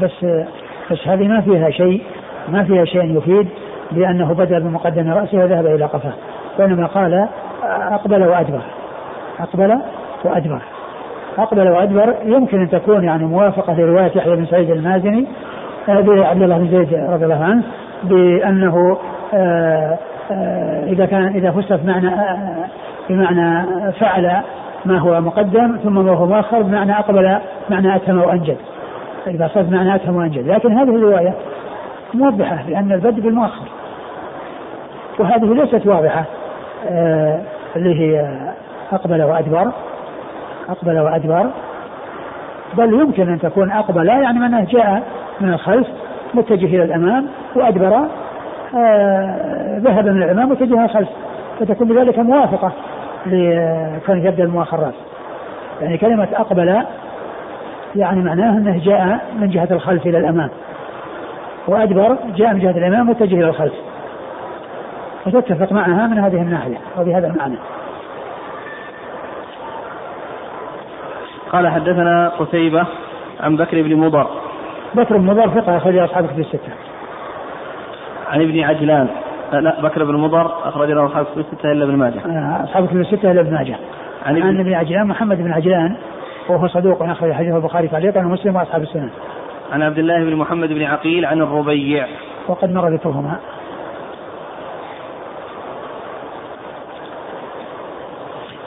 بس 0.00 0.26
بس 0.90 1.08
هذه 1.08 1.28
ما 1.28 1.40
فيها 1.40 1.70
شيء 1.70 2.02
ما 2.48 2.64
فيها 2.64 2.84
شيء 2.84 3.18
يفيد 3.18 3.48
بأنه 3.92 4.34
بدأ 4.34 4.58
بمقدم 4.58 5.12
رأسه 5.12 5.38
وذهب 5.38 5.66
إلى 5.66 5.84
قفاه 5.84 6.12
وإنما 6.58 6.86
قال 6.86 7.28
أقبل 7.64 8.22
وأدبر. 8.22 8.62
أقبل 9.40 9.78
وأدبر. 10.24 10.62
أقبل 11.38 11.68
وأدبر 11.68 12.14
يمكن 12.24 12.60
أن 12.60 12.70
تكون 12.70 13.04
يعني 13.04 13.24
موافقة 13.24 13.72
لرواية 13.72 14.12
يحيى 14.14 14.36
بن 14.36 14.46
سعيد 14.46 14.70
المازني 14.70 15.26
آه، 15.88 15.92
عبد 16.26 16.42
الله 16.42 16.58
بن 16.58 16.68
زيد 16.68 16.94
رضي 16.94 17.24
الله 17.24 17.44
عنه 17.44 17.62
بأنه 18.02 18.98
آه، 19.34 19.98
آه، 20.30 20.84
إذا 20.84 21.06
كان 21.06 21.26
إذا 21.26 21.50
فسر 21.50 21.76
بمعنى 21.76 22.10
بمعنى 23.10 23.66
فعل 23.92 24.42
ما 24.84 24.98
هو 24.98 25.20
مقدم 25.20 25.76
ثم 25.84 26.04
ما 26.04 26.12
هو 26.12 26.26
مؤخر 26.26 26.62
بمعنى 26.62 26.98
أقبل 26.98 27.38
معنى 27.70 27.96
أتم 27.96 28.18
وأنجد. 28.18 28.56
إذا 29.26 29.50
صار 29.54 29.64
معنى 29.70 29.94
أتم 29.94 30.16
وأنجد. 30.16 30.48
لكن 30.48 30.78
هذه 30.78 30.96
الرواية 30.96 31.34
موضحة 32.14 32.58
بأن 32.66 32.92
البدء 32.92 33.22
بالمؤخر. 33.22 33.64
وهذه 35.18 35.54
ليست 35.54 35.86
واضحة. 35.86 36.24
اللي 37.76 38.00
هي 38.00 38.38
أقبل 38.92 39.22
وأدبر 39.22 39.72
أقبل 40.68 40.98
وأدبر. 40.98 41.46
بل 42.74 42.94
يمكن 43.00 43.28
أن 43.28 43.38
تكون 43.38 43.70
أقبل 43.70 44.08
يعني 44.08 44.38
معناه 44.38 44.64
جاء 44.64 45.02
من 45.40 45.52
الخلف 45.52 45.86
متجه 46.34 46.66
إلى 46.66 46.82
الأمام 46.82 47.26
وأدبر 47.54 48.00
آه 48.76 49.78
ذهب 49.78 50.08
من 50.08 50.22
الأمام 50.22 50.50
واتجه 50.50 50.74
إلى 50.74 50.84
الخلف 50.84 51.08
فتكون 51.60 51.88
بذلك 51.88 52.18
موافقة 52.18 52.72
لكون 53.26 54.18
يبدأ 54.26 54.44
المؤخرات. 54.44 54.94
يعني 55.80 55.98
كلمة 55.98 56.28
أقبل 56.34 56.82
يعني 57.96 58.22
معناه 58.22 58.50
أنه 58.50 58.78
جاء 58.84 59.18
من 59.40 59.50
جهة 59.50 59.68
الخلف 59.70 60.06
إلى 60.06 60.18
الأمام 60.18 60.50
وأدبر 61.68 62.16
جاء 62.36 62.54
من 62.54 62.60
جهة 62.60 62.70
الأمام 62.70 63.08
واتجه 63.08 63.34
إلى 63.34 63.48
الخلف. 63.48 63.72
فتتفق 65.24 65.72
معها 65.72 66.06
من 66.06 66.18
هذه 66.18 66.42
الناحية 66.42 66.76
وبهذا 66.98 67.26
المعنى. 67.26 67.56
قال 71.52 71.68
حدثنا 71.68 72.28
قتيبة 72.28 72.86
عن 73.40 73.56
بكر 73.56 73.82
بن 73.82 73.96
مضر. 73.96 74.26
بكر 74.94 75.16
بن 75.16 75.26
مضر 75.26 75.48
ثقة 75.48 75.76
أخرج 75.76 75.96
أصحاب 75.96 76.26
كتب 76.26 76.38
الستة. 76.38 76.72
عن 78.30 78.40
ابن 78.40 78.60
عجلان. 78.60 79.08
لا 79.52 79.80
بكر 79.82 80.04
بن 80.04 80.16
مضر 80.16 80.68
أخرج 80.68 80.90
له 80.90 81.06
أصحاب 81.06 81.24
كتب 81.24 81.38
الستة 81.38 81.72
إلا 81.72 81.84
ابن 81.84 81.96
ماجه. 81.96 82.20
آه، 82.26 82.64
أصحاب 82.64 82.86
كتب 82.86 83.00
الستة 83.00 83.30
إلا 83.30 83.40
ابن 83.40 83.54
ماجه. 83.54 83.76
عن 84.26 84.36
ابن, 84.36 84.46
عن 84.46 84.60
ابن 84.60 84.74
عجلان 84.74 85.06
محمد 85.06 85.36
بن 85.36 85.52
عجلان 85.52 85.96
وهو 86.48 86.68
صدوق 86.68 87.02
أخرج 87.02 87.32
حديث 87.32 87.54
البخاري 87.54 87.88
تعليقا 87.88 88.20
ومسلم 88.20 88.56
وأصحاب 88.56 88.82
السنن 88.82 89.10
عن 89.72 89.82
عبد 89.82 89.98
الله 89.98 90.24
بن 90.24 90.36
محمد 90.36 90.68
بن 90.68 90.82
عقيل 90.82 91.24
عن 91.26 91.40
الربيع. 91.40 92.06
وقد 92.48 92.74
مر 92.74 92.88
ذكرهما. 92.88 93.36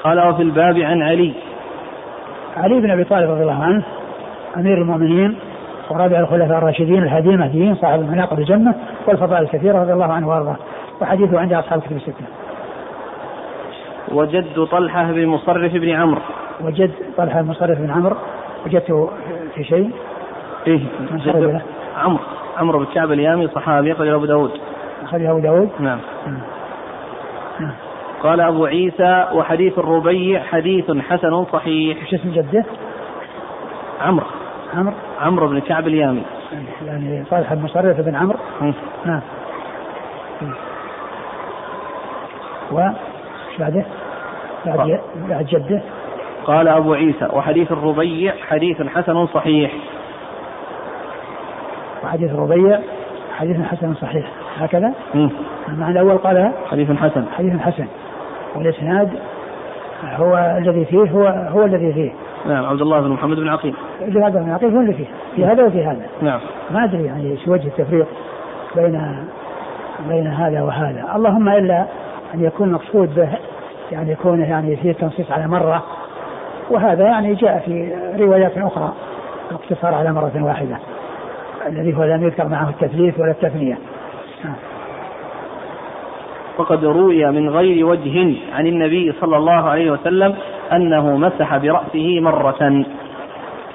قال 0.03 0.29
وفي 0.29 0.41
الباب 0.41 0.77
عن 0.77 1.01
علي. 1.01 1.33
علي 2.57 2.81
بن 2.81 2.91
أبي 2.91 3.03
طالب 3.03 3.31
رضي 3.31 3.41
الله 3.41 3.63
عنه 3.63 3.83
أمير 4.57 4.77
المؤمنين 4.77 5.35
ورابع 5.89 6.19
الخلفاء 6.19 6.57
الراشدين 6.57 7.03
الهادي 7.03 7.29
المهديين 7.29 7.75
صاحب 7.75 7.99
المناقب 7.99 8.39
الجنة 8.39 8.75
والفضائل 9.07 9.43
الكثيرة 9.43 9.81
رضي 9.81 9.93
الله 9.93 10.13
عنه 10.13 10.29
وأرضاه. 10.29 10.55
وحديثه 11.01 11.39
عند 11.39 11.53
أصحاب 11.53 11.79
الكتب 11.79 11.95
الستة. 11.95 12.25
وجد 14.11 14.65
طلحة 14.65 15.11
بن 15.11 15.27
مصرف 15.27 15.73
بن 15.73 15.89
عمرو. 15.89 16.21
وجد 16.61 16.91
طلحة 17.17 17.41
بن 17.41 17.47
مصرف 17.47 17.79
بن 17.79 17.91
عمرو. 17.91 18.15
وجدته 18.65 19.09
في 19.55 19.63
شيء؟ 19.63 19.91
إيه 20.67 20.79
جد 21.13 21.61
عمرو. 21.97 22.19
عمرو 22.57 22.79
بن 22.79 22.85
كعب 22.85 23.11
اليامي 23.11 23.47
صحابي 23.47 23.91
أخرج 23.91 24.07
أبو 24.07 24.25
داود. 24.25 24.51
أخرجه 25.03 25.31
أبو 25.31 25.39
داود؟ 25.39 25.69
نعم. 25.79 25.99
نعم. 27.59 27.71
قال 28.23 28.41
أبو 28.41 28.65
عيسى 28.65 29.27
وحديث 29.33 29.79
الربيع 29.79 30.43
حديث 30.43 30.91
حسن 30.91 31.45
صحيح. 31.45 31.97
إيش 32.01 32.13
اسم 32.13 32.31
جده؟ 32.31 32.65
عمرو. 34.01 34.25
عمرو. 34.73 34.93
عمرو 35.21 35.47
بن 35.47 35.59
كعب 35.59 35.87
اليامي. 35.87 36.23
يعني 36.85 37.23
صالح 37.29 37.53
بن 37.53 37.61
مصرف 37.61 38.01
بن 38.01 38.15
عمرو. 38.15 38.37
نعم. 39.05 39.21
و 42.71 42.89
بعده؟ 43.59 43.85
بعد 44.65 44.99
بعد 45.29 45.45
جده. 45.45 45.81
قال 46.45 46.67
أبو 46.67 46.93
عيسى 46.93 47.27
وحديث 47.33 47.71
الربيع 47.71 48.33
حديث 48.49 48.81
حسن 48.81 49.27
صحيح. 49.27 49.71
وحديث 52.03 52.31
الربيع 52.31 52.79
حديث 53.37 53.61
حسن 53.61 53.93
صحيح. 53.93 54.25
هكذا؟ 54.57 54.93
المعنى 55.69 55.91
الأول 55.91 56.17
قال 56.17 56.51
حديث 56.71 56.91
حسن. 56.91 57.25
حديث 57.37 57.61
حسن. 57.61 57.87
والإسناد 58.55 59.09
هو 60.03 60.57
الذي 60.57 60.85
فيه 60.85 61.11
هو 61.11 61.27
هو 61.27 61.65
الذي 61.65 61.93
فيه. 61.93 62.11
نعم 62.45 62.65
عبد 62.65 62.81
الله 62.81 63.01
بن 63.01 63.09
محمد 63.09 63.37
بن 63.37 63.47
عقيل. 63.47 63.75
عبد 64.01 64.15
الله 64.15 64.29
بن 64.29 64.51
عقيل 64.51 64.75
هو 64.75 64.81
اللي 64.81 64.93
فيه 64.93 65.05
في 65.35 65.45
هذا 65.45 65.63
وفي 65.63 65.85
هذا. 65.85 66.05
نعم. 66.21 66.39
ما 66.71 66.83
أدري 66.83 67.05
يعني 67.05 67.31
إيش 67.31 67.47
وجه 67.47 67.67
التفريق 67.67 68.07
بين 68.75 69.25
بين 70.09 70.27
هذا 70.27 70.61
وهذا. 70.61 71.15
اللهم 71.15 71.49
إلا 71.49 71.85
أن 72.33 72.43
يكون 72.43 72.71
مقصود 72.71 73.15
به 73.15 73.29
يعني 73.91 74.11
يكون 74.11 74.41
يعني 74.41 74.75
فيه 74.75 74.91
تنصيص 74.91 75.31
على 75.31 75.47
مرة. 75.47 75.83
وهذا 76.69 77.03
يعني 77.03 77.33
جاء 77.33 77.59
في 77.65 77.95
روايات 78.23 78.57
أخرى 78.57 78.93
الاقتصار 79.51 79.93
على 79.93 80.13
مرة 80.13 80.31
واحدة 80.43 80.77
الذي 81.67 81.97
هو 81.97 82.03
لم 82.03 82.23
يذكر 82.23 82.47
معه 82.47 82.69
التثليث 82.69 83.19
ولا 83.19 83.31
التثنية. 83.31 83.77
نعم. 84.43 84.55
وقد 86.57 86.85
روي 86.85 87.31
من 87.31 87.49
غير 87.49 87.85
وجه 87.85 88.35
عن 88.53 88.67
النبي 88.67 89.13
صلى 89.21 89.37
الله 89.37 89.69
عليه 89.69 89.91
وسلم 89.91 90.35
أنه 90.73 91.17
مسح 91.17 91.57
برأسه 91.57 92.19
مرة. 92.19 92.85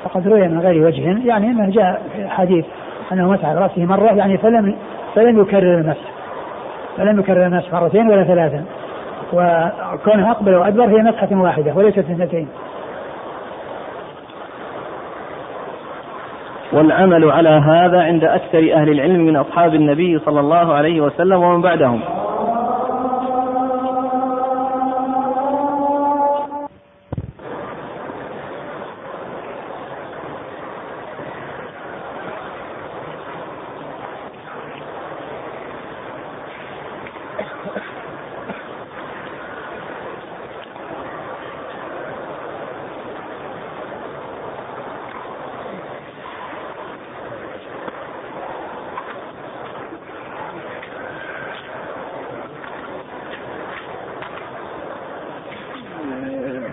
وقد 0.05 0.29
روي 0.29 0.49
من 0.49 0.61
غير 0.61 0.87
وجه 0.87 1.27
يعني 1.27 1.47
أنه 1.47 1.71
جاء 1.71 2.03
في 2.17 2.29
حديث 2.29 2.65
أنه 3.13 3.31
مسح 3.31 3.53
برأسه 3.53 3.85
مرة 3.85 4.13
يعني 4.13 4.39
فلم 4.39 4.77
فلم 5.15 5.41
يكرر 5.41 5.75
المسح. 5.75 6.09
فلم 6.97 7.21
يكرر 7.21 7.47
المسح 7.47 7.73
مرتين 7.73 8.11
ولا 8.11 8.25
ثلاثا 8.25 8.65
وكونه 9.33 10.31
أقبل 10.31 10.55
وأدبر 10.55 10.85
هي 10.85 11.03
مسحة 11.03 11.29
واحدة 11.33 11.73
وليست 11.75 11.99
اثنتين. 11.99 12.49
والعمل 16.73 17.31
على 17.31 17.49
هذا 17.49 18.03
عند 18.03 18.25
أكثر 18.25 18.59
أهل 18.59 18.91
العلم 18.91 19.21
من 19.21 19.37
أصحاب 19.37 19.75
النبي 19.75 20.19
صلى 20.19 20.41
الله 20.41 20.75
عليه 20.75 21.01
وسلم 21.01 21.43
ومن 21.43 21.63
بعدهم. 21.63 22.01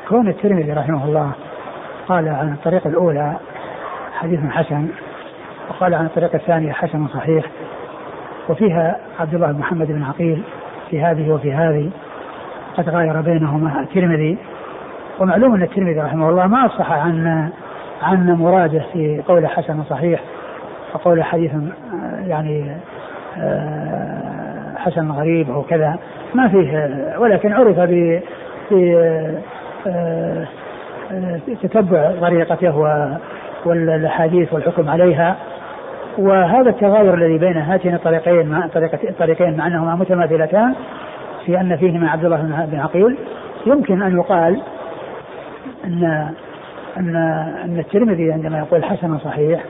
كون 0.09 0.27
الترمذي 0.27 0.71
رحمه 0.71 1.05
الله 1.05 1.31
قال 2.07 2.29
عن 2.29 2.53
الطريقة 2.53 2.87
الأولى 2.87 3.35
حديث 4.19 4.39
حسن 4.49 4.87
وقال 5.69 5.93
عن 5.93 6.05
الطريقة 6.05 6.35
الثانية 6.35 6.71
حسن 6.71 7.07
صحيح 7.07 7.45
وفيها 8.49 8.97
عبد 9.19 9.33
الله 9.33 9.51
بن 9.51 9.59
محمد 9.59 9.87
بن 9.87 10.03
عقيل 10.03 10.43
في 10.89 11.01
هذه 11.01 11.31
وفي 11.31 11.53
هذه 11.53 11.89
قد 12.77 12.89
غاير 12.89 13.21
بينهما 13.21 13.81
الترمذي. 13.81 14.37
ومعلوم 15.19 15.55
أن 15.55 15.61
الترمذي 15.61 15.99
رحمه 15.99 16.29
الله 16.29 16.47
ما 16.47 16.65
افصح 16.65 16.91
عن 16.91 17.49
عن 18.01 18.31
مراده 18.31 18.83
في 18.93 19.21
قول 19.27 19.47
حسن 19.47 19.83
صحيح 19.83 20.21
وقول 20.93 21.23
حديث 21.23 21.51
يعني 22.27 22.77
آه، 23.37 24.73
حسن 24.77 25.11
غريب 25.11 25.51
أو 25.51 25.63
كذا 25.63 25.97
ما 26.33 26.47
فيه 26.47 26.91
ولكن 27.17 27.53
عرف 27.53 27.79
ب 27.79 28.19
تتبع 31.61 32.11
طريقته 32.21 32.77
والأحاديث 33.65 34.53
والحكم 34.53 34.89
عليها. 34.89 35.35
وهذا 36.17 36.69
التغاير 36.69 37.13
الذي 37.13 37.37
بين 37.37 37.57
هاتين 37.57 37.93
الطريقين 37.93 38.47
مع 38.47 38.69
الطريقين 39.09 39.57
مع 39.57 39.67
أنهما 39.67 39.95
متماثلتان 39.95 40.75
في 41.45 41.59
أن 41.59 41.77
فيهما 41.77 42.09
عبد 42.09 42.25
الله 42.25 42.65
بن 42.71 42.79
عقيل. 42.79 43.17
يمكن 43.65 44.01
أن 44.01 44.17
يقال 44.17 44.61
ان 45.85 46.29
ان 46.97 47.15
أن 47.63 47.79
الترمذي 47.79 48.31
عندما 48.31 48.57
يقول 48.57 48.83
حسن 48.83 49.17
صحيح 49.17 49.63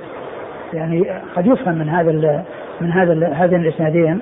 يعني 0.73 1.05
قد 1.35 1.47
يفهم 1.47 1.75
من 1.75 1.89
هذا 1.89 2.43
من 2.81 2.91
هذا 2.91 3.27
هذين 3.33 3.61
الإسنادين 3.61 4.19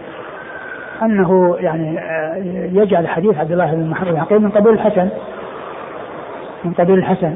أنه 1.02 1.58
يعني 1.60 2.00
آه، 2.00 2.36
يجعل 2.74 3.08
حديث 3.08 3.38
عبد 3.38 3.52
الله 3.52 3.74
بن 3.74 3.89
محمد 3.89 4.28
بن 4.30 4.38
من 4.39 4.50
قبيل 4.50 4.74
الحسن. 4.74 5.10
من 6.66 6.74
قبيل 6.74 6.97
الحسن. 6.97 7.36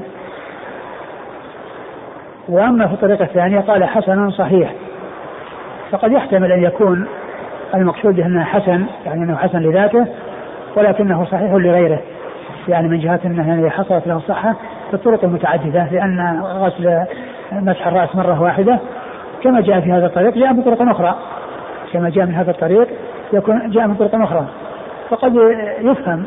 وأما 2.50 2.88
في 2.88 2.94
الطريقة 2.94 3.24
الثانية 3.24 3.60
قال 3.60 3.84
حسن 3.84 4.30
صحيح. 4.30 4.74
فقد 5.92 6.12
يحتمل 6.12 6.52
أن 6.52 6.64
يكون 6.64 7.08
المقصود 7.76 8.20
أنه 8.20 8.44
حسن 8.44 8.86
يعني 9.06 9.24
أنه 9.24 9.36
حسن 9.36 9.60
لذاته 9.60 10.06
ولكنه 10.76 11.26
صحيح 11.26 11.54
لغيره. 11.54 12.00
يعني 12.68 12.88
من 12.88 13.00
جهة 13.00 13.20
أنه 13.26 13.48
يعني 13.48 13.70
حصلت 13.70 14.08
له 14.08 14.18
الصحة 14.18 14.56
في 14.88 14.94
الطرق 14.94 15.24
المتعددة 15.24 15.88
لأن 15.92 16.42
غسل 16.44 17.06
مسح 17.52 17.88
الرأس 17.88 18.16
مرة 18.16 18.42
واحدة. 18.42 18.80
كما 19.44 19.62
جاء 19.62 19.80
في 19.80 19.92
هذا 19.92 20.06
الطريق 20.06 20.34
جاء 20.34 20.54
من 20.54 20.64
طرق 20.64 20.82
أخرى. 20.82 21.16
كما 21.94 22.10
جاء 22.10 22.26
من 22.26 22.34
هذا 22.34 22.52
الطريق 22.52 22.88
يكون 23.34 23.70
جاء 23.70 23.88
من 23.88 23.96
طرق 23.96 24.16
أخرى. 24.16 24.46
فقد 25.10 25.36
يفهم 25.82 26.26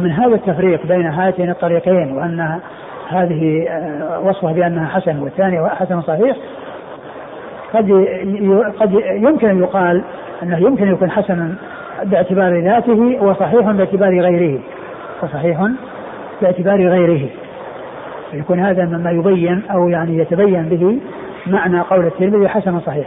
من 0.00 0.10
هذا 0.10 0.34
التفريق 0.34 0.86
بين 0.86 1.06
هاتين 1.06 1.50
الطريقين 1.50 2.16
وأن 2.16 2.60
هذه 3.08 3.66
آه، 3.68 4.20
وصفه 4.20 4.52
بأنها 4.52 4.86
حسن 4.86 5.18
والثانية 5.18 5.68
حسن 5.68 6.02
صحيح 6.02 6.36
قد 7.74 8.06
قد 8.80 8.92
يمكن 9.10 9.48
أن 9.48 9.58
يقال 9.58 10.02
أنه 10.42 10.58
يمكن 10.58 10.88
يكون 10.88 11.10
حسنا 11.10 11.54
باعتبار 12.04 12.60
ذاته 12.60 13.18
وصحيح 13.22 13.70
باعتبار 13.70 14.20
غيره 14.20 14.60
وصحيح 15.22 15.68
باعتبار 16.42 16.88
غيره. 16.88 17.28
يكون 18.32 18.60
هذا 18.60 18.84
مما 18.84 19.10
يبين 19.10 19.62
أو 19.70 19.88
يعني 19.88 20.18
يتبين 20.18 20.62
به 20.62 20.98
معنى 21.46 21.80
قول 21.80 22.06
الترمذي 22.06 22.48
حسن 22.48 22.80
صحيح. 22.80 23.06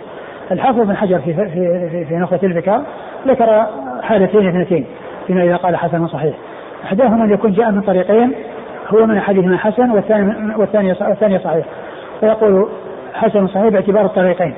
الحافظ 0.51 0.79
بن 0.79 0.95
حجر 0.95 1.19
في 1.19 1.33
في 1.33 1.49
في, 1.89 2.05
في 2.05 2.15
نخبة 2.15 2.39
الفكر 2.43 2.81
ذكر 3.27 3.67
حالتين 4.01 4.47
اثنتين 4.47 4.85
فيما 5.27 5.43
إذا 5.43 5.55
قال 5.55 5.75
حسن 5.75 6.07
صحيح. 6.07 6.33
إحداهما 6.83 7.23
أن 7.23 7.31
يكون 7.31 7.51
جاء 7.51 7.71
من 7.71 7.81
طريقين 7.81 8.31
هو 8.87 9.05
من 9.05 9.17
أحدهما 9.17 9.57
حسن 9.57 9.91
والثاني 9.91 10.55
والثاني 10.57 10.95
والثاني 11.01 11.39
صحيح. 11.39 11.65
فيقول 12.19 12.69
حسن 13.13 13.47
صحيح 13.47 13.67
باعتبار 13.67 14.05
الطريقين 14.05 14.53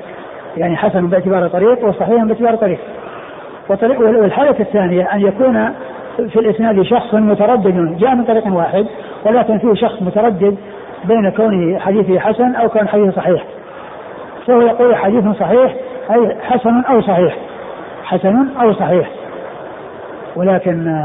يعني 0.56 0.76
حسن 0.76 1.06
باعتبار 1.06 1.48
طريق 1.48 1.84
وصحيح 1.84 2.24
باعتبار 2.24 2.56
طريق 2.56 2.78
والحالة 3.68 4.60
الثانية 4.60 5.04
أن 5.12 5.20
يكون 5.20 5.72
في 6.16 6.36
الإسناد 6.36 6.82
شخص 6.82 7.14
متردد 7.14 7.96
جاء 7.98 8.14
من 8.14 8.24
طريق 8.24 8.46
واحد 8.46 8.86
ولكن 9.26 9.58
فيه 9.58 9.74
شخص 9.74 10.02
متردد 10.02 10.56
بين 11.04 11.30
كونه 11.30 11.78
حديثه 11.78 12.18
حسن 12.18 12.54
أو 12.54 12.68
كون 12.68 12.88
حديثه 12.88 13.10
صحيح. 13.10 13.44
فهو 14.46 14.60
يقول 14.60 14.96
حديث 14.96 15.24
صحيح 15.40 15.74
أي 16.10 16.36
حسن 16.42 16.80
أو 16.80 17.00
صحيح. 17.00 17.36
حسن 18.04 18.48
أو 18.60 18.72
صحيح. 18.72 19.10
ولكن 20.36 21.02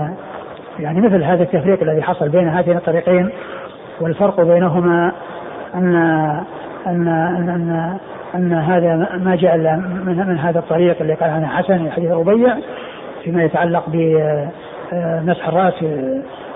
يعني 0.80 1.02
مثل 1.02 1.24
هذا 1.24 1.44
التفريق 1.44 1.82
الذي 1.82 2.02
حصل 2.02 2.30
بين 2.30 2.48
هاتين 2.48 2.78
الطريقين 2.78 3.30
والفرق 4.02 4.42
بينهما 4.42 5.12
أن 5.76 5.96
أن 6.88 7.08
أن, 7.08 7.50
أن 7.50 7.98
أن 8.36 8.54
هذا 8.54 9.20
ما 9.24 9.36
جاء 9.36 9.58
من, 9.58 10.26
من 10.28 10.38
هذا 10.38 10.60
الطريق 10.60 10.98
اللي 11.02 11.14
قال 11.14 11.30
عنه 11.30 11.48
حسن 11.48 11.92
حديث 11.92 12.12
ربيع 12.12 12.58
فيما 13.24 13.44
يتعلق 13.44 13.84
بمسح 13.88 15.48
الرأس 15.48 15.86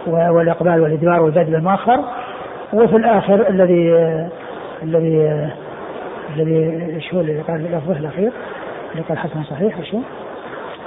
والإقبال 0.08 0.82
والإدبار 0.82 1.22
والبدء 1.22 1.58
المؤخر 1.58 2.00
وفي 2.74 2.96
الآخر 2.96 3.50
الذي 3.50 3.94
الذي 4.84 5.50
الذي 6.36 7.02
شو 7.02 7.22
اللي 7.22 7.42
قال 7.42 7.64
لفظه 7.64 8.00
الأخير؟ 8.00 8.32
اللي 8.92 9.04
قال 9.10 9.18
حسن 9.18 9.44
صحيح 9.44 9.80
وشو؟ 9.80 9.98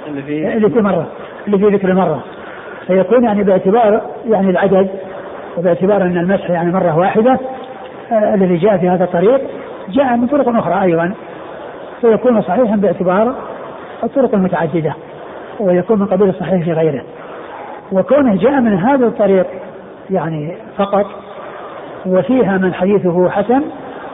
اللي 0.07 0.21
في 0.21 0.53
اللي 0.53 0.69
في 0.69 0.81
مرة 0.81 1.07
اللي 1.47 1.57
في 1.57 1.65
ذكر 1.65 1.93
مرة 1.93 2.23
فيكون 2.87 3.23
يعني 3.23 3.43
باعتبار 3.43 4.01
يعني 4.29 4.49
العدد 4.49 4.89
وباعتبار 5.57 6.01
أن 6.01 6.17
المسح 6.17 6.49
يعني 6.49 6.71
مرة 6.71 6.97
واحدة 6.97 7.39
آه 8.11 8.33
الذي 8.33 8.57
جاء 8.57 8.77
في 8.77 8.89
هذا 8.89 9.03
الطريق 9.03 9.41
جاء 9.89 10.17
من 10.17 10.27
طرق 10.27 10.57
أخرى 10.57 10.81
أيضا. 10.81 11.13
فيكون 12.01 12.41
صحيحا 12.41 12.75
باعتبار 12.75 13.35
الطرق 14.03 14.35
المتعددة 14.35 14.93
ويكون 15.59 15.99
من 15.99 16.05
قبيل 16.05 16.29
الصحيح 16.29 16.63
في 16.63 16.73
غيره. 16.73 17.03
وكونه 17.91 18.35
جاء 18.35 18.61
من 18.61 18.77
هذا 18.77 19.05
الطريق 19.05 19.47
يعني 20.09 20.57
فقط 20.77 21.05
وفيها 22.05 22.57
من 22.57 22.73
حديثه 22.73 23.29
حسن 23.29 23.61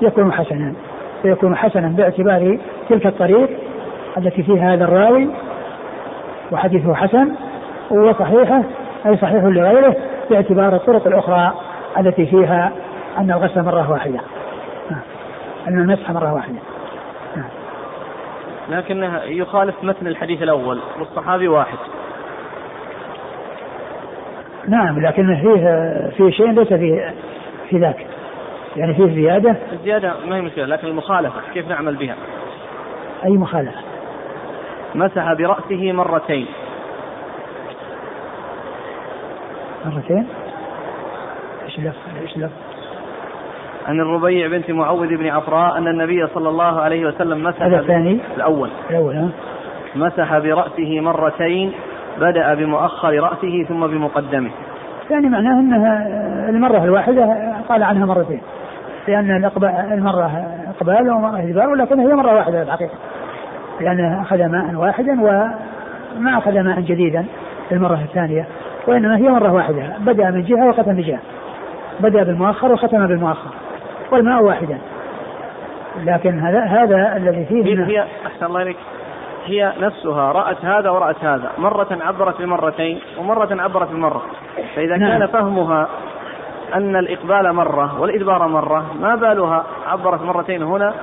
يكون 0.01 0.31
حسنا. 0.31 0.73
فيكون 1.21 1.55
حسنا 1.55 1.87
باعتبار 1.87 2.57
تلك 2.89 3.05
الطريق 3.05 3.49
التي 4.17 4.43
فيها 4.43 4.73
هذا 4.73 4.83
الراوي 4.83 5.29
وحديثه 6.51 6.93
حسن 6.93 7.31
وصحيحه 7.91 8.63
أي 9.05 9.17
صحيح 9.17 9.43
لغيره 9.43 9.95
باعتبار 10.29 10.75
الطرق 10.75 11.07
الأخرى 11.07 11.53
التي 11.97 12.25
فيها 12.25 12.71
أن 13.17 13.31
الغسل 13.31 13.63
مرة 13.63 13.91
واحدة. 13.91 14.19
أن 15.67 15.81
المسح 15.81 16.11
مرة 16.11 16.33
واحدة. 16.33 16.59
نعم. 17.35 17.49
لكنه 18.69 19.21
يخالف 19.23 19.75
متن 19.83 20.07
الحديث 20.07 20.41
الأول 20.41 20.79
والصحابي 20.99 21.47
واحد. 21.47 21.77
نعم 24.67 24.99
لكن 24.99 25.35
فيه 25.41 25.89
في 26.17 26.31
شيء 26.31 26.51
ليس 26.51 26.67
في 26.67 27.11
في 27.69 27.77
ذاك. 27.77 28.07
يعني 28.75 28.93
فيه 28.93 29.05
زيادة. 29.05 29.55
الزيادة 29.71 30.13
ما 30.25 30.35
هي 30.35 30.41
مشكلة 30.41 30.65
لكن 30.65 30.87
المخالفة 30.87 31.41
كيف 31.53 31.67
نعمل 31.67 31.95
بها؟ 31.95 32.15
أي 33.25 33.31
مخالفة؟ 33.31 33.79
مسح 34.95 35.33
برأسه 35.33 35.91
مرتين. 35.91 36.47
مرتين؟ 39.85 40.27
إيش 41.65 41.79
اللفظ؟ 41.79 41.97
إيش 42.21 42.35
اللفظ؟ 42.35 42.53
عن 43.87 43.99
الربيع 43.99 44.47
بنت 44.47 44.71
معوذ 44.71 45.07
بن 45.07 45.27
عفراء 45.27 45.77
أن 45.77 45.87
النبي 45.87 46.27
صلى 46.27 46.49
الله 46.49 46.81
عليه 46.81 47.05
وسلم 47.05 47.43
مسح 47.43 47.61
هذا 47.61 47.79
الثاني 47.79 48.19
الأول. 48.35 48.69
الأول 48.89 49.15
ها؟ 49.15 49.29
مسح 49.95 50.37
برأسه 50.37 50.99
مرتين 50.99 51.71
بدأ 52.19 52.53
بمؤخر 52.53 53.13
رأسه 53.13 53.65
ثم 53.67 53.87
بمقدمه. 53.87 54.51
يعني 55.09 55.29
معناه 55.29 55.59
أنها 55.59 56.07
المرة 56.49 56.83
الواحدة 56.83 57.53
قال 57.69 57.83
عنها 57.83 58.05
مرتين. 58.05 58.41
لأن 59.07 59.51
المرة 59.91 60.45
إقبال 60.67 61.09
ومرة 61.09 61.39
إدبار 61.39 61.69
ولكن 61.69 61.99
هي 61.99 62.15
مرة 62.15 62.35
واحدة 62.35 62.57
في 62.57 62.61
الحقيقة. 62.61 62.93
لأنه 63.81 64.21
أخذ 64.21 64.45
ماء 64.45 64.75
واحدا 64.75 65.21
وما 65.21 66.37
أخذ 66.37 66.59
ماء 66.59 66.79
جديدا 66.79 67.25
المرة 67.71 68.01
الثانية. 68.01 68.45
وإنما 68.87 69.17
هي 69.17 69.29
مرة 69.29 69.53
واحدة. 69.53 69.93
بدأ 69.99 70.31
من 70.31 70.43
جهة 70.43 70.69
وختم 70.69 70.95
بجهة. 70.95 71.19
بدأ 71.99 72.23
بالمؤخر 72.23 72.71
وختم 72.71 73.07
بالمؤخر. 73.07 73.49
والماء 74.11 74.43
واحدا. 74.43 74.77
لكن 76.03 76.39
هذا 76.39 76.59
هذا 76.59 77.17
الذي 77.17 77.45
فيه 77.45 77.65
هي, 77.65 77.85
هي 77.85 78.05
أحسن 78.25 78.45
الله 78.45 78.61
إليك. 78.61 78.77
هي 79.45 79.73
نفسها 79.81 80.31
رأت 80.31 80.65
هذا 80.65 80.89
ورأت 80.89 81.25
هذا. 81.25 81.51
مرة 81.57 81.97
عبرت 82.01 82.41
بمرتين 82.41 82.99
ومرة 83.19 83.61
عبرت 83.61 83.91
بمرة. 83.91 84.21
فإذا 84.75 84.97
نعم. 84.97 85.19
كان 85.19 85.27
فهمها 85.27 85.87
أن 86.75 86.95
الإقبال 86.95 87.53
مرة 87.53 88.01
والإدبار 88.01 88.47
مرة 88.47 88.85
ما 89.01 89.15
بالها 89.15 89.63
عبرت 89.87 90.21
مرتين 90.21 90.63
هنا 90.63 90.93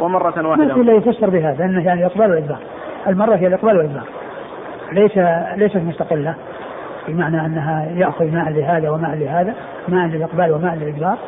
ومرة 0.00 0.48
واحدة. 0.48 0.76
ما 0.76 1.00
في 1.00 1.08
يفسر 1.08 1.30
بهذا 1.30 1.64
أنه 1.64 1.86
يعني 1.86 2.00
الإقبال 2.00 2.30
والإدبار 2.30 2.58
المرة 3.06 3.36
هي 3.36 3.46
الإقبال 3.46 3.76
والإدبار. 3.76 4.04
ليس 4.92 5.18
ليست 5.56 5.76
مستقلة. 5.76 6.34
بمعنى 7.08 7.46
أنها 7.46 7.86
يأخذ 7.96 8.24
ماء 8.24 8.50
لهذا 8.50 8.90
وماء 8.90 9.16
لهذا 9.16 9.54
ماء 9.88 10.06
للإقبال 10.06 10.52
وماء 10.52 10.74
للإدبار 10.74 11.18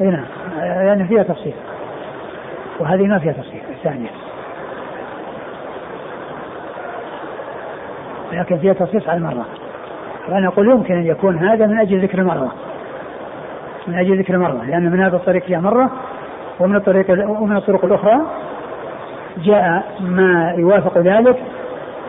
اي 0.00 0.06
نعم. 0.06 0.24
يعني 0.58 1.04
فيها 1.04 1.22
تفصيل. 1.22 1.54
وهذه 2.80 3.06
ما 3.06 3.18
فيها 3.18 3.32
تفصيل 3.32 3.60
الثانية. 3.70 4.10
لكن 8.32 8.58
فيها 8.58 8.72
تصحيح 8.72 9.08
على 9.08 9.18
المرة. 9.18 9.46
وأنا 10.28 10.48
أقول 10.48 10.70
يمكن 10.70 10.94
أن 10.94 11.06
يكون 11.06 11.36
هذا 11.36 11.66
من 11.66 11.78
أجل 11.78 12.02
ذكر 12.02 12.24
مرة 12.24 12.52
من 13.86 13.94
أجل 13.94 14.18
ذكر 14.18 14.38
مرة 14.38 14.64
لأن 14.64 14.90
من 14.90 15.00
هذا 15.00 15.16
الطريق 15.16 15.48
جاء 15.48 15.60
مرة 15.60 15.90
ومن 16.60 16.76
الطريق 16.76 17.10
ومن 17.40 17.56
الطرق 17.56 17.84
الأخرى 17.84 18.20
جاء 19.44 19.84
ما 20.00 20.54
يوافق 20.58 20.98
ذلك 20.98 21.36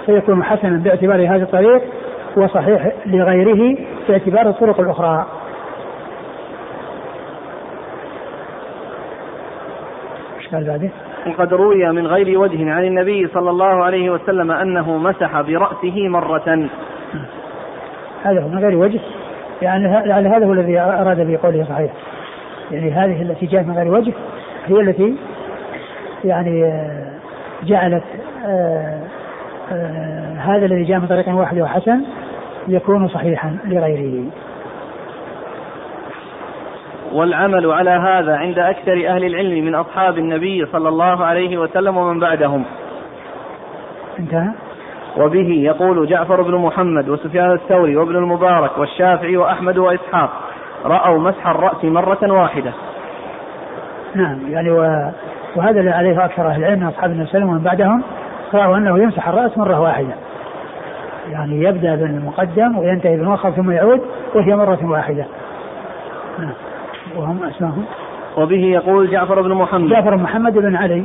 فيكون 0.06 0.44
حسنا 0.44 0.78
باعتبار 0.78 1.36
هذا 1.36 1.44
الطريق 1.44 1.82
وصحيح 2.38 2.92
لغيره 3.06 3.78
باعتبار 4.08 4.50
الطرق 4.50 4.80
الأخرى. 4.80 5.26
قال 10.54 10.64
بعده؟ 10.64 10.90
وقد 11.28 11.54
روي 11.54 11.92
من 11.92 12.08
غير 12.08 12.40
وجه 12.40 12.72
عن 12.72 12.84
النبي 12.84 13.28
صلى 13.28 13.50
الله 13.50 13.84
عليه 13.84 14.10
وسلم 14.10 14.52
أنه 14.52 14.98
مسح 14.98 15.42
برأسه 15.42 16.10
مرة. 16.10 16.70
هذا 18.24 18.42
هو 18.42 18.48
من 18.48 18.60
غير 18.60 18.78
وجه 18.78 19.00
يعني 19.62 19.88
هذا 20.30 20.46
هو 20.46 20.54
الذي 20.54 20.80
أراد 20.80 21.32
بقوله 21.32 21.66
صحيح. 21.70 21.92
يعني 22.72 22.92
هذه 22.92 23.22
التي 23.22 23.46
جاءت 23.46 23.66
من 23.66 23.76
غير 23.76 23.88
وجه 23.88 24.14
هي 24.66 24.80
التي 24.80 25.16
يعني 26.24 26.64
آه، 26.66 27.06
جعلت 27.64 28.04
آه، 28.46 29.00
آه، 29.72 30.36
هذا 30.38 30.66
الذي 30.66 30.84
جاء 30.84 31.00
من 31.00 31.08
طريق 31.08 31.30
واحد 31.30 31.60
وحسن 31.60 32.02
يكون 32.68 33.08
صحيحا 33.08 33.58
لغيره. 33.66 34.24
والعمل 37.14 37.72
على 37.72 37.90
هذا 37.90 38.36
عند 38.36 38.60
أكثر 38.60 39.08
أهل 39.08 39.26
العلم 39.26 39.66
من 39.66 39.76
أصحاب 39.76 40.18
النبي 40.18 40.66
صلى 40.66 40.90
الله 40.90 41.26
عليه 41.26 41.58
وسلم 41.58 41.98
ومن 41.98 42.20
بعدهم. 42.20 42.64
انتهى. 44.20 44.52
وبه 45.18 45.50
يقول 45.50 46.08
جعفر 46.08 46.42
بن 46.42 46.56
محمد 46.56 47.10
وسفيان 47.10 47.52
الثوري 47.52 47.96
وابن 47.96 48.16
المبارك 48.16 48.78
والشافعي 48.78 49.38
وأحمد 49.38 49.78
وإسحاق. 49.78 50.45
رأوا 50.86 51.20
مسح 51.20 51.48
الرأس 51.48 51.84
مرة 51.84 52.32
واحدة. 52.32 52.72
نعم 54.16 54.38
يعني 54.50 54.72
و... 54.72 55.12
وهذا 55.56 55.80
اللي 55.80 55.92
عليه 55.92 56.26
أكثر 56.26 56.48
أهل 56.48 56.60
العلم 56.60 56.80
من 56.80 56.88
أصحاب 56.88 57.12
النبي 57.12 57.30
صلى 57.30 57.38
الله 57.42 57.46
عليه 57.46 57.46
وسلم 57.46 57.50
ومن 57.50 57.64
بعدهم 57.64 58.04
رأوا 58.54 58.78
أنه 58.78 59.00
يمسح 59.00 59.28
الرأس 59.28 59.58
مرة 59.58 59.80
واحدة. 59.80 60.14
يعني 61.32 61.64
يبدأ 61.64 61.96
بالمقدم 61.96 62.78
وينتهي 62.78 63.18
بالمؤخر 63.18 63.52
ثم 63.52 63.72
يعود 63.72 64.02
وهي 64.36 64.56
مرة 64.56 64.80
واحدة. 64.84 65.26
نعم. 66.40 66.54
وهم 67.16 67.44
أسماهم 67.44 67.86
وبه 68.38 68.66
يقول 68.66 69.12
جعفر 69.12 69.42
بن 69.42 69.54
محمد. 69.54 69.90
جعفر 69.90 70.16
بن 70.16 70.24
محمد 70.24 70.54
بن 70.54 70.76
علي 70.76 71.04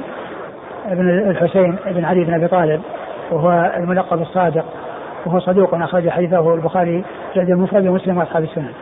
بن 0.91 1.31
الحسين 1.31 1.77
بن 1.87 2.05
علي 2.05 2.25
بن 2.25 2.35
أبي 2.35 2.49
طالب 2.49 2.81
وهو 3.31 3.73
الملقب 3.77 4.21
الصادق 4.23 4.65
وهو 5.27 5.41
صدوق 5.41 5.75
أخرج 5.75 6.09
حديثه 6.09 6.55
البخاري 6.55 7.05
في 7.35 7.41
المفرد 7.41 7.87
ومسلم 7.87 8.19
وأصحاب 8.19 8.43
السنن. 8.43 8.73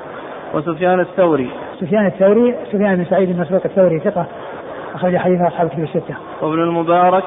وسفيان 0.55 1.01
الثوري 1.01 1.51
سفيان 1.81 2.07
الثوري 2.07 2.55
سفيان 2.73 2.97
بن 2.97 3.05
سعيد 3.05 3.33
بن 3.33 3.41
مسروق 3.41 3.63
الثوري 3.65 3.99
ثقة 3.99 4.27
أخرج 4.95 5.17
حديث 5.17 5.41
أصحاب 5.41 5.67
الكتب 5.67 5.83
الستة. 5.83 6.15
وابن 6.43 6.63
المبارك 6.63 7.25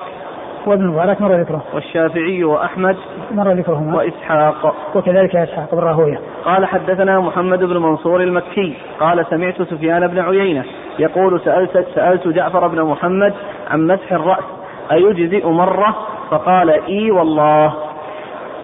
وابن 0.65 0.81
المبارك 0.81 1.21
مر 1.21 1.41
ذكره. 1.41 1.63
والشافعي 1.73 2.43
وأحمد 2.43 2.97
مر 3.31 3.51
ذكرهما. 3.51 3.97
وإسحاق. 3.97 4.75
وكذلك 4.95 5.35
إسحاق 5.35 5.75
بن 5.75 5.81
راهوية. 5.81 6.19
قال 6.45 6.65
حدثنا 6.65 7.19
محمد 7.19 7.59
بن 7.59 7.77
منصور 7.77 8.21
المكي 8.21 8.73
قال 8.99 9.25
سمعت 9.29 9.61
سفيان 9.61 10.07
بن 10.07 10.19
عيينة 10.19 10.63
يقول 10.99 11.41
سألت 11.41 11.87
سألت 11.95 12.27
جعفر 12.27 12.67
بن 12.67 12.81
محمد 12.81 13.33
عن 13.69 13.87
مسح 13.87 14.13
الرأس 14.13 14.43
أيجزئ 14.91 15.47
مرة 15.47 15.95
فقال 16.29 16.69
إي 16.69 17.11
والله 17.11 17.73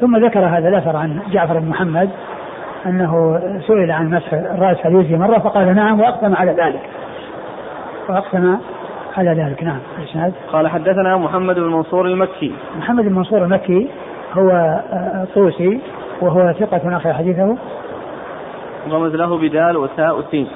ثم 0.01 0.17
ذكر 0.17 0.39
هذا 0.39 0.69
الأثر 0.69 0.95
عن 0.95 1.19
جعفر 1.31 1.59
بن 1.59 1.69
محمد 1.69 2.09
أنه 2.85 3.41
سئل 3.67 3.91
عن 3.91 4.09
مسح 4.09 4.33
الرأس 4.33 4.77
هل 4.85 4.95
يجزي 4.95 5.17
مرة 5.17 5.39
فقال 5.39 5.75
نعم 5.75 5.99
وأقسم 5.99 6.35
على 6.35 6.51
ذلك. 6.51 6.81
وأقسم 8.09 8.57
على 9.17 9.29
ذلك 9.29 9.63
نعم. 9.63 9.79
الإسناد. 9.99 10.33
قال 10.51 10.67
حدثنا 10.67 11.17
محمد 11.17 11.55
بن 11.55 11.71
منصور 11.71 12.05
المكي. 12.05 12.53
محمد 12.77 13.03
بن 13.03 13.13
منصور 13.13 13.43
المكي 13.43 13.87
هو 14.33 14.79
طوسي 15.35 15.81
وهو 16.21 16.53
ثقة 16.53 16.97
أخي 16.97 17.13
حديثه. 17.13 17.57
رمز 18.91 19.15
له 19.15 19.37
بدال 19.37 19.77
وتاء 19.77 20.19
وسين 20.19 20.47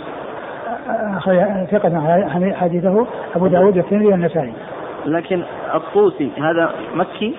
ثقة 1.72 2.20
حديثه. 2.54 3.08
أبو 3.36 3.48
داود 3.48 3.78
والترمذي 3.78 4.06
والنسائي. 4.06 4.54
لكن 5.06 5.44
الطوسي 5.74 6.32
هذا 6.38 6.72
مكي؟ 6.96 7.36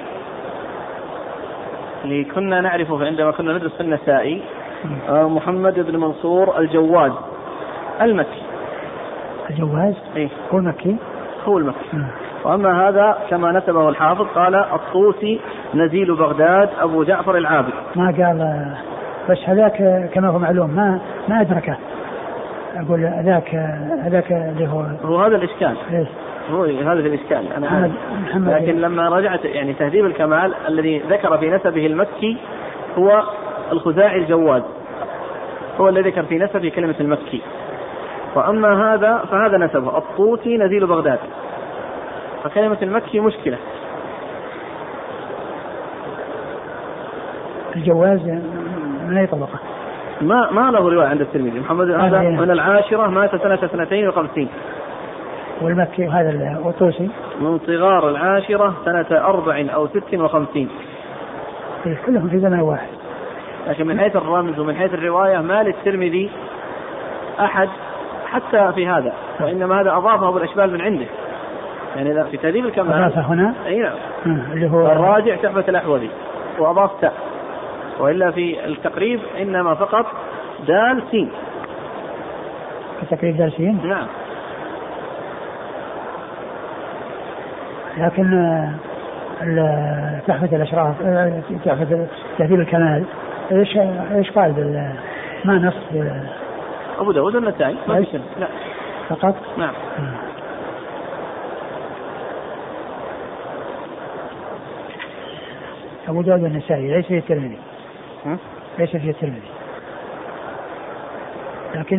اللي 2.04 2.24
كنا 2.24 2.60
نعرفه 2.60 3.06
عندما 3.06 3.30
كنا 3.30 3.52
ندرس 3.52 3.74
في 3.74 3.80
النسائي. 3.80 4.36
آه، 4.36 4.61
محمد. 5.08 5.80
بن 5.80 5.96
منصور 5.96 6.58
الجواز 6.58 7.12
المكي. 8.00 8.42
الجواز؟ 9.50 9.94
إيه. 10.16 10.28
هو 10.54 10.58
المكي؟ 10.58 10.96
هو 11.44 11.58
المكي. 11.58 12.04
وأما 12.44 12.88
هذا 12.88 13.18
كما 13.30 13.52
نسبه 13.52 13.88
الحافظ 13.88 14.26
قال 14.34 14.54
الطوسي 14.54 15.40
نزيل 15.74 16.14
بغداد 16.14 16.68
أبو 16.80 17.02
جعفر 17.02 17.36
العابد 17.36 17.72
ما 17.96 18.06
قال 18.06 18.66
بس 19.30 19.38
هذاك 19.46 20.08
كما 20.14 20.28
هو 20.28 20.38
معلوم 20.38 20.70
ما 20.70 20.98
ما 21.28 21.40
أدركه. 21.40 21.76
أقول 22.76 23.04
هذاك 23.04 23.54
هذاك 24.04 24.32
اللي 24.32 24.68
هو. 24.68 24.84
هو 25.04 25.22
هذا 25.22 25.36
الإشكال. 25.36 25.76
إيش؟ 25.92 26.08
هو 26.50 26.64
هذا 26.64 26.92
الإشكال 26.92 27.52
أنا 27.52 27.68
عارف 27.68 27.92
لكن 28.36 28.80
لما 28.80 29.08
رجعت 29.08 29.44
يعني 29.44 29.72
تهذيب 29.72 30.06
الكمال 30.06 30.54
الذي 30.68 30.98
ذكر 30.98 31.38
في 31.38 31.50
نسبه 31.50 31.86
المكي 31.86 32.36
هو 32.98 33.22
الخزاعي 33.72 34.18
الجواد. 34.18 34.62
هو 35.80 35.88
الذي 35.88 36.10
ذكر 36.10 36.22
في 36.22 36.38
نسبه 36.38 36.68
كلمة 36.68 36.94
المكي. 37.00 37.42
وأما 38.34 38.94
هذا 38.94 39.24
فهذا 39.30 39.58
نسبه. 39.58 39.98
الطوسي 39.98 40.56
نزيل 40.56 40.86
بغداد. 40.86 41.18
فكلمة 42.44 42.78
المكي 42.82 43.20
مشكلة. 43.20 43.58
الجواز 47.76 48.20
من 49.08 49.18
أي 49.18 49.26
طبقة؟ 49.26 49.58
ما 50.20 50.50
ما 50.50 50.70
له 50.70 50.88
رواية 50.88 51.08
عند 51.08 51.20
الترمذي. 51.20 51.60
محمد 51.60 51.90
هذا 51.90 52.20
من 52.20 52.50
العاشرة 52.50 53.06
مات 53.06 53.36
سنة 53.42 53.54
اثنتين 53.54 54.08
وخمسين. 54.08 54.48
والمكي 55.60 56.06
هذا 56.06 56.58
والطوسي. 56.64 57.10
من 57.40 57.58
صغار 57.58 58.08
العاشرة 58.08 58.74
سنة 58.84 59.06
أربع 59.10 59.64
أو 59.74 59.86
ست 59.86 60.14
وخمسين. 60.14 60.68
كلهم 62.06 62.28
في 62.28 62.38
زمن 62.38 62.60
واحد. 62.60 63.01
لكن 63.68 63.86
من 63.86 64.00
حيث 64.00 64.16
الرمز 64.16 64.58
ومن 64.58 64.76
حيث 64.76 64.94
الرواية 64.94 65.38
ما 65.38 65.62
للترمذي 65.62 66.30
أحد 67.40 67.68
حتى 68.26 68.72
في 68.74 68.86
هذا 68.86 69.12
وإنما 69.40 69.80
هذا 69.80 69.96
أضافه 69.96 70.28
أبو 70.28 70.38
الأشبال 70.38 70.72
من 70.72 70.80
عنده. 70.80 71.06
يعني 71.96 72.24
في 72.30 72.36
تهذيب 72.36 72.66
الكمال 72.66 72.92
أضافه 72.92 73.20
هنا؟ 73.20 73.54
أي 73.66 73.78
نعم. 73.78 73.92
اللي 74.52 74.70
هو 74.70 74.86
الراجع 74.86 75.36
تحفة 75.36 75.64
الأحوذي 75.68 76.10
وأضاف 76.58 77.00
تاء. 77.00 77.12
وإلا 78.00 78.30
في 78.30 78.66
التقريب 78.66 79.20
إنما 79.40 79.74
فقط 79.74 80.06
دال 80.66 81.02
سين. 81.10 81.30
التقريب 83.02 83.36
دال 83.36 83.52
سين؟ 83.52 83.80
نعم. 83.84 84.06
لكن 87.98 88.24
تحفة 90.26 90.56
الأشراف 90.56 90.94
تحفة 91.64 92.06
تهذيب 92.38 92.60
الكمال 92.60 93.04
إيش 93.52 93.76
إيش 94.16 94.30
قال 94.30 94.92
ما 95.44 95.54
نص؟ 95.54 95.74
أبو 96.98 97.12
داود 97.12 97.36
النسائي 97.36 97.76
ما 97.88 98.04
في 98.04 98.20
لا. 98.40 98.48
فقط؟ 99.08 99.34
نعم. 99.58 99.72
أبو 106.08 106.22
داود 106.22 106.44
النسائي 106.44 106.96
ليس 106.96 107.06
في 107.06 107.18
الترمذي. 107.18 107.58
ليس 108.78 108.90
في 108.96 109.10
الترمذي. 109.10 109.50
لكن 111.74 111.98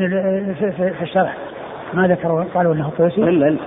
في 0.78 1.02
الشرح. 1.02 1.36
ما 1.94 2.08
ذكروا 2.08 2.44
قالوا 2.54 2.74
إنه 2.74 2.92
طوسي. 2.98 3.24
الا 3.24 3.48
الا 3.48 3.58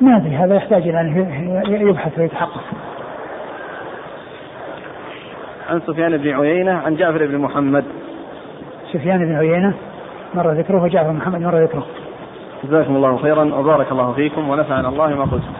ما 0.00 0.16
أدري 0.16 0.36
هذا 0.36 0.54
يحتاج 0.54 0.88
إلى 0.88 1.00
أن 1.00 1.88
يبحث 1.88 2.18
ويتحقق. 2.18 2.64
عن 5.68 5.80
سفيان 5.86 6.16
بن 6.16 6.30
عيينة 6.30 6.72
عن 6.72 6.96
جعفر 6.96 7.26
بن 7.26 7.38
محمد. 7.38 7.84
سفيان 8.92 9.18
بن 9.18 9.34
عيينة 9.34 9.74
مر 10.34 10.50
ذكره 10.50 10.82
وجعفر 10.82 11.10
بن 11.10 11.16
محمد 11.16 11.40
مر 11.40 11.62
ذكره. 11.62 11.86
جزاكم 12.64 12.96
الله 12.96 13.16
خيرا 13.16 13.54
وبارك 13.54 13.92
الله 13.92 14.12
فيكم 14.12 14.48
ونفعنا 14.48 14.88
الله 14.88 15.08
ما 15.08 15.24
قلتم 15.24 15.52